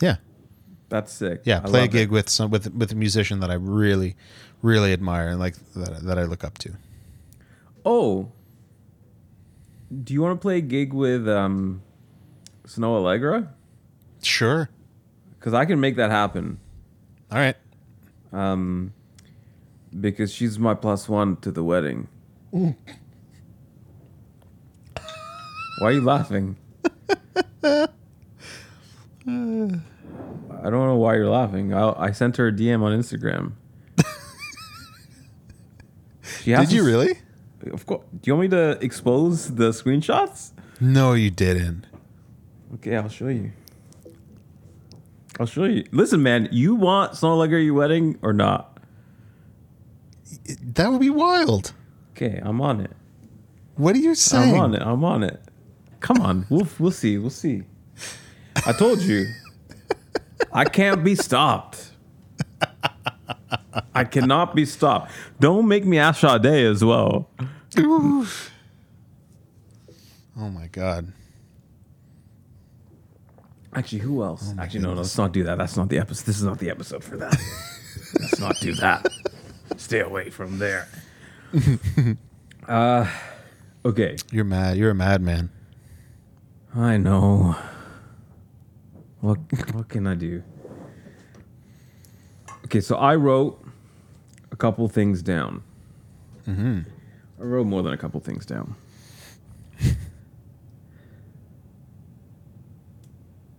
yeah, 0.01 0.17
That's 0.89 1.11
sick. 1.11 1.41
yeah. 1.45 1.61
I 1.63 1.67
play 1.69 1.83
a 1.85 1.87
gig 1.87 2.09
it. 2.09 2.11
with 2.11 2.29
some 2.29 2.51
with 2.51 2.71
with 2.73 2.91
a 2.91 2.95
musician 2.95 3.39
that 3.39 3.49
I 3.49 3.55
really, 3.55 4.15
really 4.61 4.93
admire 4.93 5.29
and 5.29 5.39
like 5.39 5.55
that 5.73 6.03
that 6.03 6.19
I 6.19 6.23
look 6.23 6.43
up 6.43 6.57
to. 6.59 6.73
Oh, 7.85 8.31
do 10.03 10.13
you 10.13 10.21
want 10.21 10.39
to 10.39 10.41
play 10.41 10.57
a 10.57 10.61
gig 10.61 10.93
with 10.93 11.27
um, 11.27 11.81
Snoh 12.67 13.01
Aalegra? 13.01 13.47
Sure. 14.25 14.69
Because 15.39 15.53
I 15.53 15.65
can 15.65 15.79
make 15.79 15.95
that 15.97 16.09
happen. 16.11 16.59
All 17.31 17.37
right. 17.37 17.55
Um, 18.33 18.93
because 19.99 20.33
she's 20.33 20.57
my 20.59 20.73
plus 20.73 21.07
one 21.07 21.37
to 21.37 21.51
the 21.51 21.63
wedding. 21.63 22.07
Why 22.51 22.75
are 25.81 25.91
you 25.91 26.01
laughing? 26.01 26.55
I 27.63 27.87
don't 30.69 30.87
know 30.87 30.95
why 30.95 31.15
you're 31.15 31.29
laughing. 31.29 31.73
I, 31.73 31.91
I 31.97 32.11
sent 32.11 32.37
her 32.37 32.47
a 32.47 32.51
DM 32.51 32.81
on 32.81 32.97
Instagram. 32.97 33.53
She 36.43 36.51
has 36.51 36.69
Did 36.69 36.75
you 36.75 36.81
to- 36.83 36.87
really? 36.87 37.13
Of 37.71 37.85
course. 37.87 38.03
Do 38.11 38.19
you 38.29 38.35
want 38.35 38.51
me 38.51 38.57
to 38.57 38.77
expose 38.83 39.55
the 39.55 39.69
screenshots? 39.71 40.51
No, 40.79 41.13
you 41.13 41.31
didn't. 41.31 41.87
Okay, 42.75 42.95
I'll 42.95 43.09
show 43.09 43.27
you. 43.29 43.51
I'll 45.39 45.45
show 45.45 45.65
you. 45.65 45.85
Listen, 45.91 46.23
man, 46.23 46.47
you 46.51 46.75
want 46.75 47.13
Snoh 47.13 47.37
Aalegra 47.37 47.59
at 47.59 47.65
your 47.65 47.73
wedding 47.73 48.17
or 48.21 48.33
not? 48.33 48.79
That 50.61 50.91
would 50.91 51.01
be 51.01 51.09
wild. 51.09 51.73
Okay, 52.11 52.39
I'm 52.43 52.61
on 52.61 52.81
it. 52.81 52.91
What 53.75 53.95
are 53.95 53.99
you 53.99 54.15
saying? 54.15 54.55
I'm 54.55 54.61
on 54.61 54.75
it. 54.75 54.81
I'm 54.81 55.03
on 55.03 55.23
it. 55.23 55.41
Come 55.99 56.21
on, 56.21 56.45
we'll 56.49 56.67
we'll 56.79 56.91
see. 56.91 57.17
We'll 57.17 57.29
see. 57.29 57.63
I 58.65 58.71
told 58.71 59.01
you, 59.01 59.25
I 60.53 60.65
can't 60.65 61.03
be 61.03 61.15
stopped. 61.15 61.91
I 63.93 64.03
cannot 64.03 64.55
be 64.55 64.65
stopped. 64.65 65.11
Don't 65.39 65.67
make 65.67 65.85
me 65.85 65.97
ask 65.97 66.21
Sade 66.21 66.45
as 66.45 66.83
well. 66.83 67.29
Oof. 67.77 68.51
Oh 70.37 70.49
my 70.49 70.67
god. 70.67 71.11
Actually, 73.75 73.99
who 73.99 74.23
else? 74.23 74.53
Oh 74.57 74.61
Actually, 74.61 74.81
no, 74.81 74.93
no. 74.93 75.01
Let's 75.01 75.17
not 75.17 75.33
do 75.33 75.43
that. 75.43 75.57
That's 75.57 75.75
not 75.75 75.89
the 75.89 75.99
episode. 75.99 76.25
This 76.25 76.37
is 76.37 76.43
not 76.43 76.59
the 76.59 76.69
episode 76.69 77.03
for 77.03 77.17
that. 77.17 77.35
let's 78.19 78.39
not 78.39 78.55
do 78.61 78.73
that. 78.75 79.05
Stay 79.75 79.99
away 79.99 80.29
from 80.29 80.59
there. 80.59 80.87
uh, 82.67 83.05
okay. 83.83 84.15
You're 84.31 84.45
mad. 84.45 84.77
You're 84.77 84.91
a 84.91 84.95
madman. 84.95 85.49
I 86.73 86.95
know. 86.95 87.57
What 89.19 89.39
what 89.73 89.89
can 89.89 90.07
I 90.07 90.15
do? 90.15 90.41
Okay, 92.65 92.79
so 92.79 92.95
I 92.95 93.15
wrote 93.15 93.61
a 94.51 94.55
couple 94.55 94.87
things 94.87 95.21
down. 95.21 95.63
Mm-hmm. 96.47 96.81
I 97.39 97.43
wrote 97.43 97.67
more 97.67 97.83
than 97.83 97.91
a 97.91 97.97
couple 97.97 98.19
things 98.21 98.45
down. 98.45 98.75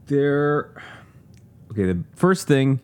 there. 0.07 0.73
Okay, 1.71 1.85
the 1.85 2.03
first 2.15 2.47
thing 2.47 2.81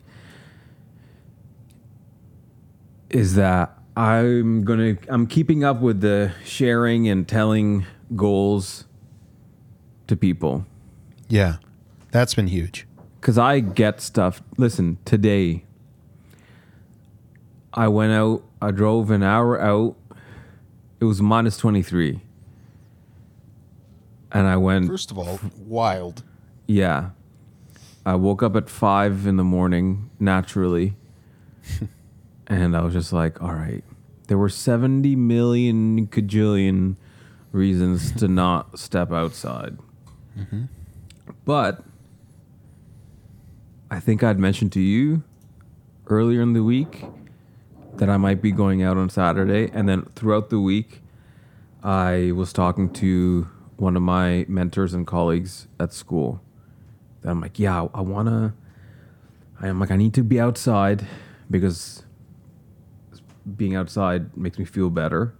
is 3.09 3.35
that 3.35 3.77
I'm 3.95 4.63
gonna 4.63 4.97
I'm 5.07 5.27
keeping 5.27 5.63
up 5.63 5.81
with 5.81 6.01
the 6.01 6.33
sharing 6.43 7.07
and 7.07 7.27
telling 7.27 7.85
goals 8.15 8.85
to 10.07 10.15
people 10.15 10.65
Yeah. 11.29 11.57
That's 12.11 12.33
been 12.35 12.47
huge. 12.47 12.85
because 13.19 13.37
I 13.37 13.59
get 13.59 14.01
stuff. 14.01 14.43
Listen, 14.57 14.97
today 15.05 15.63
I 17.73 17.87
went 17.87 18.13
out. 18.13 18.43
I 18.61 18.69
drove 18.71 19.09
an 19.09 19.23
hour 19.23 19.59
out. 19.59 19.95
It 20.99 21.05
was 21.05 21.21
minus 21.21 21.57
twenty 21.57 21.81
three, 21.81 22.21
and 24.31 24.45
I 24.47 24.57
went. 24.57 24.87
First 24.87 25.09
of 25.11 25.17
all, 25.17 25.39
wild. 25.57 26.23
Yeah. 26.67 27.09
I 28.05 28.15
woke 28.15 28.43
up 28.43 28.55
at 28.55 28.69
five 28.69 29.25
in 29.25 29.37
the 29.37 29.43
morning 29.43 30.09
naturally. 30.19 30.95
and 32.47 32.75
I 32.75 32.81
was 32.81 32.93
just 32.93 33.13
like, 33.13 33.41
all 33.41 33.53
right. 33.53 33.83
There 34.27 34.37
were 34.37 34.49
70 34.49 35.15
million 35.15 36.07
cajillion 36.07 36.95
reasons 37.51 38.11
to 38.13 38.27
not 38.27 38.79
step 38.79 39.11
outside. 39.11 39.77
Mm-hmm. 40.37 40.63
But 41.45 41.83
I 43.91 43.99
think 43.99 44.23
I'd 44.23 44.39
mentioned 44.39 44.71
to 44.73 44.81
you 44.81 45.23
earlier 46.07 46.41
in 46.41 46.53
the 46.53 46.63
week 46.63 47.05
that 47.95 48.09
I 48.09 48.17
might 48.17 48.41
be 48.41 48.51
going 48.51 48.81
out 48.81 48.97
on 48.97 49.09
Saturday. 49.09 49.69
And 49.73 49.87
then 49.87 50.03
throughout 50.15 50.49
the 50.49 50.59
week, 50.59 51.01
I 51.83 52.31
was 52.33 52.51
talking 52.51 52.89
to 52.93 53.47
one 53.77 53.95
of 53.95 54.01
my 54.01 54.45
mentors 54.47 54.93
and 54.93 55.05
colleagues 55.05 55.67
at 55.79 55.93
school. 55.93 56.41
That 57.23 57.31
I'm 57.31 57.41
like, 57.41 57.57
yeah, 57.59 57.87
I 57.93 58.01
want 58.01 58.27
to. 58.27 58.53
I'm 59.61 59.79
like, 59.79 59.91
I 59.91 59.95
need 59.95 60.13
to 60.15 60.23
be 60.23 60.39
outside 60.39 61.05
because 61.49 62.03
being 63.57 63.75
outside 63.75 64.35
makes 64.37 64.57
me 64.59 64.65
feel 64.65 64.89
better, 64.89 65.33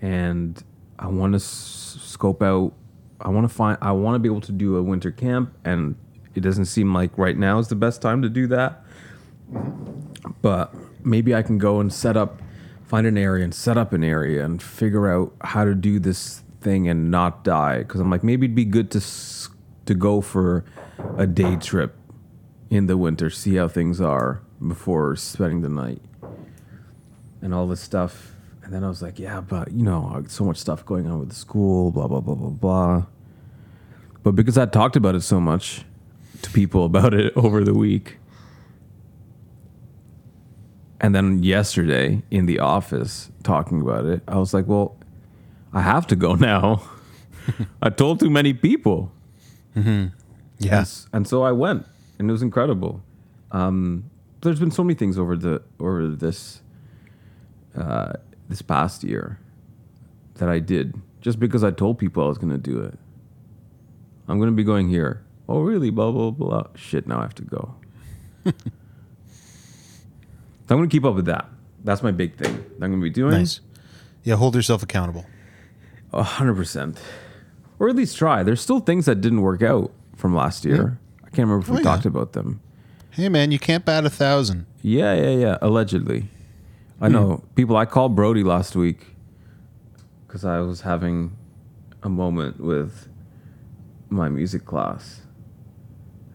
and 0.00 0.62
I 0.98 1.06
want 1.08 1.32
to 1.32 1.36
s- 1.36 1.98
scope 2.02 2.42
out. 2.42 2.72
I 3.20 3.28
want 3.28 3.48
to 3.48 3.54
find. 3.54 3.78
I 3.80 3.92
want 3.92 4.14
to 4.14 4.18
be 4.18 4.28
able 4.28 4.40
to 4.42 4.52
do 4.52 4.76
a 4.76 4.82
winter 4.82 5.10
camp, 5.10 5.54
and 5.64 5.94
it 6.34 6.40
doesn't 6.40 6.66
seem 6.66 6.92
like 6.94 7.16
right 7.18 7.36
now 7.36 7.58
is 7.58 7.68
the 7.68 7.74
best 7.76 8.02
time 8.02 8.22
to 8.22 8.28
do 8.28 8.46
that. 8.48 8.84
But 10.42 10.74
maybe 11.04 11.34
I 11.34 11.42
can 11.42 11.58
go 11.58 11.80
and 11.80 11.92
set 11.92 12.16
up, 12.16 12.40
find 12.86 13.06
an 13.06 13.16
area 13.18 13.44
and 13.44 13.54
set 13.54 13.76
up 13.76 13.92
an 13.92 14.04
area 14.04 14.44
and 14.44 14.62
figure 14.62 15.08
out 15.10 15.32
how 15.42 15.64
to 15.64 15.74
do 15.74 15.98
this 15.98 16.42
thing 16.60 16.88
and 16.88 17.10
not 17.10 17.42
die. 17.44 17.78
Because 17.78 18.00
I'm 18.00 18.10
like, 18.10 18.22
maybe 18.22 18.46
it'd 18.46 18.54
be 18.54 18.64
good 18.64 18.90
to 18.92 18.98
s- 18.98 19.48
to 19.86 19.94
go 19.94 20.20
for 20.20 20.64
a 21.16 21.26
day 21.26 21.56
trip 21.56 21.96
in 22.70 22.86
the 22.86 22.96
winter, 22.96 23.30
see 23.30 23.56
how 23.56 23.68
things 23.68 24.00
are 24.00 24.42
before 24.66 25.16
spending 25.16 25.62
the 25.62 25.68
night 25.68 26.00
and 27.42 27.54
all 27.54 27.66
this 27.66 27.80
stuff. 27.80 28.34
And 28.62 28.72
then 28.72 28.84
I 28.84 28.88
was 28.88 29.02
like, 29.02 29.18
yeah, 29.18 29.40
but 29.40 29.72
you 29.72 29.82
know, 29.82 30.22
so 30.28 30.44
much 30.44 30.58
stuff 30.58 30.84
going 30.84 31.06
on 31.08 31.18
with 31.18 31.30
the 31.30 31.34
school, 31.34 31.90
blah 31.90 32.06
blah 32.06 32.20
blah 32.20 32.34
blah 32.34 32.50
blah. 32.50 33.06
But 34.22 34.32
because 34.32 34.58
I 34.58 34.66
talked 34.66 34.96
about 34.96 35.14
it 35.14 35.22
so 35.22 35.40
much 35.40 35.84
to 36.42 36.50
people 36.50 36.84
about 36.90 37.14
it 37.14 37.32
over 37.36 37.64
the 37.64 37.74
week, 37.74 38.18
and 41.00 41.14
then 41.14 41.42
yesterday 41.42 42.22
in 42.30 42.46
the 42.46 42.60
office 42.60 43.30
talking 43.42 43.80
about 43.80 44.06
it, 44.06 44.22
I 44.28 44.36
was 44.38 44.54
like, 44.54 44.66
well, 44.66 44.96
I 45.72 45.82
have 45.82 46.06
to 46.08 46.16
go 46.16 46.34
now. 46.36 46.82
I 47.82 47.90
told 47.90 48.20
too 48.20 48.30
many 48.30 48.52
people. 48.52 49.10
Mm-hmm. 49.76 50.08
Yeah. 50.60 50.78
And, 50.78 51.06
and 51.12 51.28
so 51.28 51.42
I 51.42 51.52
went, 51.52 51.86
and 52.18 52.28
it 52.28 52.32
was 52.32 52.42
incredible. 52.42 53.02
Um, 53.50 54.10
there's 54.42 54.60
been 54.60 54.70
so 54.70 54.84
many 54.84 54.94
things 54.94 55.18
over 55.18 55.36
the 55.36 55.62
over 55.80 56.06
this 56.06 56.60
uh, 57.76 58.12
this 58.48 58.62
past 58.62 59.02
year 59.02 59.38
that 60.34 60.48
I 60.48 60.58
did 60.58 60.94
just 61.20 61.40
because 61.40 61.64
I 61.64 61.70
told 61.70 61.98
people 61.98 62.22
I 62.22 62.28
was 62.28 62.38
going 62.38 62.52
to 62.52 62.58
do 62.58 62.80
it. 62.80 62.98
I'm 64.28 64.38
going 64.38 64.50
to 64.50 64.56
be 64.56 64.64
going 64.64 64.88
here. 64.88 65.24
Oh, 65.48 65.60
really? 65.60 65.90
Blah 65.90 66.12
blah 66.12 66.30
blah. 66.30 66.66
Shit. 66.74 67.06
Now 67.06 67.18
I 67.18 67.22
have 67.22 67.34
to 67.36 67.42
go. 67.42 67.74
so 68.44 68.52
I'm 70.70 70.76
going 70.76 70.88
to 70.88 70.94
keep 70.94 71.04
up 71.04 71.14
with 71.14 71.26
that. 71.26 71.48
That's 71.82 72.02
my 72.02 72.12
big 72.12 72.36
thing. 72.36 72.54
that 72.54 72.84
I'm 72.84 72.90
going 72.90 73.00
to 73.00 73.02
be 73.02 73.10
doing. 73.10 73.32
Nice. 73.32 73.60
Yeah, 74.22 74.36
hold 74.36 74.54
yourself 74.54 74.82
accountable. 74.82 75.24
A 76.12 76.22
hundred 76.22 76.54
percent, 76.54 77.00
or 77.78 77.88
at 77.88 77.96
least 77.96 78.18
try. 78.18 78.42
There's 78.42 78.60
still 78.60 78.80
things 78.80 79.06
that 79.06 79.20
didn't 79.20 79.40
work 79.40 79.62
out 79.62 79.92
from 80.20 80.34
last 80.34 80.64
year. 80.64 80.98
I 81.24 81.30
can't 81.30 81.48
remember 81.48 81.62
if 81.64 81.68
we 81.68 81.76
Oh, 81.76 81.78
yeah. 81.78 81.84
talked 81.84 82.06
about 82.06 82.32
them. 82.34 82.60
Hey 83.10 83.28
man, 83.28 83.50
you 83.50 83.58
can't 83.58 83.84
bat 83.84 84.04
a 84.04 84.10
thousand. 84.10 84.66
Yeah, 84.82 85.14
yeah, 85.14 85.30
yeah. 85.30 85.58
Allegedly, 85.62 86.28
I 87.00 87.08
know 87.08 87.42
people. 87.56 87.76
I 87.76 87.86
called 87.86 88.14
Brody 88.14 88.44
last 88.44 88.76
week 88.76 89.06
because 90.26 90.44
I 90.44 90.60
was 90.60 90.82
having 90.82 91.36
a 92.02 92.08
moment 92.08 92.60
with 92.60 93.08
my 94.10 94.28
music 94.28 94.64
class, 94.64 95.22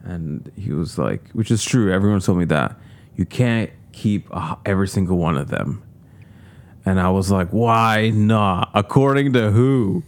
and 0.03 0.51
he 0.57 0.71
was 0.71 0.97
like, 0.97 1.29
which 1.31 1.49
is 1.51 1.63
true. 1.63 1.91
Everyone 1.93 2.19
told 2.19 2.37
me 2.39 2.45
that 2.45 2.75
you 3.15 3.25
can't 3.25 3.69
keep 3.93 4.27
uh, 4.31 4.55
every 4.65 4.87
single 4.87 5.17
one 5.17 5.37
of 5.37 5.47
them, 5.47 5.81
and 6.85 6.99
I 6.99 7.09
was 7.09 7.31
like, 7.31 7.49
why 7.49 8.09
not? 8.09 8.69
According 8.73 9.31
to 9.33 9.51
who? 9.51 10.03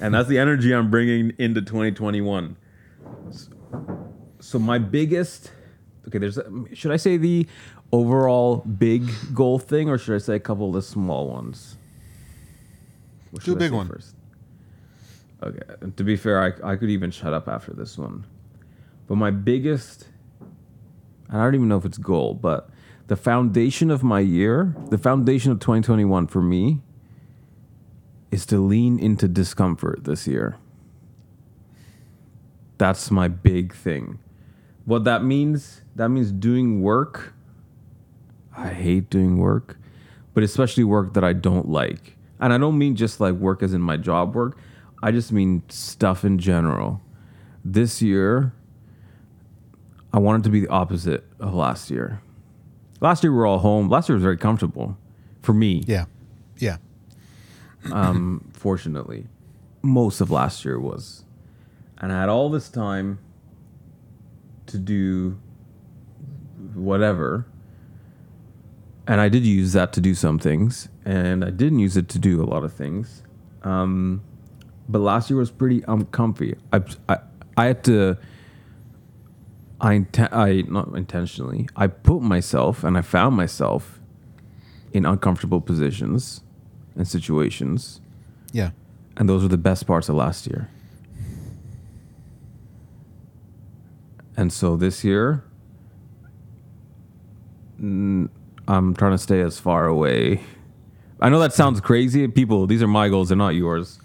And 0.00 0.14
that's 0.14 0.28
the 0.28 0.38
energy 0.38 0.74
I'm 0.74 0.90
bringing 0.90 1.32
into 1.38 1.60
2021. 1.62 2.56
So 4.46 4.60
my 4.60 4.78
biggest 4.78 5.50
okay. 6.06 6.18
There's 6.18 6.38
should 6.72 6.92
I 6.92 6.98
say 6.98 7.16
the 7.16 7.48
overall 7.90 8.58
big 8.58 9.10
goal 9.34 9.58
thing, 9.58 9.88
or 9.88 9.98
should 9.98 10.14
I 10.14 10.18
say 10.18 10.36
a 10.36 10.40
couple 10.40 10.68
of 10.68 10.74
the 10.74 10.82
small 10.82 11.28
ones? 11.28 11.76
What 13.32 13.42
Do 13.42 13.54
a 13.54 13.56
big 13.56 13.72
one. 13.72 13.88
first. 13.88 14.14
Okay. 15.42 15.58
And 15.80 15.96
to 15.96 16.04
be 16.04 16.14
fair, 16.16 16.40
I 16.40 16.74
I 16.74 16.76
could 16.76 16.90
even 16.90 17.10
shut 17.10 17.34
up 17.34 17.48
after 17.48 17.72
this 17.72 17.98
one, 17.98 18.24
but 19.08 19.16
my 19.16 19.32
biggest, 19.32 20.06
I 21.28 21.42
don't 21.42 21.56
even 21.56 21.66
know 21.66 21.78
if 21.78 21.84
it's 21.84 21.98
goal, 21.98 22.34
but 22.34 22.70
the 23.08 23.16
foundation 23.16 23.90
of 23.90 24.04
my 24.04 24.20
year, 24.20 24.76
the 24.90 24.98
foundation 24.98 25.50
of 25.50 25.58
2021 25.58 26.28
for 26.28 26.40
me, 26.40 26.82
is 28.30 28.46
to 28.46 28.64
lean 28.64 29.00
into 29.00 29.26
discomfort 29.26 30.04
this 30.04 30.28
year. 30.28 30.56
That's 32.78 33.10
my 33.10 33.26
big 33.26 33.74
thing. 33.74 34.20
What 34.86 35.04
that 35.04 35.22
means, 35.22 35.82
that 35.96 36.08
means 36.08 36.32
doing 36.32 36.80
work. 36.80 37.34
I 38.56 38.68
hate 38.68 39.10
doing 39.10 39.36
work, 39.36 39.78
but 40.32 40.42
especially 40.42 40.84
work 40.84 41.12
that 41.14 41.22
I 41.24 41.34
don't 41.34 41.68
like. 41.68 42.16
And 42.40 42.52
I 42.52 42.58
don't 42.58 42.78
mean 42.78 42.96
just 42.96 43.20
like 43.20 43.34
work 43.34 43.62
as 43.62 43.74
in 43.74 43.82
my 43.82 43.96
job 43.98 44.34
work. 44.34 44.56
I 45.02 45.10
just 45.10 45.30
mean 45.32 45.62
stuff 45.68 46.24
in 46.24 46.38
general. 46.38 47.02
This 47.64 48.00
year, 48.00 48.54
I 50.12 50.18
wanted 50.18 50.44
to 50.44 50.50
be 50.50 50.60
the 50.60 50.68
opposite 50.68 51.24
of 51.40 51.52
last 51.52 51.90
year. 51.90 52.22
Last 53.00 53.22
year 53.22 53.30
we 53.32 53.36
were 53.38 53.46
all 53.46 53.58
home. 53.58 53.88
Last 53.90 54.08
year 54.08 54.14
was 54.16 54.22
very 54.22 54.38
comfortable 54.38 54.96
for 55.42 55.52
me 55.52 55.82
Yeah. 55.86 56.06
Yeah. 56.58 56.78
um, 57.92 58.48
fortunately. 58.54 59.26
Most 59.82 60.20
of 60.20 60.30
last 60.30 60.64
year 60.64 60.78
was. 60.80 61.24
And 61.98 62.12
I 62.12 62.20
had 62.20 62.28
all 62.28 62.48
this 62.50 62.68
time 62.70 63.18
to 64.68 64.78
do 64.78 65.38
whatever. 66.74 67.46
And 69.06 69.20
I 69.20 69.28
did 69.28 69.44
use 69.46 69.72
that 69.74 69.92
to 69.94 70.00
do 70.00 70.14
some 70.14 70.38
things. 70.38 70.88
And 71.04 71.44
I 71.44 71.50
didn't 71.50 71.78
use 71.78 71.96
it 71.96 72.08
to 72.10 72.18
do 72.18 72.42
a 72.42 72.46
lot 72.46 72.64
of 72.64 72.72
things. 72.72 73.22
Um, 73.62 74.22
but 74.88 74.98
last 75.00 75.30
year 75.30 75.38
was 75.38 75.50
pretty 75.50 75.82
uncomfy. 75.86 76.56
I, 76.72 76.82
I, 77.08 77.18
I 77.56 77.64
had 77.66 77.84
to. 77.84 78.16
I, 79.80 79.98
inten- 79.98 80.32
I 80.32 80.62
not 80.70 80.88
intentionally. 80.96 81.68
I 81.76 81.86
put 81.88 82.22
myself 82.22 82.82
and 82.82 82.96
I 82.96 83.02
found 83.02 83.36
myself 83.36 84.00
in 84.92 85.04
uncomfortable 85.04 85.60
positions 85.60 86.40
and 86.94 87.06
situations, 87.06 88.00
Yeah. 88.52 88.70
and 89.18 89.28
those 89.28 89.42
were 89.42 89.48
the 89.50 89.58
best 89.58 89.86
parts 89.86 90.08
of 90.08 90.14
last 90.14 90.46
year. 90.46 90.70
And 94.36 94.52
so 94.52 94.76
this 94.76 95.02
year, 95.02 95.44
I'm 97.78 98.30
trying 98.68 99.12
to 99.12 99.18
stay 99.18 99.40
as 99.40 99.58
far 99.58 99.86
away. 99.86 100.42
I 101.20 101.28
know 101.30 101.38
that 101.38 101.54
sounds 101.54 101.80
crazy. 101.80 102.26
People, 102.28 102.66
these 102.66 102.82
are 102.82 102.88
my 102.88 103.08
goals, 103.08 103.28
they're 103.28 103.36
not 103.36 103.54
yours. 103.54 103.98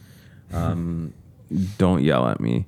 Um, 0.54 1.14
don't 1.78 2.04
yell 2.04 2.28
at 2.28 2.40
me. 2.40 2.66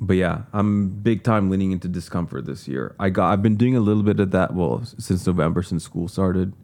But 0.00 0.14
yeah, 0.14 0.42
I'm 0.52 0.88
big 0.88 1.22
time 1.22 1.48
leaning 1.48 1.70
into 1.70 1.86
discomfort 1.86 2.44
this 2.44 2.66
year. 2.66 2.96
I 2.98 3.08
got 3.08 3.32
I've 3.32 3.42
been 3.42 3.56
doing 3.56 3.76
a 3.76 3.80
little 3.80 4.02
bit 4.02 4.18
of 4.18 4.32
that 4.32 4.52
well 4.52 4.82
since 4.98 5.24
November 5.24 5.62
since 5.62 5.84
school 5.84 6.08
started. 6.08 6.54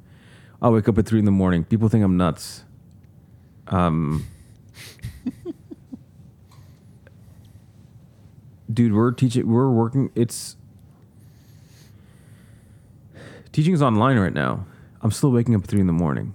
I 0.61 0.68
wake 0.70 0.89
up 0.89 0.99
at 0.99 1.07
three 1.07 1.20
in 1.20 1.24
the 1.24 1.30
morning. 1.30 1.62
People 1.62 1.89
think 1.89 2.03
I'm 2.05 2.16
nuts. 2.16 2.64
Um, 3.68 4.26
dude, 8.73 8.93
we're 8.93 9.12
teaching. 9.12 9.47
We're 9.47 9.71
working. 9.71 10.11
It's 10.14 10.57
teaching 13.53 13.75
is 13.75 13.83
online 13.83 14.19
right 14.19 14.33
now. 14.33 14.66
I'm 15.03 15.11
still 15.11 15.31
waking 15.31 15.55
up 15.55 15.62
at 15.64 15.69
three 15.69 15.81
in 15.81 15.87
the 15.87 15.93
morning. 15.93 16.35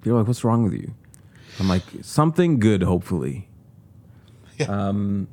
People 0.00 0.16
are 0.16 0.20
like, 0.20 0.28
"What's 0.28 0.44
wrong 0.44 0.62
with 0.64 0.72
you?" 0.72 0.94
I'm 1.60 1.68
like, 1.68 1.82
"Something 2.02 2.58
good, 2.58 2.82
hopefully." 2.82 3.48
Yeah. 4.58 4.66
Um, 4.66 5.28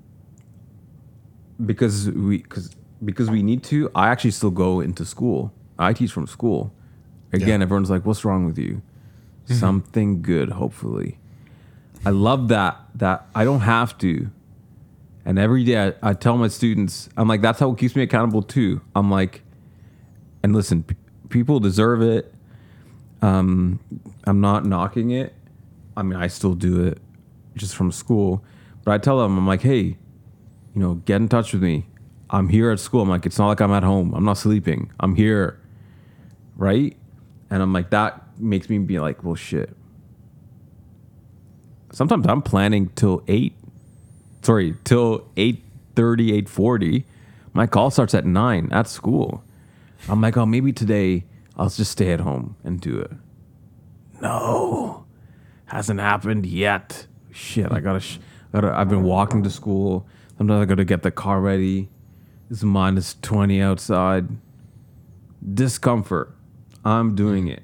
because 1.63 2.09
we 2.11 2.37
because 2.39 2.75
because 3.03 3.29
we 3.29 3.41
need 3.43 3.63
to. 3.65 3.89
I 3.95 4.09
actually 4.09 4.31
still 4.31 4.51
go 4.51 4.79
into 4.79 5.05
school. 5.05 5.51
I 5.77 5.93
teach 5.93 6.11
from 6.11 6.27
school. 6.27 6.73
Again, 7.33 7.59
Yeah. 7.59 7.63
everyone's 7.65 7.89
like, 7.89 8.05
"What's 8.05 8.23
wrong 8.25 8.45
with 8.45 8.57
you?" 8.57 8.81
Something 9.47 10.23
good, 10.23 10.49
hopefully. 10.49 11.19
I 12.03 12.09
love 12.09 12.47
that 12.47 12.79
that 12.95 13.27
I 13.35 13.43
don't 13.43 13.59
have 13.61 13.95
to. 13.99 14.29
And 15.25 15.39
every 15.39 15.63
day 15.63 15.87
I, 15.87 15.93
I 16.03 16.13
tell 16.13 16.37
my 16.37 16.47
students, 16.47 17.09
I'm 17.17 17.27
like, 17.27 17.41
that's 17.41 17.59
how 17.59 17.71
it 17.71 17.77
keeps 17.79 17.95
me 17.95 18.03
accountable 18.03 18.43
too. 18.43 18.81
I'm 18.95 19.09
like, 19.09 19.41
and 20.43 20.53
listen, 20.55 20.83
p- 20.83 20.95
people 21.29 21.59
deserve 21.59 22.01
it. 22.01 22.31
Um, 23.23 23.79
I'm 24.25 24.39
not 24.39 24.65
knocking 24.65 25.09
it. 25.11 25.33
I 25.97 26.03
mean, 26.03 26.19
I 26.19 26.27
still 26.27 26.53
do 26.53 26.85
it 26.85 26.99
just 27.55 27.75
from 27.75 27.91
school. 27.91 28.43
But 28.83 28.91
I 28.91 28.97
tell 28.99 29.19
them, 29.19 29.37
I'm 29.37 29.47
like, 29.47 29.61
hey, 29.61 29.81
you 29.81 29.97
know, 30.75 30.95
get 30.95 31.15
in 31.15 31.27
touch 31.27 31.53
with 31.53 31.63
me. 31.63 31.87
I'm 32.29 32.49
here 32.49 32.69
at 32.69 32.79
school. 32.79 33.01
I'm 33.01 33.09
like, 33.09 33.25
it's 33.25 33.39
not 33.39 33.47
like 33.47 33.61
I'm 33.61 33.71
at 33.71 33.83
home. 33.83 34.13
I'm 34.13 34.25
not 34.25 34.37
sleeping. 34.37 34.91
I'm 34.99 35.15
here. 35.15 35.59
Right? 36.55 36.95
And 37.49 37.63
I'm 37.63 37.73
like, 37.73 37.89
that 37.89 38.21
makes 38.39 38.69
me 38.69 38.77
be 38.77 38.99
like, 38.99 39.23
well, 39.23 39.35
shit. 39.35 39.75
Sometimes 41.91 42.27
I'm 42.27 42.41
planning 42.41 42.89
till 42.89 43.23
eight. 43.27 43.55
Sorry, 44.45 44.75
till 44.83 45.21
8.30, 45.37 46.43
8.40. 46.45 47.03
My 47.53 47.65
call 47.65 47.89
starts 47.89 48.13
at 48.13 48.27
nine 48.27 48.69
at 48.71 48.87
school. 48.87 49.43
I'm 50.07 50.21
like, 50.21 50.37
oh, 50.37 50.45
maybe 50.45 50.71
today 50.71 51.25
I'll 51.57 51.67
just 51.69 51.91
stay 51.91 52.11
at 52.11 52.19
home 52.19 52.55
and 52.63 52.79
do 52.79 52.99
it. 52.99 53.09
No, 54.21 55.03
hasn't 55.65 55.99
happened 55.99 56.45
yet. 56.45 57.07
Shit, 57.31 57.71
I 57.71 57.79
gotta, 57.79 57.99
sh- 57.99 58.19
gotta. 58.53 58.71
I've 58.71 58.87
been 58.87 59.01
walking 59.01 59.41
to 59.43 59.49
school. 59.49 60.05
Sometimes 60.37 60.61
I 60.61 60.65
gotta 60.65 60.85
get 60.85 61.01
the 61.01 61.09
car 61.09 61.41
ready. 61.41 61.89
It's 62.51 62.61
minus 62.61 63.15
twenty 63.23 63.61
outside. 63.63 64.27
Discomfort. 65.53 66.35
I'm 66.85 67.15
doing 67.15 67.47
it. 67.47 67.63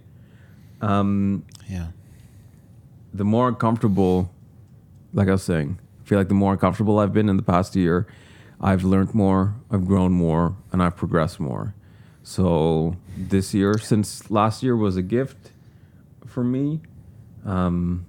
Um, 0.82 1.46
Yeah. 1.70 1.90
the 3.14 3.24
more 3.24 3.54
comfortable, 3.54 4.32
like 5.14 5.28
I 5.28 5.34
was 5.34 5.44
saying, 5.44 5.78
feel 6.12 6.20
like 6.20 6.28
the 6.28 6.34
more 6.34 6.52
uncomfortable 6.52 7.00
I've 7.00 7.14
been 7.14 7.30
in 7.30 7.38
the 7.38 7.42
past 7.42 7.74
year, 7.74 8.06
I've 8.60 8.84
learned 8.84 9.16
more, 9.16 9.56
I've 9.72 9.86
grown 9.88 10.12
more, 10.12 10.58
and 10.74 10.84
I've 10.84 10.98
progressed 10.98 11.40
more. 11.40 11.74
So 12.22 12.98
this 13.16 13.54
year, 13.54 13.78
since 13.78 14.30
last 14.30 14.62
year 14.62 14.76
was 14.76 14.98
a 14.98 15.02
gift 15.02 15.52
for 16.26 16.44
me, 16.44 16.82
um, 17.46 18.06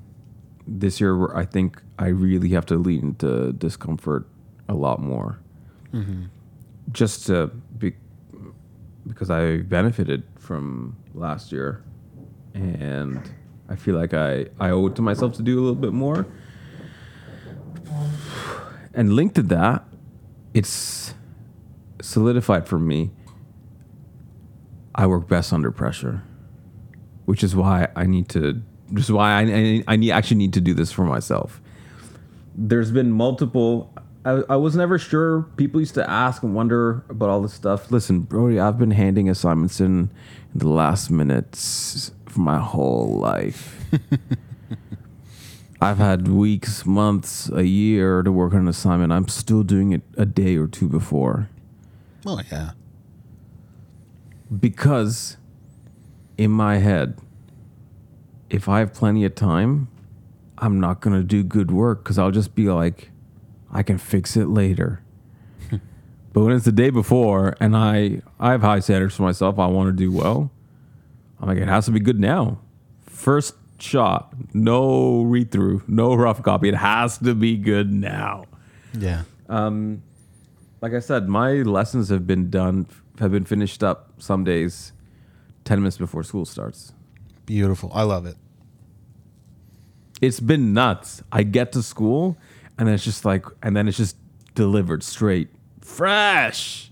this 0.66 1.00
year 1.00 1.32
I 1.32 1.44
think 1.44 1.80
I 1.96 2.08
really 2.08 2.48
have 2.48 2.66
to 2.66 2.74
lean 2.74 3.02
into 3.10 3.52
discomfort 3.52 4.26
a 4.68 4.74
lot 4.74 5.00
more, 5.00 5.38
just 6.90 7.24
to 7.28 7.52
be 7.78 7.92
because 9.06 9.30
I 9.30 9.58
benefited 9.58 10.24
from 10.40 10.96
last 11.14 11.52
year, 11.52 11.84
and 12.52 13.20
I 13.68 13.76
feel 13.76 13.94
like 13.94 14.12
I 14.12 14.46
I 14.58 14.70
owe 14.70 14.88
it 14.88 14.96
to 14.96 15.02
myself 15.02 15.34
to 15.36 15.42
do 15.44 15.56
a 15.60 15.62
little 15.62 15.76
bit 15.76 15.92
more. 15.92 16.26
And 18.94 19.14
linked 19.14 19.36
to 19.36 19.42
that, 19.44 19.84
it's 20.54 21.14
solidified 22.00 22.68
for 22.68 22.78
me. 22.78 23.10
I 24.94 25.06
work 25.06 25.28
best 25.28 25.52
under 25.52 25.70
pressure, 25.70 26.22
which 27.24 27.42
is 27.42 27.56
why 27.56 27.88
I 27.96 28.04
need 28.04 28.28
to. 28.30 28.62
Which 28.90 29.04
is 29.04 29.12
why 29.12 29.32
I 29.32 29.40
I, 29.40 29.84
I 29.88 29.96
need 29.96 30.10
actually 30.10 30.36
need 30.36 30.52
to 30.52 30.60
do 30.60 30.74
this 30.74 30.92
for 30.92 31.04
myself. 31.04 31.60
There's 32.54 32.90
been 32.90 33.10
multiple. 33.10 33.90
I, 34.24 34.42
I 34.50 34.56
was 34.56 34.76
never 34.76 34.98
sure. 34.98 35.42
People 35.56 35.80
used 35.80 35.94
to 35.94 36.08
ask 36.08 36.42
and 36.42 36.54
wonder 36.54 37.04
about 37.08 37.30
all 37.30 37.40
this 37.40 37.54
stuff. 37.54 37.90
Listen, 37.90 38.20
Brody, 38.20 38.60
I've 38.60 38.78
been 38.78 38.90
handing 38.90 39.30
assignments 39.30 39.80
in, 39.80 40.10
in 40.52 40.58
the 40.58 40.68
last 40.68 41.10
minutes 41.10 42.12
for 42.26 42.40
my 42.40 42.58
whole 42.58 43.18
life. 43.18 43.82
I've 45.82 45.98
had 45.98 46.28
weeks, 46.28 46.86
months, 46.86 47.50
a 47.50 47.66
year 47.66 48.22
to 48.22 48.30
work 48.30 48.52
on 48.54 48.60
an 48.60 48.68
assignment. 48.68 49.12
I'm 49.12 49.26
still 49.26 49.64
doing 49.64 49.90
it 49.90 50.02
a 50.16 50.24
day 50.24 50.56
or 50.56 50.68
two 50.68 50.88
before 50.88 51.48
Oh 52.24 52.40
yeah. 52.52 52.70
because 54.60 55.36
in 56.38 56.52
my 56.52 56.76
head, 56.76 57.18
if 58.48 58.68
I 58.68 58.78
have 58.78 58.94
plenty 58.94 59.24
of 59.24 59.34
time, 59.34 59.88
I'm 60.58 60.78
not 60.78 61.00
going 61.00 61.16
to 61.16 61.24
do 61.24 61.42
good 61.42 61.72
work 61.72 62.04
because 62.04 62.16
I'll 62.16 62.30
just 62.30 62.54
be 62.54 62.68
like, 62.68 63.10
I 63.72 63.82
can 63.82 63.98
fix 63.98 64.36
it 64.36 64.46
later. 64.46 65.02
but 66.32 66.44
when 66.44 66.54
it's 66.54 66.64
the 66.64 66.70
day 66.70 66.90
before 66.90 67.56
and 67.58 67.76
I, 67.76 68.22
I 68.38 68.52
have 68.52 68.60
high 68.62 68.78
standards 68.78 69.16
for 69.16 69.22
myself, 69.24 69.58
I 69.58 69.66
want 69.66 69.88
to 69.88 69.92
do 69.92 70.12
well. 70.12 70.52
I'm 71.40 71.48
like, 71.48 71.58
it 71.58 71.66
has 71.66 71.86
to 71.86 71.90
be 71.90 71.98
good 71.98 72.20
now. 72.20 72.60
First 73.00 73.54
shot, 73.82 74.32
no 74.54 75.22
read 75.22 75.50
through, 75.50 75.82
no 75.86 76.14
rough 76.14 76.42
copy. 76.42 76.68
It 76.68 76.74
has 76.76 77.18
to 77.18 77.34
be 77.34 77.56
good 77.56 77.92
now. 77.92 78.44
Yeah. 78.96 79.22
Um, 79.48 80.02
like 80.80 80.94
I 80.94 81.00
said, 81.00 81.28
my 81.28 81.62
lessons 81.62 82.08
have 82.08 82.26
been 82.26 82.50
done, 82.50 82.86
have 83.18 83.32
been 83.32 83.44
finished 83.44 83.82
up 83.82 84.12
some 84.18 84.44
days, 84.44 84.92
ten 85.64 85.80
minutes 85.80 85.98
before 85.98 86.22
school 86.22 86.44
starts. 86.44 86.92
Beautiful. 87.46 87.90
I 87.94 88.02
love 88.02 88.26
it. 88.26 88.36
It's 90.20 90.40
been 90.40 90.72
nuts. 90.72 91.22
I 91.32 91.42
get 91.42 91.72
to 91.72 91.82
school, 91.82 92.38
and 92.78 92.86
then 92.86 92.94
it's 92.94 93.04
just 93.04 93.24
like, 93.24 93.44
and 93.62 93.76
then 93.76 93.88
it's 93.88 93.96
just 93.96 94.16
delivered 94.54 95.02
straight, 95.02 95.48
fresh. 95.80 96.90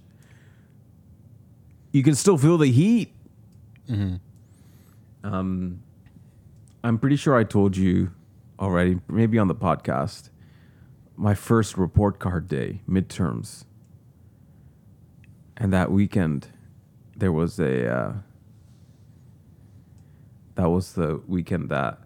You 1.93 2.03
can 2.03 2.15
still 2.15 2.37
feel 2.37 2.59
the 2.59 2.71
heat. 2.71 3.13
Mm-hmm. 3.89 4.17
Um, 5.23 5.83
I'm 6.83 6.99
pretty 6.99 7.17
sure 7.17 7.37
I 7.37 7.45
told 7.45 7.77
you 7.77 8.13
already, 8.59 9.01
maybe 9.09 9.39
on 9.39 9.49
the 9.49 9.55
podcast. 9.55 10.31
My 11.17 11.35
first 11.35 11.77
report 11.77 12.19
card 12.19 12.49
day, 12.49 12.81
midterms, 12.89 13.65
and 15.57 15.73
that 15.73 15.91
weekend, 15.91 16.49
there 17.17 17.33
was 17.33 17.59
a. 17.59 17.87
Uh, 17.87 18.13
that 20.55 20.71
was 20.71 20.95
the 20.95 21.21
weekend 21.27 21.69
that 21.69 21.99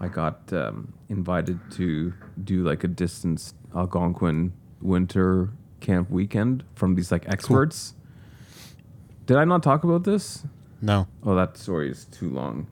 I 0.00 0.08
got 0.08 0.52
um, 0.52 0.92
invited 1.08 1.58
to 1.72 2.12
do 2.42 2.62
like 2.62 2.84
a 2.84 2.88
distance 2.88 3.54
Algonquin 3.74 4.52
winter 4.80 5.50
camp 5.80 6.10
weekend 6.10 6.64
from 6.74 6.94
these 6.94 7.10
like 7.10 7.28
experts. 7.28 7.94
Did 9.26 9.36
I 9.36 9.44
not 9.44 9.62
talk 9.62 9.84
about 9.84 10.04
this? 10.04 10.44
No. 10.80 11.08
Oh, 11.22 11.34
that 11.34 11.56
story 11.56 11.90
is 11.90 12.04
too 12.04 12.30
long. 12.30 12.66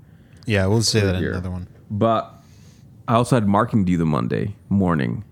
Yeah, 0.46 0.66
we'll 0.66 0.82
say 0.82 1.00
that 1.00 1.14
in 1.16 1.24
another 1.30 1.50
one. 1.50 1.68
But 1.90 2.32
I 3.06 3.14
also 3.14 3.36
had 3.36 3.46
marking 3.46 3.84
due 3.84 3.96
the 3.96 4.06
Monday 4.06 4.54
morning. 4.68 5.24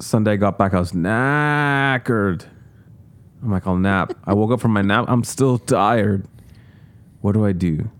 Sunday 0.00 0.32
I 0.32 0.36
got 0.36 0.58
back, 0.58 0.74
I 0.74 0.78
was 0.80 0.92
knackered. 0.92 2.44
I'm 3.42 3.50
like, 3.50 3.66
I'll 3.66 3.76
nap. 3.76 4.14
I 4.24 4.32
woke 4.32 4.52
up 4.52 4.60
from 4.60 4.72
my 4.72 4.82
nap. 4.82 5.04
I'm 5.08 5.22
still 5.24 5.58
tired. 5.58 6.26
What 7.20 7.32
do 7.32 7.44
I 7.44 7.52
do? 7.52 7.90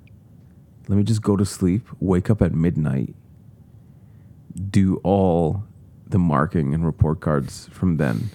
Let 0.88 0.97
me 0.97 1.03
just 1.05 1.22
go 1.22 1.36
to 1.36 1.45
sleep, 1.45 1.86
wake 2.01 2.28
up 2.30 2.42
at 2.42 2.53
midnight, 2.53 3.14
do 4.70 5.01
all 5.03 5.64
the 6.07 6.18
marking 6.18 6.74
and 6.74 6.84
report 6.84 7.20
cards 7.20 7.68
from 7.72 7.97
then. 7.97 8.30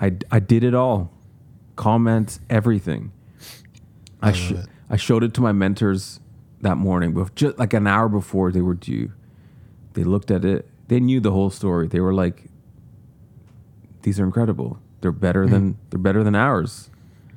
I, 0.00 0.16
I 0.30 0.38
did 0.40 0.64
it 0.64 0.74
all. 0.74 1.12
Comments, 1.76 2.40
everything. 2.48 3.12
I, 4.22 4.30
I 4.30 4.32
sh- 4.32 4.50
love 4.52 4.64
it. 4.64 4.70
I 4.90 4.96
showed 4.96 5.22
it 5.22 5.32
to 5.34 5.40
my 5.40 5.52
mentors 5.52 6.20
that 6.60 6.76
morning, 6.76 7.12
but 7.12 7.34
just 7.36 7.58
like 7.58 7.72
an 7.72 7.86
hour 7.86 8.08
before 8.08 8.50
they 8.50 8.60
were 8.60 8.74
due. 8.74 9.12
They 9.94 10.04
looked 10.04 10.30
at 10.30 10.44
it. 10.44 10.68
They 10.88 11.00
knew 11.00 11.20
the 11.20 11.30
whole 11.30 11.50
story. 11.50 11.86
They 11.86 12.00
were 12.00 12.12
like, 12.12 12.44
"These 14.02 14.20
are 14.20 14.24
incredible. 14.24 14.78
They're 15.00 15.12
better 15.12 15.46
than 15.46 15.74
mm-hmm. 15.74 15.80
they're 15.90 15.98
better 15.98 16.24
than 16.24 16.34
ours." 16.34 16.90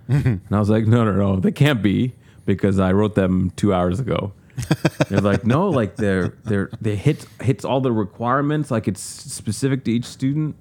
Mm-hmm. 0.10 0.28
and 0.28 0.52
I 0.52 0.60
was 0.60 0.70
like, 0.70 0.86
"No, 0.86 1.06
no, 1.06 1.14
no. 1.14 1.40
They 1.40 1.52
can't 1.52 1.82
be 1.82 2.14
because 2.46 2.80
I 2.80 2.92
wrote 2.92 3.16
them 3.16 3.52
two 3.56 3.74
hours 3.74 4.00
ago." 4.00 4.34
they're 5.10 5.22
like, 5.22 5.46
"No, 5.46 5.70
like 5.70 5.96
they're 5.96 6.36
they're 6.44 6.70
they 6.82 6.96
hit 6.96 7.26
hits 7.42 7.64
all 7.64 7.82
the 7.82 7.92
requirements. 7.92 8.72
Like 8.72 8.88
it's 8.88 9.02
specific 9.02 9.84
to 9.86 9.92
each 9.92 10.06
student." 10.06 10.56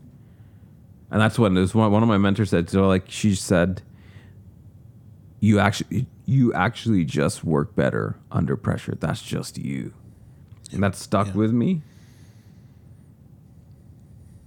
And 1.11 1.20
that's 1.20 1.38
when 1.38 1.53
there's 1.53 1.74
one 1.74 1.93
one 1.93 2.03
of 2.03 2.09
my 2.09 2.16
mentors 2.16 2.51
said, 2.51 2.70
so 2.70 2.88
like 2.88 3.05
she 3.09 3.34
said, 3.34 3.82
you 5.43 5.59
actually 5.59 6.07
you 6.24 6.55
actually 6.55 7.05
just 7.05 7.43
work 7.43 7.74
better 7.74 8.16
under 8.30 8.57
pressure. 8.57 8.95
That's 8.99 9.20
just 9.20 9.59
you. 9.59 9.93
And 10.70 10.82
that 10.84 10.95
stuck 10.95 11.26
Yeah. 11.26 11.32
with 11.34 11.53
me. 11.53 11.82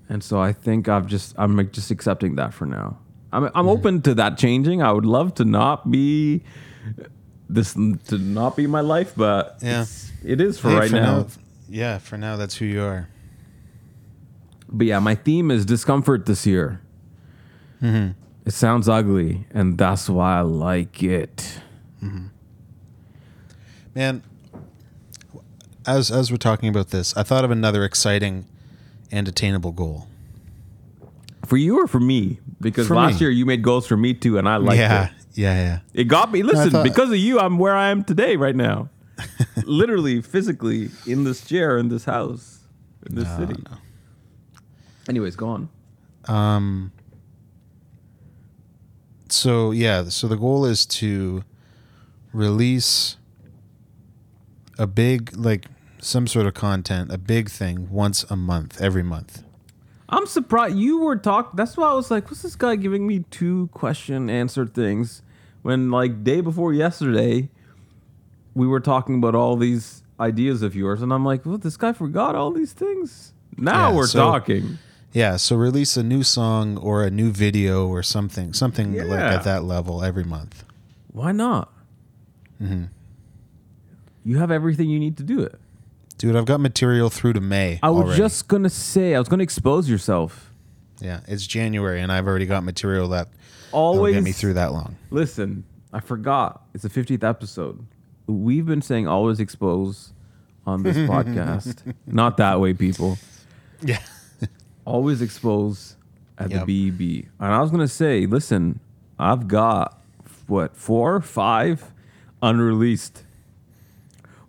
And 0.08 0.24
so 0.24 0.40
I 0.40 0.54
think 0.54 0.88
I've 0.88 1.06
just 1.06 1.36
I'm 1.38 1.70
just 1.72 1.92
accepting 1.92 2.36
that 2.36 2.54
for 2.54 2.66
now. 2.66 2.98
I'm 3.34 3.44
I'm 3.44 3.52
mm-hmm. 3.52 3.68
open 3.68 4.02
to 4.04 4.16
that 4.16 4.38
changing. 4.38 4.82
I 4.82 4.94
would 4.94 5.06
love 5.06 5.36
to 5.36 5.44
not 5.44 5.92
be 5.92 6.44
this 7.50 7.74
to 7.74 8.18
not 8.18 8.56
be 8.56 8.66
my 8.66 8.82
life, 8.82 9.14
but 9.18 9.58
Yeah. 9.62 9.82
it's- 10.24 10.58
for 10.58 10.70
Hey, 10.70 10.78
right 10.78 10.92
now. 10.92 11.28
Yeah, 11.68 11.98
for 11.98 12.18
now, 12.18 12.38
that's 12.38 12.56
who 12.56 12.66
you 12.66 12.82
are. 12.82 13.10
But 14.70 14.88
yeah, 14.88 15.00
my 15.00 15.16
theme 15.16 15.52
is 15.52 15.66
discomfort 15.66 16.26
this 16.26 16.46
year. 16.46 16.80
Mm-hmm. 17.82 18.12
It 18.46 18.54
sounds 18.54 18.88
ugly, 18.88 19.46
and 19.52 19.78
that's 19.78 20.08
why 20.10 20.38
I 20.38 20.42
like 20.42 21.02
it. 21.02 21.60
Man, 23.96 24.24
as 25.86 26.12
as 26.12 26.30
we're 26.32 26.38
talking 26.38 26.70
about 26.70 26.90
this, 26.90 27.16
I 27.18 27.24
thought 27.24 27.44
of 27.46 27.52
another 27.52 27.84
exciting 27.84 28.46
and 29.12 29.28
attainable 29.28 29.72
goal. 29.72 30.08
For 31.46 31.58
you 31.58 31.80
or 31.80 31.88
for 31.88 32.00
me? 32.00 32.40
Because 32.60 32.88
For 32.88 32.96
last 32.96 33.16
me. 33.16 33.20
year 33.22 33.30
you 33.30 33.46
made 33.46 33.62
goals 33.64 33.88
for 33.88 33.96
me 33.98 34.14
too, 34.14 34.38
and 34.38 34.50
I 34.50 34.58
liked 34.58 34.80
yeah, 34.80 35.06
it. 35.06 35.12
yeah, 35.34 35.54
yeah. 35.56 35.80
It 35.94 36.06
got 36.06 36.32
me. 36.32 36.44
Listen, 36.44 36.72
thought- 36.72 36.84
because 36.84 37.10
of 37.10 37.18
you, 37.18 37.40
I'm 37.40 37.58
where 37.58 37.76
I 37.76 37.90
am 37.90 38.04
today, 38.04 38.36
right 38.36 38.56
now. 38.56 38.90
Literally, 39.66 40.22
physically, 40.22 40.90
in 41.08 41.24
this 41.24 41.46
chair, 41.46 41.78
in 41.78 41.88
this 41.90 42.04
house, 42.06 42.60
in 43.08 43.16
this 43.16 43.26
No, 43.30 43.38
city. 43.38 43.64
no. 43.70 43.78
Anyways, 45.08 45.36
go 45.36 45.48
on. 45.50 45.70
Um. 46.28 46.92
So 49.36 49.72
yeah, 49.72 50.06
so 50.06 50.28
the 50.30 50.38
goal 50.38 50.64
is 50.66 50.86
to 51.02 51.44
release 52.32 53.18
a 54.80 54.88
big 54.88 55.36
like 55.36 55.66
some 56.00 56.26
sort 56.26 56.46
of 56.48 56.54
content, 56.54 57.12
a 57.12 57.18
big 57.18 57.50
thing 57.50 57.90
once 57.92 58.24
a 58.30 58.38
month, 58.38 58.80
every 58.82 59.04
month. 59.04 59.44
I'm 60.08 60.26
surprised 60.26 60.78
you 60.78 61.00
were 61.00 61.18
talking. 61.18 61.52
That's 61.56 61.76
why 61.76 61.90
I 61.90 61.94
was 61.94 62.10
like, 62.10 62.30
"What's 62.30 62.44
this 62.44 62.56
guy 62.56 62.78
giving 62.78 63.06
me 63.06 63.26
two 63.30 63.68
question 63.74 64.30
answer 64.30 64.66
things?" 64.66 65.22
When 65.64 65.92
like 65.92 66.24
day 66.24 66.40
before 66.42 66.74
yesterday, 66.74 67.50
we 68.54 68.68
were 68.68 68.80
talking 68.80 69.16
about 69.16 69.36
all 69.36 69.58
these 69.58 70.04
ideas 70.18 70.62
of 70.62 70.76
yours, 70.76 71.02
and 71.02 71.12
I'm 71.12 71.26
like, 71.26 71.46
"Well, 71.46 71.58
this 71.58 71.76
guy 71.76 71.92
forgot 71.92 72.36
all 72.36 72.52
these 72.52 72.72
things." 72.72 73.34
Now 73.58 73.90
Yeah, 73.90 73.96
we're 73.96 74.08
so- 74.08 74.20
talking. 74.20 74.78
Yeah, 75.16 75.38
so 75.38 75.56
release 75.56 75.96
a 75.96 76.04
new 76.04 76.24
song 76.24 76.76
or 76.76 77.06
a 77.06 77.10
new 77.10 77.32
video 77.32 77.88
or 77.88 78.04
something, 78.04 78.52
something 78.52 78.94
like 79.08 79.20
at 79.22 79.46
that 79.46 79.64
level 79.64 80.04
every 80.04 80.26
month. 80.26 80.66
Why 81.14 81.32
not? 81.32 81.72
Mm-hmm. 82.62 82.84
You 84.26 84.38
have 84.40 84.52
everything 84.52 84.90
you 84.90 85.00
need 85.00 85.16
to 85.16 85.24
do 85.24 85.40
it. 85.42 85.56
Dude, 86.18 86.36
I've 86.36 86.46
got 86.46 86.60
material 86.60 87.10
through 87.10 87.32
to 87.34 87.40
May. 87.40 87.80
I 87.82 87.92
was 87.92 88.04
already. 88.04 88.18
just 88.18 88.50
gonna 88.50 88.70
say, 88.70 89.16
I 89.16 89.20
was 89.20 89.30
gonna 89.30 89.44
expose 89.44 89.90
yourself. 89.90 90.52
yeah, 91.00 91.22
it's 91.30 91.48
January 91.48 92.02
and 92.02 92.12
I've 92.12 92.28
already 92.28 92.46
got 92.46 92.66
material 92.66 93.08
that 93.10 93.30
Always 93.72 94.16
get 94.16 94.24
me 94.24 94.34
through 94.34 94.56
that 94.56 94.74
long. 94.74 94.98
Listen, 95.12 95.64
I 95.94 96.02
forgot. 96.02 96.64
It's 96.74 96.84
the 96.84 96.90
50th 96.90 97.24
episode. 97.24 97.86
We've 98.28 98.66
been 98.66 98.82
saying 98.82 99.08
always 99.08 99.40
expose 99.40 100.12
on 100.68 100.84
this 100.84 100.98
podcast. 101.10 101.94
Not 102.06 102.36
that 102.36 102.60
way, 102.60 102.74
people. 102.74 103.18
Yeah. 103.82 104.00
Always 104.86 105.22
expose 105.22 105.96
at 106.38 106.52
Yep. 106.52 106.66
the 106.66 106.92
BEB. 106.92 107.26
And 107.40 107.54
I 107.54 107.60
was 107.62 107.72
going 107.72 107.82
to 107.82 107.88
say, 107.88 108.26
listen, 108.26 108.80
I've 109.20 109.48
got 109.48 110.00
what, 110.48 110.76
four, 110.78 111.20
five 111.22 111.92
unreleased 112.42 113.24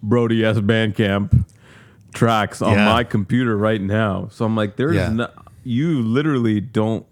Brody 0.02 0.44
S. 0.44 0.58
Bandcamp 0.58 1.44
tracks 2.12 2.60
on 2.62 2.74
Yeah. 2.74 2.84
my 2.84 3.04
computer 3.04 3.56
right 3.56 3.80
now. 3.80 4.28
So 4.30 4.44
I'm 4.44 4.54
like, 4.56 4.76
there's 4.76 4.94
Yeah. 4.96 5.08
no, 5.10 5.28
you 5.64 6.02
literally 6.02 6.60
don't, 6.60 7.06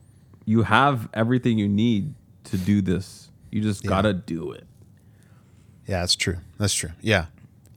you 0.44 0.62
have 0.62 1.08
everything 1.14 1.58
you 1.58 1.68
need 1.68 2.14
to 2.44 2.58
do 2.58 2.80
this. 2.82 3.30
You 3.50 3.62
just 3.62 3.84
Yeah. 3.84 3.88
got 3.88 4.02
to 4.02 4.12
do 4.12 4.52
it. 4.52 4.66
Yeah, 5.86 6.00
that's 6.00 6.14
true. 6.16 6.36
That's 6.58 6.74
true. 6.74 6.90
Yeah. 7.00 7.26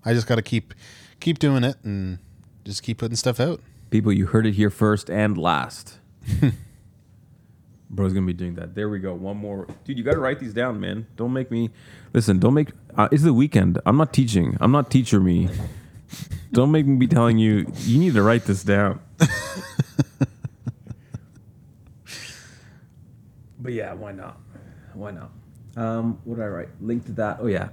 I 0.05 0.13
just 0.13 0.27
got 0.27 0.35
to 0.35 0.41
keep 0.41 0.73
keep 1.19 1.39
doing 1.39 1.63
it 1.63 1.75
and 1.83 2.19
just 2.63 2.83
keep 2.83 2.99
putting 2.99 3.15
stuff 3.15 3.39
out. 3.39 3.59
People, 3.89 4.11
you 4.11 4.25
heard 4.25 4.45
it 4.45 4.53
here 4.53 4.69
first 4.69 5.09
and 5.09 5.37
last. 5.37 5.99
Bro's 7.89 8.11
gonna 8.11 8.25
be 8.25 8.33
doing 8.33 8.55
that. 8.55 8.75
There 8.75 8.89
we 8.89 8.99
go. 8.99 9.13
One 9.13 9.37
more, 9.37 9.65
dude. 9.85 9.97
You 9.97 10.03
gotta 10.03 10.19
write 10.19 10.39
these 10.39 10.53
down, 10.53 10.77
man. 10.81 11.07
Don't 11.15 11.31
make 11.31 11.49
me 11.49 11.69
listen. 12.13 12.37
Don't 12.37 12.53
make. 12.53 12.71
Uh, 12.97 13.07
it's 13.13 13.23
the 13.23 13.33
weekend. 13.33 13.79
I'm 13.85 13.95
not 13.95 14.11
teaching. 14.11 14.57
I'm 14.59 14.73
not 14.73 14.91
teacher 14.91 15.21
me. 15.21 15.49
don't 16.51 16.69
make 16.71 16.85
me 16.85 16.97
be 16.97 17.07
telling 17.07 17.37
you. 17.37 17.65
You 17.83 17.97
need 17.97 18.13
to 18.15 18.21
write 18.23 18.43
this 18.43 18.61
down. 18.63 18.99
but 23.57 23.71
yeah, 23.71 23.93
why 23.93 24.11
not? 24.11 24.37
Why 24.93 25.11
not? 25.11 25.31
Um, 25.77 26.19
what 26.25 26.35
did 26.35 26.43
I 26.43 26.47
write? 26.47 26.69
Link 26.81 27.05
to 27.05 27.13
that. 27.13 27.37
Oh 27.39 27.47
yeah, 27.47 27.69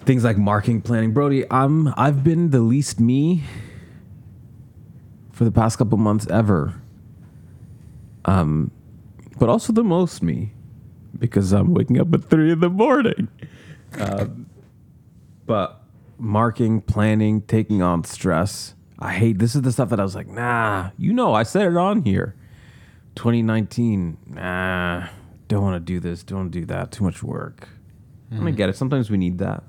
things 0.00 0.24
like 0.24 0.36
marking, 0.36 0.80
planning. 0.80 1.12
Brody, 1.12 1.44
I'm. 1.48 1.94
I've 1.96 2.24
been 2.24 2.50
the 2.50 2.60
least 2.60 2.98
me 2.98 3.44
for 5.32 5.44
the 5.44 5.50
past 5.50 5.78
couple 5.78 5.98
months 5.98 6.26
ever. 6.28 6.80
Um, 8.24 8.70
but 9.38 9.48
also 9.48 9.72
the 9.72 9.82
most 9.82 10.22
me 10.22 10.52
because 11.18 11.52
I'm 11.52 11.74
waking 11.74 12.00
up 12.00 12.12
at 12.14 12.24
three 12.24 12.52
in 12.52 12.60
the 12.60 12.70
morning. 12.70 13.28
Um, 13.98 14.46
but 15.46 15.82
marking, 16.18 16.80
planning, 16.80 17.42
taking 17.42 17.82
on 17.82 18.04
stress. 18.04 18.74
I 18.98 19.12
hate 19.12 19.38
this 19.38 19.56
is 19.56 19.62
the 19.62 19.72
stuff 19.72 19.88
that 19.90 19.98
I 19.98 20.04
was 20.04 20.14
like, 20.14 20.28
nah, 20.28 20.90
you 20.96 21.12
know, 21.12 21.34
I 21.34 21.42
said 21.42 21.66
it 21.66 21.76
on 21.76 22.02
here. 22.02 22.36
2019, 23.16 24.16
nah, 24.28 25.08
don't 25.48 25.62
want 25.62 25.74
to 25.74 25.80
do 25.80 26.00
this, 26.00 26.22
don't 26.22 26.50
do 26.50 26.64
that, 26.66 26.92
too 26.92 27.04
much 27.04 27.22
work. 27.22 27.68
And 28.30 28.48
I 28.48 28.50
get 28.52 28.70
it. 28.70 28.76
Sometimes 28.76 29.10
we 29.10 29.18
need 29.18 29.38
that. 29.38 29.62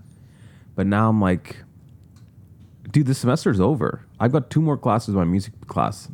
But 0.76 0.88
now 0.88 1.09
I'm 1.09 1.20
like, 1.20 1.57
dude, 2.89 3.07
the 3.07 3.14
semester's 3.14 3.59
over. 3.59 4.05
I've 4.24 4.32
got 4.32 4.49
two 4.49 4.61
more 4.61 4.78
classes 4.78 5.13
my 5.15 5.26
music 5.26 5.51
class, 5.67 6.07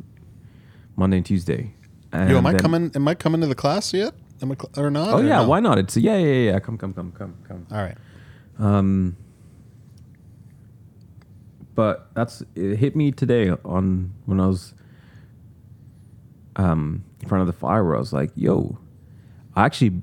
Monday 0.96 1.18
and 1.18 1.26
Tuesday. 1.26 1.72
And 2.12 2.28
Yo, 2.28 2.38
am 2.38 2.46
I 2.46 2.50
then- 2.52 2.60
coming? 2.60 2.90
Am 2.96 3.06
I 3.06 3.14
coming 3.14 3.40
to 3.40 3.46
the 3.46 3.54
class 3.54 3.94
yet? 3.94 4.14
Am 4.42 4.50
I 4.50 4.56
cl- 4.56 4.84
or 4.84 4.90
not? 4.90 5.14
Oh 5.14 5.18
or 5.18 5.22
yeah, 5.22 5.42
no? 5.42 5.48
why 5.48 5.60
not? 5.60 5.78
It's 5.78 5.96
yeah, 5.96 6.16
yeah, 6.16 6.26
yeah. 6.26 6.50
yeah. 6.52 6.58
Come, 6.58 6.76
come, 6.76 6.92
come, 6.92 7.12
come, 7.12 7.36
come. 7.46 7.66
All 7.70 7.78
right. 7.78 7.96
Um, 8.58 9.16
but 11.76 12.10
that's 12.14 12.42
it 12.56 12.78
hit 12.78 12.96
me 12.96 13.12
today 13.12 13.50
on 13.64 14.12
when 14.26 14.40
I 14.40 14.48
was 14.48 14.74
um 16.56 17.04
in 17.20 17.28
front 17.28 17.42
of 17.42 17.46
the 17.46 17.52
fire 17.52 17.84
where 17.84 17.94
I 17.94 18.00
was 18.00 18.12
like, 18.12 18.32
"Yo, 18.34 18.76
I 19.54 19.66
actually, 19.66 20.02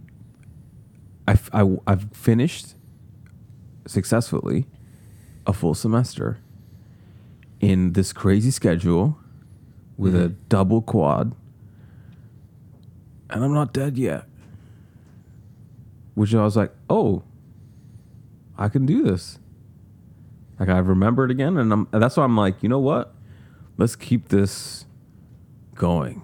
I, 1.28 1.38
I, 1.52 1.76
I've 1.86 2.10
finished 2.14 2.76
successfully 3.86 4.66
a 5.46 5.52
full 5.52 5.74
semester 5.76 6.38
in 7.60 7.94
this 7.94 8.14
crazy 8.14 8.52
schedule 8.52 9.18
with 9.98 10.16
a 10.16 10.30
mm-hmm. 10.30 10.36
double 10.50 10.82
quad, 10.82 11.36
and 13.30 13.44
I'm 13.44 13.54
not 13.54 13.74
dead 13.74 13.98
yet." 13.98 14.26
Which 16.16 16.34
I 16.34 16.44
was 16.44 16.56
like, 16.56 16.74
"Oh." 16.90 17.24
I 18.58 18.70
can 18.70 18.86
do 18.86 19.04
this. 19.04 19.40
Like 20.60 20.70
I 20.70 20.80
remember 20.80 21.26
it 21.26 21.32
again, 21.32 21.58
and, 21.58 21.72
I'm, 21.72 21.88
and 21.92 22.02
that's 22.02 22.18
why 22.18 22.24
I'm 22.24 22.36
like, 22.36 22.64
you 22.64 22.70
know 22.70 22.80
what? 22.80 23.14
Let's 23.78 23.96
keep 23.96 24.30
this 24.30 24.86
going 25.76 26.24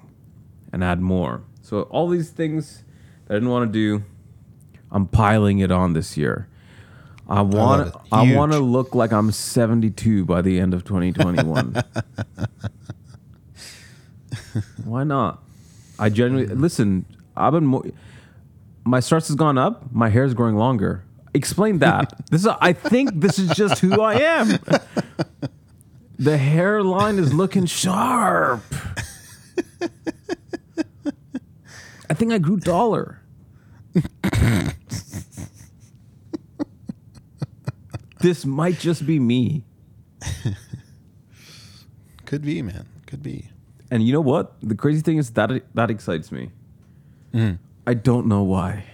and 0.71 0.83
add 0.83 0.99
more. 0.99 1.43
So 1.61 1.83
all 1.83 2.09
these 2.09 2.31
things 2.31 2.83
that 3.27 3.33
I 3.33 3.35
didn't 3.35 3.49
want 3.49 3.71
to 3.71 3.71
do, 3.71 4.03
I'm 4.91 5.07
piling 5.07 5.59
it 5.59 5.71
on 5.71 5.93
this 5.93 6.17
year. 6.17 6.47
I 7.27 7.41
want 7.41 7.87
it. 7.87 7.93
I 8.11 8.35
want 8.35 8.51
to 8.51 8.59
look 8.59 8.93
like 8.95 9.11
I'm 9.13 9.31
72 9.31 10.25
by 10.25 10.41
the 10.41 10.59
end 10.59 10.73
of 10.73 10.83
2021. 10.83 11.81
Why 14.83 15.03
not? 15.03 15.41
I 15.97 16.09
genuinely 16.09 16.53
listen. 16.53 17.05
I've 17.35 17.53
been 17.53 17.65
more. 17.65 17.83
My 18.83 18.99
stress 18.99 19.27
has 19.27 19.35
gone 19.35 19.57
up. 19.57 19.91
My 19.91 20.09
hair 20.09 20.25
is 20.25 20.33
growing 20.33 20.55
longer. 20.55 21.03
Explain 21.33 21.79
that. 21.79 22.13
this 22.29 22.41
is. 22.41 22.47
I 22.59 22.73
think 22.73 23.11
this 23.15 23.39
is 23.39 23.49
just 23.55 23.79
who 23.79 24.01
I 24.01 24.15
am. 24.15 24.59
The 26.19 26.37
hairline 26.37 27.17
is 27.17 27.33
looking 27.33 27.65
sharp. 27.65 28.61
I 32.09 32.13
think 32.13 32.31
I 32.31 32.37
grew 32.37 32.59
taller. 32.59 33.19
This 38.23 38.45
might 38.45 38.79
just 38.79 39.05
be 39.05 39.19
me. 39.19 39.65
Could 42.25 42.41
be, 42.41 42.61
man. 42.61 42.87
Could 43.05 43.21
be. 43.21 43.49
And 43.91 44.01
you 44.01 44.13
know 44.13 44.21
what? 44.21 44.53
The 44.63 44.75
crazy 44.75 45.01
thing 45.01 45.17
is 45.17 45.29
that 45.31 45.61
that 45.75 45.91
excites 45.91 46.31
me. 46.31 46.49
I 47.85 47.93
don't 47.93 48.27
know 48.27 48.41
why. 48.41 48.85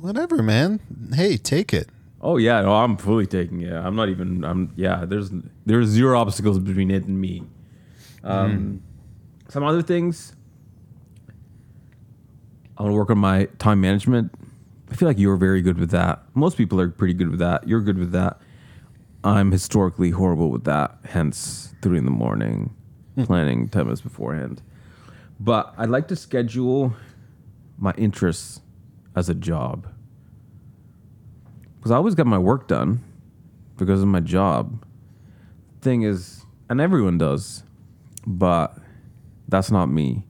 Whatever, 0.00 0.42
man. 0.42 0.80
Hey, 1.14 1.36
take 1.36 1.74
it. 1.74 1.90
Oh 2.22 2.38
yeah, 2.38 2.62
no, 2.62 2.74
I'm 2.74 2.96
fully 2.96 3.26
taking 3.26 3.60
it. 3.60 3.72
I'm 3.72 3.94
not 3.94 4.08
even. 4.08 4.44
I'm 4.44 4.72
yeah. 4.76 5.04
There's 5.04 5.30
there's 5.66 5.88
zero 5.88 6.18
obstacles 6.18 6.58
between 6.58 6.90
it 6.90 7.04
and 7.04 7.20
me. 7.20 7.42
Um, 8.24 8.82
Some 9.48 9.64
other 9.64 9.82
things. 9.82 10.34
I 12.78 12.82
want 12.82 12.92
to 12.92 12.96
work 12.96 13.10
on 13.10 13.18
my 13.18 13.46
time 13.58 13.82
management. 13.82 14.32
I 14.90 14.94
feel 14.94 15.08
like 15.08 15.18
you're 15.18 15.36
very 15.36 15.62
good 15.62 15.78
with 15.78 15.90
that. 15.90 16.22
Most 16.34 16.56
people 16.56 16.80
are 16.80 16.88
pretty 16.88 17.14
good 17.14 17.30
with 17.30 17.38
that. 17.38 17.66
You're 17.66 17.80
good 17.80 17.98
with 17.98 18.12
that. 18.12 18.40
I'm 19.22 19.52
historically 19.52 20.10
horrible 20.10 20.50
with 20.50 20.64
that. 20.64 20.98
Hence, 21.04 21.74
three 21.82 21.98
in 21.98 22.04
the 22.04 22.10
morning, 22.10 22.74
hmm. 23.14 23.24
planning 23.24 23.68
ten 23.68 23.84
minutes 23.84 24.00
beforehand. 24.00 24.62
But 25.38 25.74
I'd 25.78 25.90
like 25.90 26.08
to 26.08 26.16
schedule 26.16 26.94
my 27.78 27.92
interests 27.92 28.60
as 29.16 29.28
a 29.28 29.34
job 29.34 29.86
because 31.76 31.90
I 31.90 31.96
always 31.96 32.14
get 32.14 32.26
my 32.26 32.38
work 32.38 32.68
done 32.68 33.02
because 33.78 34.02
of 34.02 34.08
my 34.08 34.20
job. 34.20 34.84
Thing 35.80 36.02
is, 36.02 36.44
and 36.68 36.80
everyone 36.80 37.16
does, 37.16 37.62
but 38.26 38.76
that's 39.48 39.70
not 39.70 39.86
me 39.86 40.26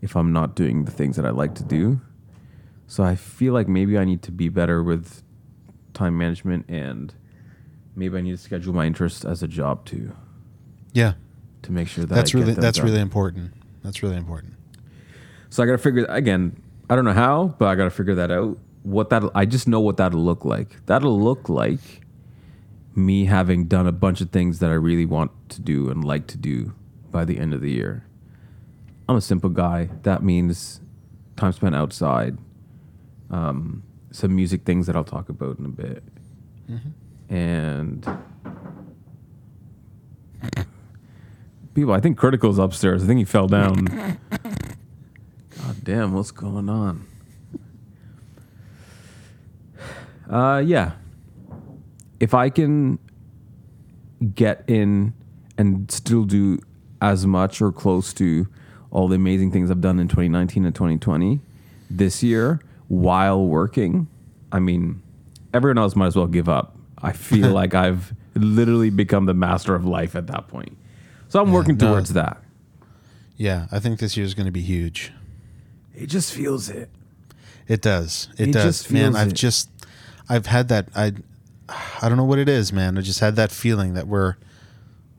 if 0.00 0.16
I'm 0.16 0.32
not 0.32 0.56
doing 0.56 0.84
the 0.84 0.90
things 0.90 1.14
that 1.16 1.24
I 1.24 1.30
like 1.30 1.54
to 1.56 1.62
do. 1.62 2.00
So 2.92 3.02
I 3.02 3.14
feel 3.14 3.54
like 3.54 3.68
maybe 3.68 3.96
I 3.96 4.04
need 4.04 4.20
to 4.24 4.30
be 4.30 4.50
better 4.50 4.82
with 4.82 5.22
time 5.94 6.18
management 6.18 6.66
and 6.68 7.14
maybe 7.96 8.18
I 8.18 8.20
need 8.20 8.32
to 8.32 8.36
schedule 8.36 8.74
my 8.74 8.84
interests 8.84 9.24
as 9.24 9.42
a 9.42 9.48
job 9.48 9.86
too 9.86 10.12
Yeah. 10.92 11.14
to 11.62 11.72
make 11.72 11.88
sure 11.88 12.04
that 12.04 12.14
That's 12.14 12.34
I 12.34 12.38
get 12.38 12.44
really 12.48 12.52
that's 12.60 12.76
done. 12.76 12.86
really 12.86 13.00
important. 13.00 13.54
That's 13.82 14.02
really 14.02 14.16
important. 14.18 14.56
So 15.48 15.62
I 15.62 15.66
got 15.66 15.72
to 15.72 15.78
figure 15.78 16.04
again. 16.10 16.60
I 16.90 16.94
don't 16.94 17.06
know 17.06 17.14
how, 17.14 17.54
but 17.58 17.68
I 17.68 17.76
got 17.76 17.84
to 17.84 17.90
figure 17.90 18.14
that 18.16 18.30
out. 18.30 18.58
What 18.82 19.08
that 19.08 19.22
I 19.34 19.46
just 19.46 19.66
know 19.66 19.80
what 19.80 19.96
that'll 19.96 20.22
look 20.22 20.44
like. 20.44 20.84
That'll 20.84 21.18
look 21.18 21.48
like 21.48 22.02
me 22.94 23.24
having 23.24 23.68
done 23.68 23.86
a 23.86 23.92
bunch 23.92 24.20
of 24.20 24.28
things 24.32 24.58
that 24.58 24.70
I 24.70 24.74
really 24.74 25.06
want 25.06 25.30
to 25.48 25.62
do 25.62 25.88
and 25.88 26.04
like 26.04 26.26
to 26.26 26.36
do 26.36 26.74
by 27.10 27.24
the 27.24 27.38
end 27.38 27.54
of 27.54 27.62
the 27.62 27.70
year. 27.70 28.04
I'm 29.08 29.16
a 29.16 29.22
simple 29.22 29.48
guy. 29.48 29.88
That 30.02 30.22
means 30.22 30.82
time 31.36 31.52
spent 31.52 31.74
outside. 31.74 32.36
Um, 33.32 33.82
some 34.10 34.36
music 34.36 34.64
things 34.64 34.86
that 34.86 34.94
I'll 34.94 35.04
talk 35.04 35.28
about 35.30 35.58
in 35.58 35.64
a 35.64 35.68
bit, 35.68 36.04
and 37.30 38.06
people. 41.74 41.92
I 41.92 42.00
think 42.00 42.18
Critical's 42.18 42.58
upstairs. 42.58 43.02
I 43.02 43.06
think 43.06 43.18
he 43.18 43.24
fell 43.24 43.48
down. 43.48 43.86
God 43.86 45.76
damn, 45.82 46.12
what's 46.12 46.30
going 46.30 46.68
on? 46.68 47.06
Uh, 50.28 50.62
yeah. 50.64 50.92
If 52.20 52.34
I 52.34 52.50
can 52.50 52.98
get 54.34 54.64
in 54.68 55.14
and 55.58 55.90
still 55.90 56.24
do 56.24 56.58
as 57.00 57.26
much 57.26 57.60
or 57.60 57.72
close 57.72 58.12
to 58.14 58.46
all 58.90 59.08
the 59.08 59.16
amazing 59.16 59.50
things 59.50 59.70
I've 59.70 59.80
done 59.80 59.98
in 59.98 60.06
2019 60.06 60.64
and 60.64 60.74
2020 60.74 61.40
this 61.90 62.22
year 62.22 62.60
while 62.92 63.42
working, 63.46 64.06
I 64.52 64.58
mean, 64.58 65.00
everyone 65.54 65.78
else 65.78 65.96
might 65.96 66.08
as 66.08 66.16
well 66.16 66.26
give 66.26 66.46
up. 66.46 66.76
I 67.00 67.12
feel 67.12 67.50
like 67.60 67.74
I've 67.74 68.12
literally 68.34 68.90
become 68.90 69.24
the 69.24 69.32
master 69.32 69.74
of 69.74 69.86
life 69.86 70.14
at 70.14 70.26
that 70.26 70.46
point. 70.48 70.76
So 71.28 71.40
I'm 71.40 71.48
Yeah, 71.48 71.54
working 71.54 71.78
no. 71.78 71.88
towards 71.90 72.12
that. 72.12 72.42
Yeah, 73.38 73.66
I 73.72 73.78
think 73.78 73.98
this 73.98 74.14
year's 74.16 74.34
going 74.34 74.44
to 74.44 74.52
be 74.52 74.60
huge. 74.60 75.10
It 75.94 76.06
just 76.08 76.34
feels 76.34 76.68
it. 76.68 76.90
It 77.66 77.80
does. 77.80 78.28
It, 78.36 78.48
It 78.48 78.52
does. 78.52 78.90
man, 78.90 79.16
I've 79.16 79.28
it. 79.28 79.34
just 79.36 79.70
I've 80.28 80.46
had 80.46 80.68
that 80.68 80.88
I 80.94 81.12
I 82.02 82.08
don't 82.10 82.18
know 82.18 82.24
what 82.24 82.38
it 82.38 82.48
is, 82.50 82.72
man. 82.74 82.98
I 82.98 83.00
just 83.00 83.20
had 83.20 83.36
that 83.36 83.50
feeling 83.50 83.94
that 83.94 84.06
we're 84.06 84.34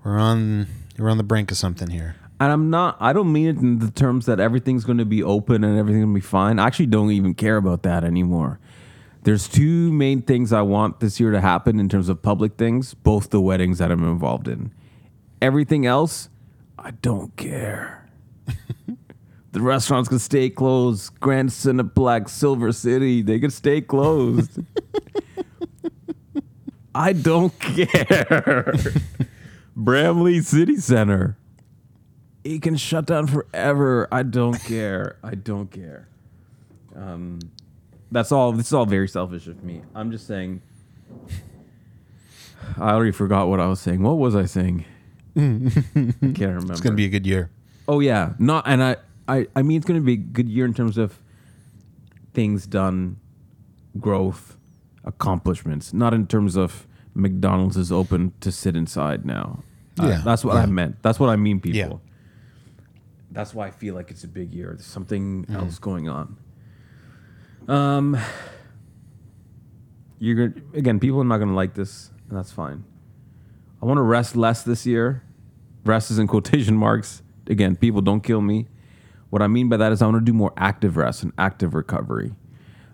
we're 0.03 0.19
on 0.19 0.67
we're 0.99 1.09
on 1.09 1.17
the 1.17 1.23
brink 1.23 1.49
of 1.51 1.57
something 1.57 1.89
here. 1.89 2.17
And 2.43 2.51
I'm 2.51 2.69
not, 2.69 2.97
I 2.99 3.13
don't 3.13 3.31
mean 3.31 3.47
it 3.47 3.55
in 3.59 3.79
the 3.79 3.89
terms 3.89 4.25
that 4.25 4.41
everything's 4.41 4.83
going 4.83 4.97
to 4.97 5.05
be 5.05 5.23
open 5.23 5.63
and 5.63 5.79
everything's 5.79 6.03
going 6.03 6.13
to 6.13 6.19
be 6.19 6.27
fine. 6.27 6.59
I 6.59 6.67
actually 6.67 6.87
don't 6.87 7.11
even 7.11 7.35
care 7.35 7.55
about 7.55 7.83
that 7.83 8.03
anymore. 8.03 8.59
There's 9.21 9.47
two 9.47 9.93
main 9.93 10.21
things 10.21 10.51
I 10.51 10.61
want 10.61 10.99
this 10.99 11.21
year 11.21 11.31
to 11.31 11.39
happen 11.39 11.79
in 11.79 11.87
terms 11.87 12.09
of 12.09 12.21
public 12.21 12.57
things, 12.57 12.95
both 12.95 13.29
the 13.29 13.39
weddings 13.39 13.77
that 13.77 13.93
I'm 13.93 14.03
involved 14.03 14.49
in. 14.49 14.73
Everything 15.41 15.85
else, 15.85 16.27
I 16.77 16.91
don't 16.91 17.33
care. 17.37 18.09
the 19.53 19.61
restaurants 19.61 20.09
can 20.09 20.19
stay 20.19 20.49
closed. 20.49 21.17
Grand 21.21 21.47
Cineplex, 21.47 22.27
Silver 22.27 22.73
City, 22.73 23.21
they 23.21 23.39
can 23.39 23.51
stay 23.51 23.79
closed. 23.79 24.59
I 26.93 27.13
don't 27.13 27.57
care. 27.57 28.73
Bramalea 29.77 30.43
City 30.43 30.75
Center. 30.75 31.37
It 32.43 32.61
can 32.61 32.75
shut 32.75 33.05
down 33.05 33.27
forever. 33.27 34.07
I 34.11 34.23
don't 34.23 34.59
care. 34.63 35.17
I 35.23 35.35
don't 35.35 35.71
care. 35.71 36.07
Um, 36.95 37.39
that's 38.11 38.31
all. 38.31 38.51
This 38.51 38.67
is 38.67 38.73
all 38.73 38.85
very 38.85 39.07
selfish 39.07 39.47
of 39.47 39.63
me. 39.63 39.81
I'm 39.95 40.11
just 40.11 40.27
saying. 40.27 40.61
I 42.77 42.91
already 42.91 43.11
forgot 43.11 43.47
what 43.47 43.59
I 43.59 43.67
was 43.67 43.79
saying. 43.79 44.01
What 44.01 44.17
was 44.17 44.35
I 44.35 44.45
saying? 44.45 44.85
I 45.35 45.39
can't 45.39 45.75
remember. 46.39 46.71
It's 46.73 46.81
going 46.81 46.93
to 46.93 46.97
be 46.97 47.05
a 47.05 47.09
good 47.09 47.25
year. 47.25 47.49
Oh 47.87 47.99
yeah, 47.99 48.33
not 48.39 48.65
and 48.65 48.81
I, 48.81 48.95
I, 49.27 49.47
I 49.55 49.61
mean 49.61 49.75
it's 49.77 49.85
going 49.85 49.99
to 49.99 50.05
be 50.05 50.13
a 50.13 50.17
good 50.17 50.47
year 50.47 50.63
in 50.65 50.73
terms 50.73 50.97
of 50.97 51.19
things 52.33 52.65
done, 52.65 53.17
growth, 53.99 54.57
accomplishments. 55.03 55.93
Not 55.93 56.13
in 56.13 56.25
terms 56.27 56.55
of 56.55 56.87
McDonald's 57.13 57.75
is 57.75 57.91
open 57.91 58.31
to 58.39 58.51
sit 58.51 58.75
inside 58.77 59.25
now. 59.25 59.63
Uh, 59.99 60.07
Yeah, 60.07 60.21
that's 60.23 60.45
what 60.45 60.55
I 60.55 60.65
meant. 60.65 61.01
That's 61.03 61.19
what 61.19 61.29
I 61.29 61.35
mean, 61.35 61.59
people. 61.59 62.01
That's 63.33 63.53
why 63.53 63.67
I 63.67 63.71
feel 63.71 63.95
like 63.95 64.11
it's 64.11 64.23
a 64.23 64.27
big 64.27 64.53
year. 64.53 64.67
There's 64.69 64.85
something 64.85 65.45
else 65.49 65.79
going 65.79 66.07
on. 66.09 66.37
Um, 67.67 68.17
you're 70.19 70.47
gonna 70.49 70.65
again. 70.77 70.99
People 70.99 71.21
are 71.21 71.25
not 71.25 71.37
gonna 71.39 71.55
like 71.55 71.73
this, 71.73 72.11
and 72.29 72.37
that's 72.37 72.51
fine. 72.51 72.83
I 73.81 73.85
want 73.85 73.97
to 73.97 74.01
rest 74.03 74.35
less 74.35 74.63
this 74.63 74.85
year. 74.85 75.23
Rest 75.85 76.11
is 76.11 76.19
in 76.19 76.27
quotation 76.27 76.75
marks. 76.77 77.21
Again, 77.47 77.75
people 77.75 78.01
don't 78.01 78.21
kill 78.21 78.41
me. 78.41 78.67
What 79.29 79.41
I 79.41 79.47
mean 79.47 79.67
by 79.67 79.77
that 79.77 79.91
is 79.91 80.01
I 80.01 80.05
want 80.05 80.17
to 80.25 80.31
do 80.31 80.33
more 80.33 80.53
active 80.55 80.95
rest 80.95 81.23
and 81.23 81.33
active 81.37 81.73
recovery. 81.73 82.33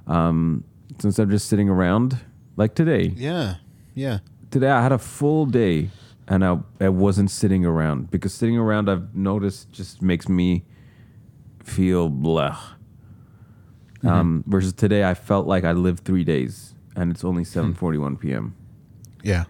Um, 0.08 0.64
instead 1.04 1.24
of 1.24 1.30
just 1.30 1.48
sitting 1.48 1.70
around 1.70 2.18
like 2.56 2.74
today, 2.74 3.14
Yeah. 3.16 3.56
Yeah. 3.94 4.20
today 4.50 4.70
I 4.72 4.82
had 4.82 4.92
a 4.92 4.98
full 4.98 5.46
day 5.46 5.90
and 6.30 6.46
I, 6.46 6.60
I 6.80 6.90
wasn't 6.90 7.32
sitting 7.32 7.66
around 7.66 8.12
because 8.12 8.34
sitting 8.34 8.58
around 8.58 8.90
I've 8.90 9.14
noticed 9.16 9.72
just 9.72 10.02
makes 10.02 10.30
me 10.30 10.64
feel 11.64 12.08
blah. 12.10 12.58
Um, 14.02 14.46
versus 14.48 14.72
today 14.72 15.04
I 15.04 15.14
felt 15.14 15.46
like 15.46 15.66
I 15.66 15.74
lived 15.74 16.06
three 16.06 16.24
days 16.24 16.74
and 16.96 17.12
it's 17.12 17.26
only 17.26 17.44
7:41 17.44 18.20
p.m. 18.20 18.56
Yeah. 19.24 19.44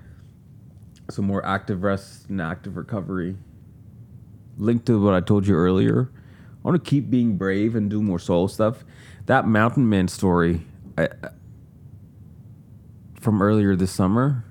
So 1.12 1.22
more 1.22 1.46
active 1.46 1.84
rest 1.84 2.30
and 2.30 2.42
active 2.42 2.76
recovery. 2.78 3.36
Linked 4.58 4.86
to 4.88 5.02
what 5.04 5.14
I 5.14 5.22
told 5.22 5.48
you 5.48 5.56
earlier, 5.56 6.10
I 6.14 6.68
want 6.68 6.84
to 6.84 6.90
keep 6.90 7.10
being 7.10 7.38
brave 7.38 7.76
and 7.76 7.90
do 7.90 8.02
more 8.02 8.20
solo 8.20 8.48
stuff. 8.48 8.84
That 9.26 9.48
mountain 9.48 9.88
man 9.88 10.08
story 10.08 10.62
I- 10.98 11.10
from 13.20 13.42
earlier 13.42 13.76
this 13.76 13.92
summer 13.92 14.46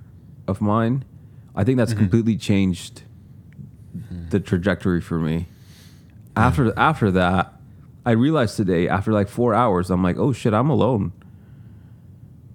of 0.46 0.60
mine, 0.60 1.04
I 1.54 1.64
think 1.64 1.78
that's 1.78 1.92
mm-hmm. 1.92 2.00
completely 2.00 2.36
changed 2.36 3.02
mm-hmm. 3.96 4.28
the 4.30 4.40
trajectory 4.40 5.00
for 5.00 5.18
me. 5.18 5.46
After 6.36 6.72
after 6.78 7.10
that, 7.10 7.52
I 8.06 8.12
realized 8.12 8.56
today 8.56 8.88
after 8.88 9.12
like 9.12 9.28
four 9.28 9.54
hours, 9.54 9.90
I'm 9.90 10.02
like, 10.02 10.16
oh 10.18 10.32
shit, 10.32 10.54
I'm 10.54 10.70
alone, 10.70 11.12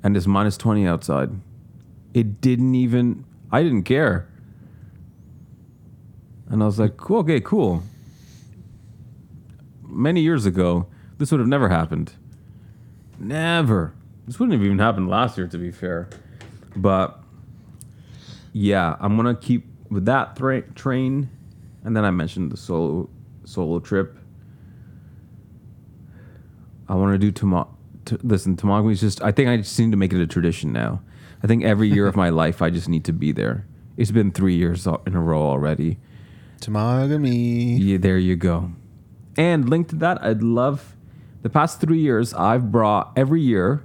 and 0.01 0.15
it's 0.15 0.27
minus 0.27 0.57
twenty 0.57 0.87
outside. 0.87 1.29
It 2.13 2.39
didn't 2.41 2.75
even. 2.75 3.25
I 3.51 3.61
didn't 3.61 3.83
care. 3.83 4.27
And 6.49 6.61
I 6.61 6.65
was 6.65 6.79
like, 6.79 6.97
cool, 6.97 7.19
okay, 7.19 7.39
cool. 7.39 7.83
Many 9.87 10.21
years 10.21 10.45
ago, 10.45 10.87
this 11.17 11.31
would 11.31 11.39
have 11.39 11.47
never 11.47 11.69
happened. 11.69 12.13
Never. 13.19 13.93
This 14.27 14.39
wouldn't 14.39 14.53
have 14.53 14.65
even 14.65 14.79
happened 14.79 15.09
last 15.09 15.37
year, 15.37 15.47
to 15.47 15.57
be 15.57 15.71
fair. 15.71 16.09
But 16.75 17.22
yeah, 18.53 18.95
I'm 18.99 19.15
gonna 19.17 19.35
keep 19.35 19.65
with 19.89 20.05
that 20.05 20.35
thra- 20.37 20.61
train, 20.73 21.29
and 21.83 21.95
then 21.97 22.05
I 22.05 22.11
mentioned 22.11 22.51
the 22.51 22.57
solo 22.57 23.09
solo 23.43 23.79
trip. 23.79 24.17
I 26.87 26.95
want 26.95 27.13
to 27.13 27.17
do 27.17 27.31
tomorrow. 27.31 27.69
T- 28.05 28.17
listen, 28.23 28.55
Temagami 28.55 28.91
is 28.93 28.99
just. 29.01 29.21
I 29.21 29.31
think 29.31 29.49
I 29.49 29.57
just 29.57 29.77
need 29.79 29.91
to 29.91 29.97
make 29.97 30.13
it 30.13 30.21
a 30.21 30.27
tradition 30.27 30.71
now. 30.73 31.01
I 31.41 31.47
think 31.47 31.63
every 31.63 31.89
year 31.89 32.07
of 32.07 32.15
my 32.15 32.29
life, 32.43 32.61
I 32.61 32.69
just 32.69 32.87
need 32.89 33.05
to 33.05 33.13
be 33.13 33.31
there. 33.31 33.65
It's 33.97 34.11
been 34.11 34.31
three 34.31 34.55
years 34.55 34.87
in 35.05 35.15
a 35.15 35.21
row 35.21 35.41
already. 35.41 35.97
Temagami. 36.59 37.77
Yeah, 37.79 37.97
there 37.97 38.17
you 38.17 38.35
go. 38.35 38.71
And 39.37 39.69
linked 39.69 39.89
to 39.91 39.95
that, 39.97 40.23
I'd 40.23 40.41
love 40.43 40.95
the 41.41 41.49
past 41.49 41.81
three 41.81 41.99
years. 41.99 42.33
I've 42.33 42.71
brought 42.71 43.11
every 43.15 43.41
year. 43.41 43.83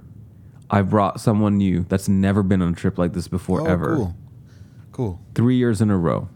I've 0.69 0.89
brought 0.91 1.19
someone 1.19 1.57
new 1.57 1.83
that's 1.89 2.07
never 2.07 2.43
been 2.43 2.61
on 2.61 2.73
a 2.73 2.75
trip 2.75 2.97
like 2.97 3.13
this 3.13 3.27
before 3.27 3.61
Oh, 3.61 3.65
ever. 3.65 3.95
Cool. 3.95 4.15
Cool. 4.99 5.17
Three 5.33 5.55
years 5.55 5.79
in 5.79 5.89
a 5.89 5.97
row, 5.97 6.27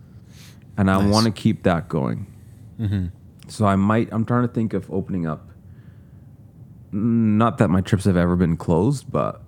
and 0.77 0.89
I 0.89 0.97
Nice. 1.01 1.11
want 1.11 1.25
to 1.25 1.31
keep 1.33 1.63
that 1.63 1.89
going. 1.89 2.27
So 3.49 3.65
I 3.65 3.75
might. 3.75 4.07
I'm 4.13 4.23
trying 4.23 4.47
to 4.47 4.53
think 4.53 4.73
of 4.73 4.89
opening 4.89 5.27
up. 5.27 5.49
Not 6.93 7.57
that 7.57 7.69
my 7.69 7.81
trips 7.81 8.05
have 8.05 8.15
ever 8.15 8.37
been 8.37 8.55
closed, 8.55 9.11
but 9.11 9.41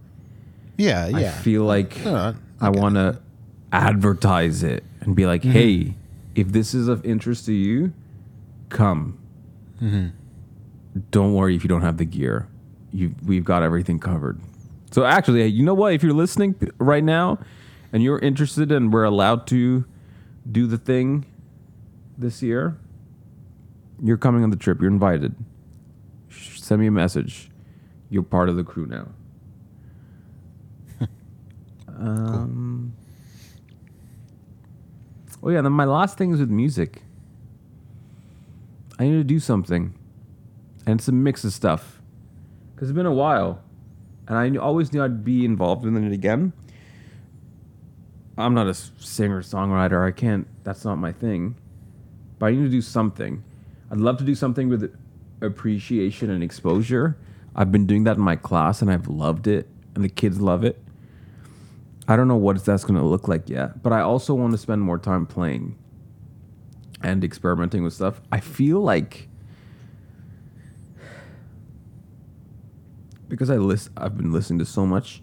Yeah. 0.78 1.08
yeah. 1.08 1.18
I 1.30 1.30
feel 1.32 1.64
like 1.64 2.04
No, 2.04 2.36
I 2.60 2.70
want 2.72 2.96
to 2.96 3.20
advertise 3.72 4.64
it 4.64 4.84
and 5.00 5.16
be 5.16 5.26
like, 5.26 5.44
Mm-hmm. 5.44 5.52
hey, 5.52 5.94
if 6.36 6.52
this 6.52 6.74
is 6.74 6.90
of 6.90 7.06
interest 7.06 7.46
to 7.46 7.54
you, 7.54 7.94
come. 8.68 9.18
Mm-hmm. 9.82 10.08
Don't 11.12 11.34
worry 11.34 11.56
if 11.56 11.64
you 11.64 11.70
don't 11.70 11.84
have 11.84 11.96
the 11.98 12.06
gear. 12.06 12.48
You, 12.92 13.16
we've 13.26 13.46
got 13.46 13.64
everything 13.64 13.98
covered. 13.98 14.42
So 14.92 15.06
actually, 15.06 15.46
you 15.48 15.64
know 15.64 15.74
what? 15.74 15.94
If 15.94 16.04
you're 16.04 16.12
listening 16.14 16.56
right 16.80 17.04
now 17.04 17.40
and 17.96 18.04
you're 18.04 18.20
interested 18.20 18.74
and 18.74 18.92
we're 18.92 19.06
allowed 19.06 19.48
to 19.48 19.86
do 20.52 20.68
the 20.68 20.78
thing 20.78 21.26
this 22.18 22.44
year, 22.44 22.78
you're 24.04 24.18
coming 24.18 24.44
on 24.44 24.50
the 24.50 24.58
trip. 24.58 24.82
You're 24.82 24.92
invited. 24.92 25.34
Send 26.30 26.82
me 26.82 26.88
a 26.88 26.92
message. 26.92 27.50
You're 28.10 28.24
part 28.24 28.50
of 28.50 28.58
the 28.58 28.66
crew 28.66 28.86
now. 28.86 29.08
Um, 31.98 32.92
Oh 35.42 35.50
yeah, 35.50 35.62
then 35.62 35.72
my 35.72 35.86
last 35.86 36.18
thing 36.18 36.34
is 36.34 36.42
with 36.42 36.50
music. 36.50 37.04
I 39.00 39.06
need 39.06 39.12
to 39.12 39.24
do 39.24 39.40
something, 39.40 39.94
and 40.86 41.00
it's 41.00 41.08
a 41.08 41.14
mix 41.14 41.46
of 41.46 41.54
stuff, 41.54 42.02
because 42.74 42.90
it's 42.90 42.96
been 42.96 43.06
a 43.06 43.14
while, 43.14 43.62
and 44.28 44.38
I 44.38 44.60
always 44.60 44.92
knew 44.92 45.02
I'd 45.02 45.24
be 45.24 45.46
involved 45.46 45.86
in 45.86 45.96
it 46.04 46.12
again. 46.12 46.52
I'm 48.38 48.54
not 48.54 48.68
a 48.68 48.74
singer 48.74 49.42
songwriter. 49.42 50.06
I 50.06 50.12
can't. 50.12 50.48
That's 50.64 50.84
not 50.84 50.98
my 50.98 51.12
thing. 51.12 51.56
But 52.38 52.48
I 52.48 52.52
need 52.52 52.64
to 52.64 52.70
do 52.70 52.82
something. 52.82 53.44
I'd 53.90 53.98
love 53.98 54.18
to 54.18 54.24
do 54.24 54.36
something 54.36 54.68
with 54.68 54.94
appreciation 55.42 56.30
and 56.30 56.44
exposure. 56.44 57.18
I've 57.56 57.72
been 57.72 57.86
doing 57.86 58.04
that 58.04 58.18
in 58.18 58.24
my 58.24 58.36
class, 58.36 58.82
and 58.82 58.92
I've 58.92 59.08
loved 59.08 59.48
it, 59.48 59.70
and 59.94 60.04
the 60.04 60.10
kids 60.10 60.42
love 60.42 60.66
it. 60.66 60.82
I 62.08 62.16
don't 62.16 62.28
know 62.28 62.36
what 62.36 62.64
that's 62.64 62.84
going 62.84 63.00
to 63.00 63.06
look 63.06 63.28
like 63.28 63.50
yet, 63.50 63.82
but 63.82 63.94
I 63.94 64.02
also 64.02 64.34
want 64.34 64.52
to 64.52 64.58
spend 64.58 64.82
more 64.82 65.00
time 65.00 65.26
playing 65.26 65.78
and 67.02 67.24
experimenting 67.24 67.84
with 67.84 67.94
stuff. 67.94 68.22
I 68.32 68.40
feel 68.40 68.82
like 68.82 69.30
because 73.28 73.50
I 73.50 73.56
list 73.56 73.90
I've 73.98 74.16
been 74.18 74.32
listening 74.32 74.60
to 74.60 74.66
so 74.66 74.86
much 74.86 75.22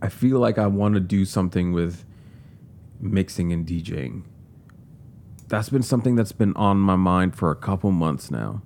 I 0.00 0.08
feel 0.08 0.38
like 0.38 0.58
I 0.58 0.66
want 0.66 0.94
to 0.94 1.00
do 1.00 1.24
something 1.24 1.72
with 1.72 2.04
mixing 3.00 3.52
and 3.52 3.66
DJing. 3.66 4.24
That's 5.48 5.70
been 5.70 5.82
something 5.82 6.14
that's 6.14 6.32
been 6.32 6.54
on 6.56 6.78
my 6.78 6.96
mind 6.96 7.34
for 7.34 7.50
a 7.50 7.56
couple 7.56 7.90
months 7.90 8.30
now. 8.30 8.62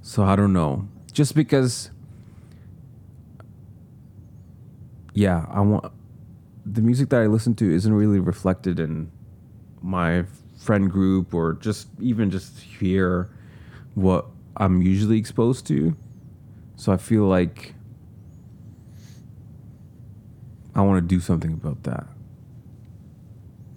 So 0.00 0.24
I 0.24 0.36
don't 0.36 0.52
know. 0.52 0.88
Just 1.12 1.34
because 1.34 1.90
yeah, 5.14 5.46
I 5.50 5.60
want 5.60 5.92
the 6.64 6.80
music 6.80 7.08
that 7.10 7.20
I 7.20 7.26
listen 7.26 7.54
to 7.56 7.74
isn't 7.74 7.92
really 7.92 8.20
reflected 8.20 8.78
in 8.78 9.10
my 9.82 10.24
friend 10.56 10.90
group 10.90 11.34
or 11.34 11.54
just 11.54 11.88
even 12.00 12.30
just 12.30 12.60
hear 12.60 13.30
what 13.94 14.26
I'm 14.56 14.82
usually 14.82 15.18
exposed 15.18 15.66
to. 15.68 15.96
So 16.76 16.92
I 16.92 16.96
feel 16.96 17.24
like 17.24 17.74
I 20.78 20.82
want 20.82 21.02
to 21.02 21.08
do 21.08 21.18
something 21.18 21.52
about 21.52 21.82
that. 21.82 22.06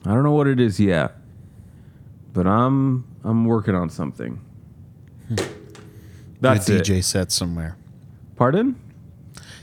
I 0.06 0.14
don't 0.14 0.22
know 0.22 0.34
what 0.34 0.46
it 0.46 0.60
is 0.60 0.80
yet, 0.80 1.16
but 2.32 2.46
I'm 2.46 3.08
I'm 3.24 3.46
working 3.46 3.74
on 3.74 3.90
something. 3.90 4.40
That's 6.42 6.68
Do 6.68 6.76
a 6.76 6.78
it. 6.78 6.84
DJ 6.84 7.04
set 7.04 7.32
somewhere. 7.32 7.76
Pardon? 8.36 8.80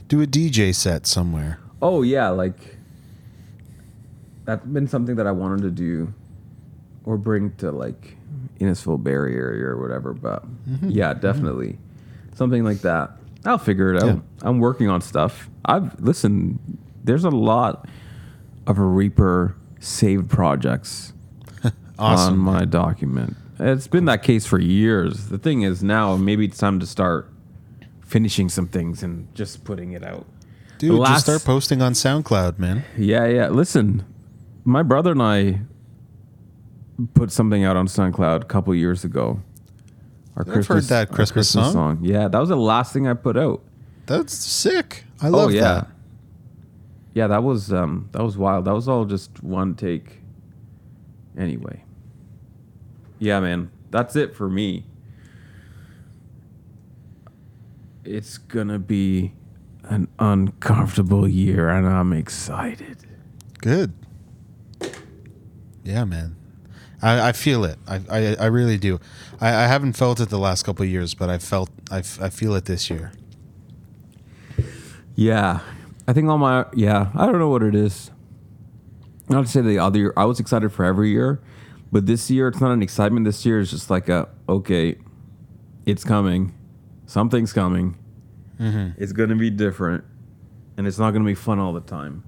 Do 0.09 0.21
a 0.21 0.27
DJ 0.27 0.75
set 0.75 1.07
somewhere. 1.07 1.61
Oh 1.81 2.03
yeah, 2.03 2.31
like 2.31 2.77
that's 4.45 4.67
been 4.67 4.89
something 4.89 5.15
that 5.15 5.29
I 5.29 5.33
wanted 5.33 5.63
to 5.63 5.71
do 5.71 6.13
or 7.05 7.17
bring 7.17 7.53
to 7.59 7.71
like 7.71 8.17
Innisfil 8.59 9.01
Barrie 9.01 9.37
area 9.37 9.67
or 9.67 9.81
whatever. 9.81 10.13
But 10.13 10.45
mm-hmm. 10.69 10.91
yeah, 10.91 11.15
definitely 11.15 11.79
something 12.35 12.65
like 12.65 12.81
that. 12.81 13.13
I'll 13.45 13.59
figure 13.59 13.95
it 13.95 14.03
out. 14.03 14.09
Yeah. 14.09 14.21
I'm 14.43 14.59
working 14.59 14.89
on 14.89 15.03
stuff. 15.03 15.49
I've 15.65 16.01
listen. 16.01 16.59
There's 17.09 17.25
a 17.25 17.31
lot 17.31 17.89
of 18.67 18.79
Reaper 18.79 19.57
saved 19.81 20.29
projects 20.29 21.15
on 21.99 22.37
my 22.37 22.67
document. 22.67 23.35
It's 23.59 23.89
been 23.89 24.05
that 24.05 24.23
case 24.23 24.45
for 24.45 24.61
years. 24.61 25.29
The 25.29 25.39
thing 25.39 25.63
is 25.63 25.83
now 25.83 26.17
maybe 26.17 26.45
it's 26.45 26.59
time 26.59 26.79
to 26.81 26.87
start 26.87 27.33
finishing 28.05 28.51
some 28.51 28.69
things 28.69 29.03
and 29.03 29.35
just 29.35 29.65
putting 29.65 29.93
it 29.93 30.05
out. 30.05 30.27
Dude, 30.77 31.01
The 31.01 31.05
just 31.07 31.25
start 31.25 31.45
posting 31.45 31.81
on 31.81 31.95
SoundCloud, 31.95 32.59
man. 32.59 32.85
Yeah, 32.99 33.25
yeah. 33.25 33.49
Listen, 33.49 34.05
my 34.65 34.83
brother 34.83 35.13
and 35.13 35.23
I 35.23 35.61
put 37.15 37.33
something 37.33 37.65
out 37.65 37.79
on 37.79 37.87
SoundCloud 37.87 38.43
a 38.43 38.45
couple 38.45 38.75
years 38.75 39.03
ago. 39.03 39.41
Our 40.37 40.45
I've 40.47 40.67
heard 40.67 40.85
that 40.85 41.09
our 41.09 41.17
Christmas 41.17 41.51
song. 41.51 42.01
Yeah, 42.03 42.29
that 42.29 42.39
was 42.39 42.51
the 42.51 42.57
last 42.57 42.93
thing 42.93 43.09
I 43.09 43.15
put 43.15 43.39
out. 43.39 43.63
That's 44.05 44.35
sick. 44.35 45.05
I 45.23 45.29
oh, 45.29 45.31
love 45.31 45.49
oh 45.49 45.53
yeah, 45.53 45.63
that. 45.63 45.89
Yeah. 47.15 47.27
That 47.27 47.43
was 47.43 47.73
um, 47.73 48.09
that 48.13 48.23
was 48.23 48.37
wild. 48.37 48.65
That 48.65 48.75
was 48.75 48.89
all 48.89 49.05
just 49.05 49.43
one 49.43 49.75
take. 49.75 50.21
Anyway, 51.37 51.85
yeah, 53.19 53.41
man, 53.41 53.71
that's 53.91 54.17
it 54.17 54.35
for 54.35 54.49
me. 54.49 54.85
It's 58.05 58.39
gonna 58.39 58.79
be 58.79 59.33
an 59.85 60.09
uncomfortable 60.19 61.29
year, 61.29 61.69
and 61.69 61.87
I'm 61.87 62.13
excited. 62.13 62.99
Good. 63.59 63.93
Yeah, 65.85 66.05
man. 66.05 66.37
I, 67.01 67.29
I 67.29 67.33
feel 67.33 67.65
it. 67.65 67.79
I, 67.87 68.01
I, 68.11 68.35
I 68.41 68.47
really 68.47 68.77
do. 68.77 68.99
I, 69.41 69.49
I 69.49 69.67
haven't 69.67 69.93
felt 69.93 70.21
it 70.21 70.29
the 70.31 70.39
last 70.39 70.65
couple 70.65 70.83
of 70.85 70.91
years, 70.91 71.15
but 71.15 71.31
I 71.31 71.39
felt 71.39 71.71
I, 71.91 71.99
f- 71.99 72.21
I 72.21 72.29
feel 72.29 72.55
it 72.55 72.65
this 72.65 72.91
year. 72.91 73.13
Yeah, 75.15 75.61
I 76.09 76.15
think 76.15 76.29
all 76.29 76.39
my 76.39 76.65
yeah. 76.73 77.11
I 77.15 77.27
don't 77.27 77.39
know 77.39 77.51
what 77.51 77.63
it 77.63 77.75
is. 77.75 78.11
Not 79.29 79.45
to 79.45 79.51
say 79.51 79.61
the 79.61 79.79
other 79.79 79.99
year, 79.99 80.15
I 80.17 80.25
was 80.25 80.41
excited 80.41 80.73
for 80.73 80.85
every 80.87 81.11
year, 81.11 81.39
but 81.93 82.07
this 82.07 82.31
year 82.31 82.49
it's 82.49 82.63
not 82.63 82.71
an 82.73 82.83
excitement. 82.83 83.27
This 83.27 83.45
year 83.45 83.61
is 83.61 83.71
just 83.71 83.91
like 83.91 84.09
a 84.09 84.27
okay, 84.49 84.97
it's 85.85 86.03
coming, 86.05 86.55
something's 87.05 87.53
coming. 87.53 87.97
It's 88.97 89.13
gonna 89.13 89.37
be 89.37 89.51
different, 89.51 90.03
and 90.79 90.87
it's 90.87 90.99
not 90.99 91.11
gonna 91.13 91.27
be 91.27 91.35
fun 91.35 91.59
all 91.59 91.75
the 91.75 91.81
time, 91.83 92.25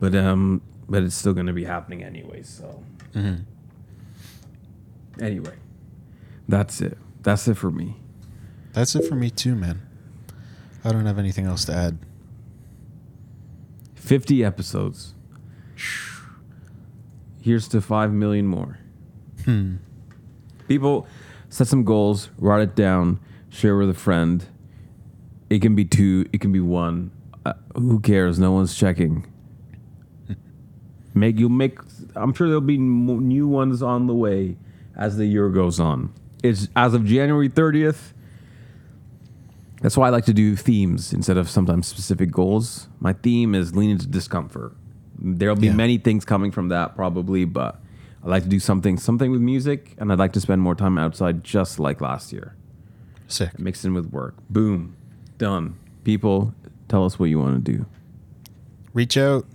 but 0.00 0.12
um, 0.16 0.60
but 0.88 1.04
it's 1.04 1.14
still 1.14 1.32
gonna 1.32 1.52
be 1.52 1.64
happening 1.64 2.02
anyway. 2.02 2.42
So 2.42 2.82
anyway, 5.20 5.54
that's 6.48 6.80
it. 6.80 6.98
That's 7.22 7.46
it 7.46 7.54
for 7.56 7.70
me. 7.70 7.94
That's 8.72 8.96
it 8.96 9.06
for 9.08 9.14
me 9.14 9.30
too, 9.30 9.54
man. 9.54 9.82
I 10.84 10.90
don't 10.90 11.06
have 11.06 11.18
anything 11.18 11.46
else 11.46 11.64
to 11.66 11.74
add. 11.74 11.98
50 14.10 14.44
episodes. 14.44 15.14
Here's 17.40 17.68
to 17.68 17.80
5 17.80 18.12
million 18.12 18.44
more. 18.44 18.80
People 20.66 21.06
set 21.48 21.68
some 21.68 21.84
goals, 21.84 22.28
write 22.36 22.60
it 22.62 22.74
down, 22.74 23.20
share 23.50 23.76
with 23.76 23.88
a 23.88 23.94
friend. 23.94 24.44
It 25.48 25.62
can 25.62 25.76
be 25.76 25.84
two, 25.84 26.28
it 26.32 26.40
can 26.40 26.50
be 26.50 26.58
one. 26.58 27.12
Uh, 27.46 27.52
who 27.76 28.00
cares? 28.00 28.36
No 28.40 28.50
one's 28.50 28.74
checking. 28.74 29.32
Make 31.14 31.38
you 31.38 31.48
make. 31.48 31.78
I'm 32.16 32.34
sure 32.34 32.48
there'll 32.48 32.62
be 32.62 32.78
new 32.78 33.46
ones 33.46 33.80
on 33.80 34.08
the 34.08 34.14
way 34.14 34.56
as 34.96 35.18
the 35.18 35.26
year 35.26 35.50
goes 35.50 35.78
on. 35.78 36.12
It's 36.42 36.66
as 36.74 36.94
of 36.94 37.04
January 37.04 37.48
30th. 37.48 38.12
That's 39.80 39.96
why 39.96 40.08
I 40.08 40.10
like 40.10 40.26
to 40.26 40.34
do 40.34 40.56
themes 40.56 41.12
instead 41.12 41.36
of 41.36 41.48
sometimes 41.48 41.86
specific 41.86 42.30
goals. 42.30 42.88
My 43.00 43.12
theme 43.14 43.54
is 43.54 43.74
lean 43.74 43.90
into 43.90 44.06
discomfort. 44.06 44.76
There'll 45.18 45.56
be 45.56 45.68
Yeah. 45.68 45.74
many 45.74 45.96
things 45.98 46.24
coming 46.24 46.50
from 46.50 46.68
that 46.68 46.94
probably, 46.96 47.44
but 47.44 47.80
I 48.22 48.28
like 48.28 48.42
to 48.42 48.48
do 48.48 48.60
something 48.60 48.98
something 48.98 49.30
with 49.30 49.40
music, 49.40 49.94
and 49.98 50.12
I'd 50.12 50.18
like 50.18 50.32
to 50.34 50.40
spend 50.40 50.60
more 50.60 50.74
time 50.74 50.98
outside, 50.98 51.42
just 51.42 51.78
like 51.80 52.00
last 52.02 52.32
year, 52.32 52.54
Sick. 53.26 53.58
mixed 53.58 53.84
in 53.86 53.94
with 53.94 54.10
work. 54.12 54.34
Boom, 54.50 54.94
done. 55.38 55.74
People, 56.04 56.54
tell 56.88 57.04
us 57.06 57.18
what 57.18 57.30
you 57.30 57.38
want 57.38 57.64
to 57.64 57.72
do. 57.72 57.86
Reach 58.92 59.16
out. 59.16 59.46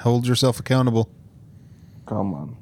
Hold 0.00 0.26
yourself 0.26 0.58
accountable. 0.60 1.08
Come 2.06 2.32
on. 2.32 2.56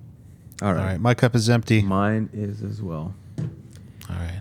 All 0.63 0.69
All 0.69 0.75
right. 0.75 0.85
right. 0.93 1.01
My 1.01 1.15
cup 1.15 1.35
is 1.37 1.49
empty. 1.51 1.83
Mine 1.83 2.31
is 2.33 2.63
as 2.63 2.81
well. 2.83 3.15
All 3.39 4.17
right. 4.17 4.41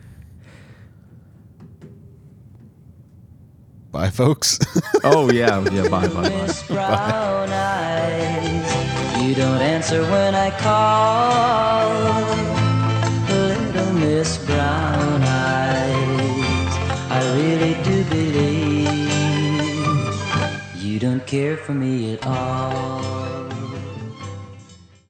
Bye, 3.94 4.10
folks. 4.10 4.60
Oh 5.06 5.30
yeah, 5.32 5.60
yeah. 5.72 5.90
Bye, 5.90 6.08
bye, 6.08 6.14
bye. 6.14 6.30
Miss 6.30 6.64
Brown 6.64 7.50
Eyes, 7.52 9.22
you 9.22 9.36
don't 9.36 9.62
answer 9.62 10.02
when 10.04 10.34
I 10.34 10.50
call. 10.62 11.92
Little 13.30 13.94
Miss 13.96 14.38
Brown 14.46 15.22
Eyes, 15.24 16.74
I 17.12 17.20
really 17.36 17.76
do 17.84 18.04
believe 18.06 18.88
you 20.78 21.00
don't 21.00 21.26
care 21.28 21.58
for 21.58 21.74
me 21.74 22.14
at 22.14 22.26
all. 22.26 23.23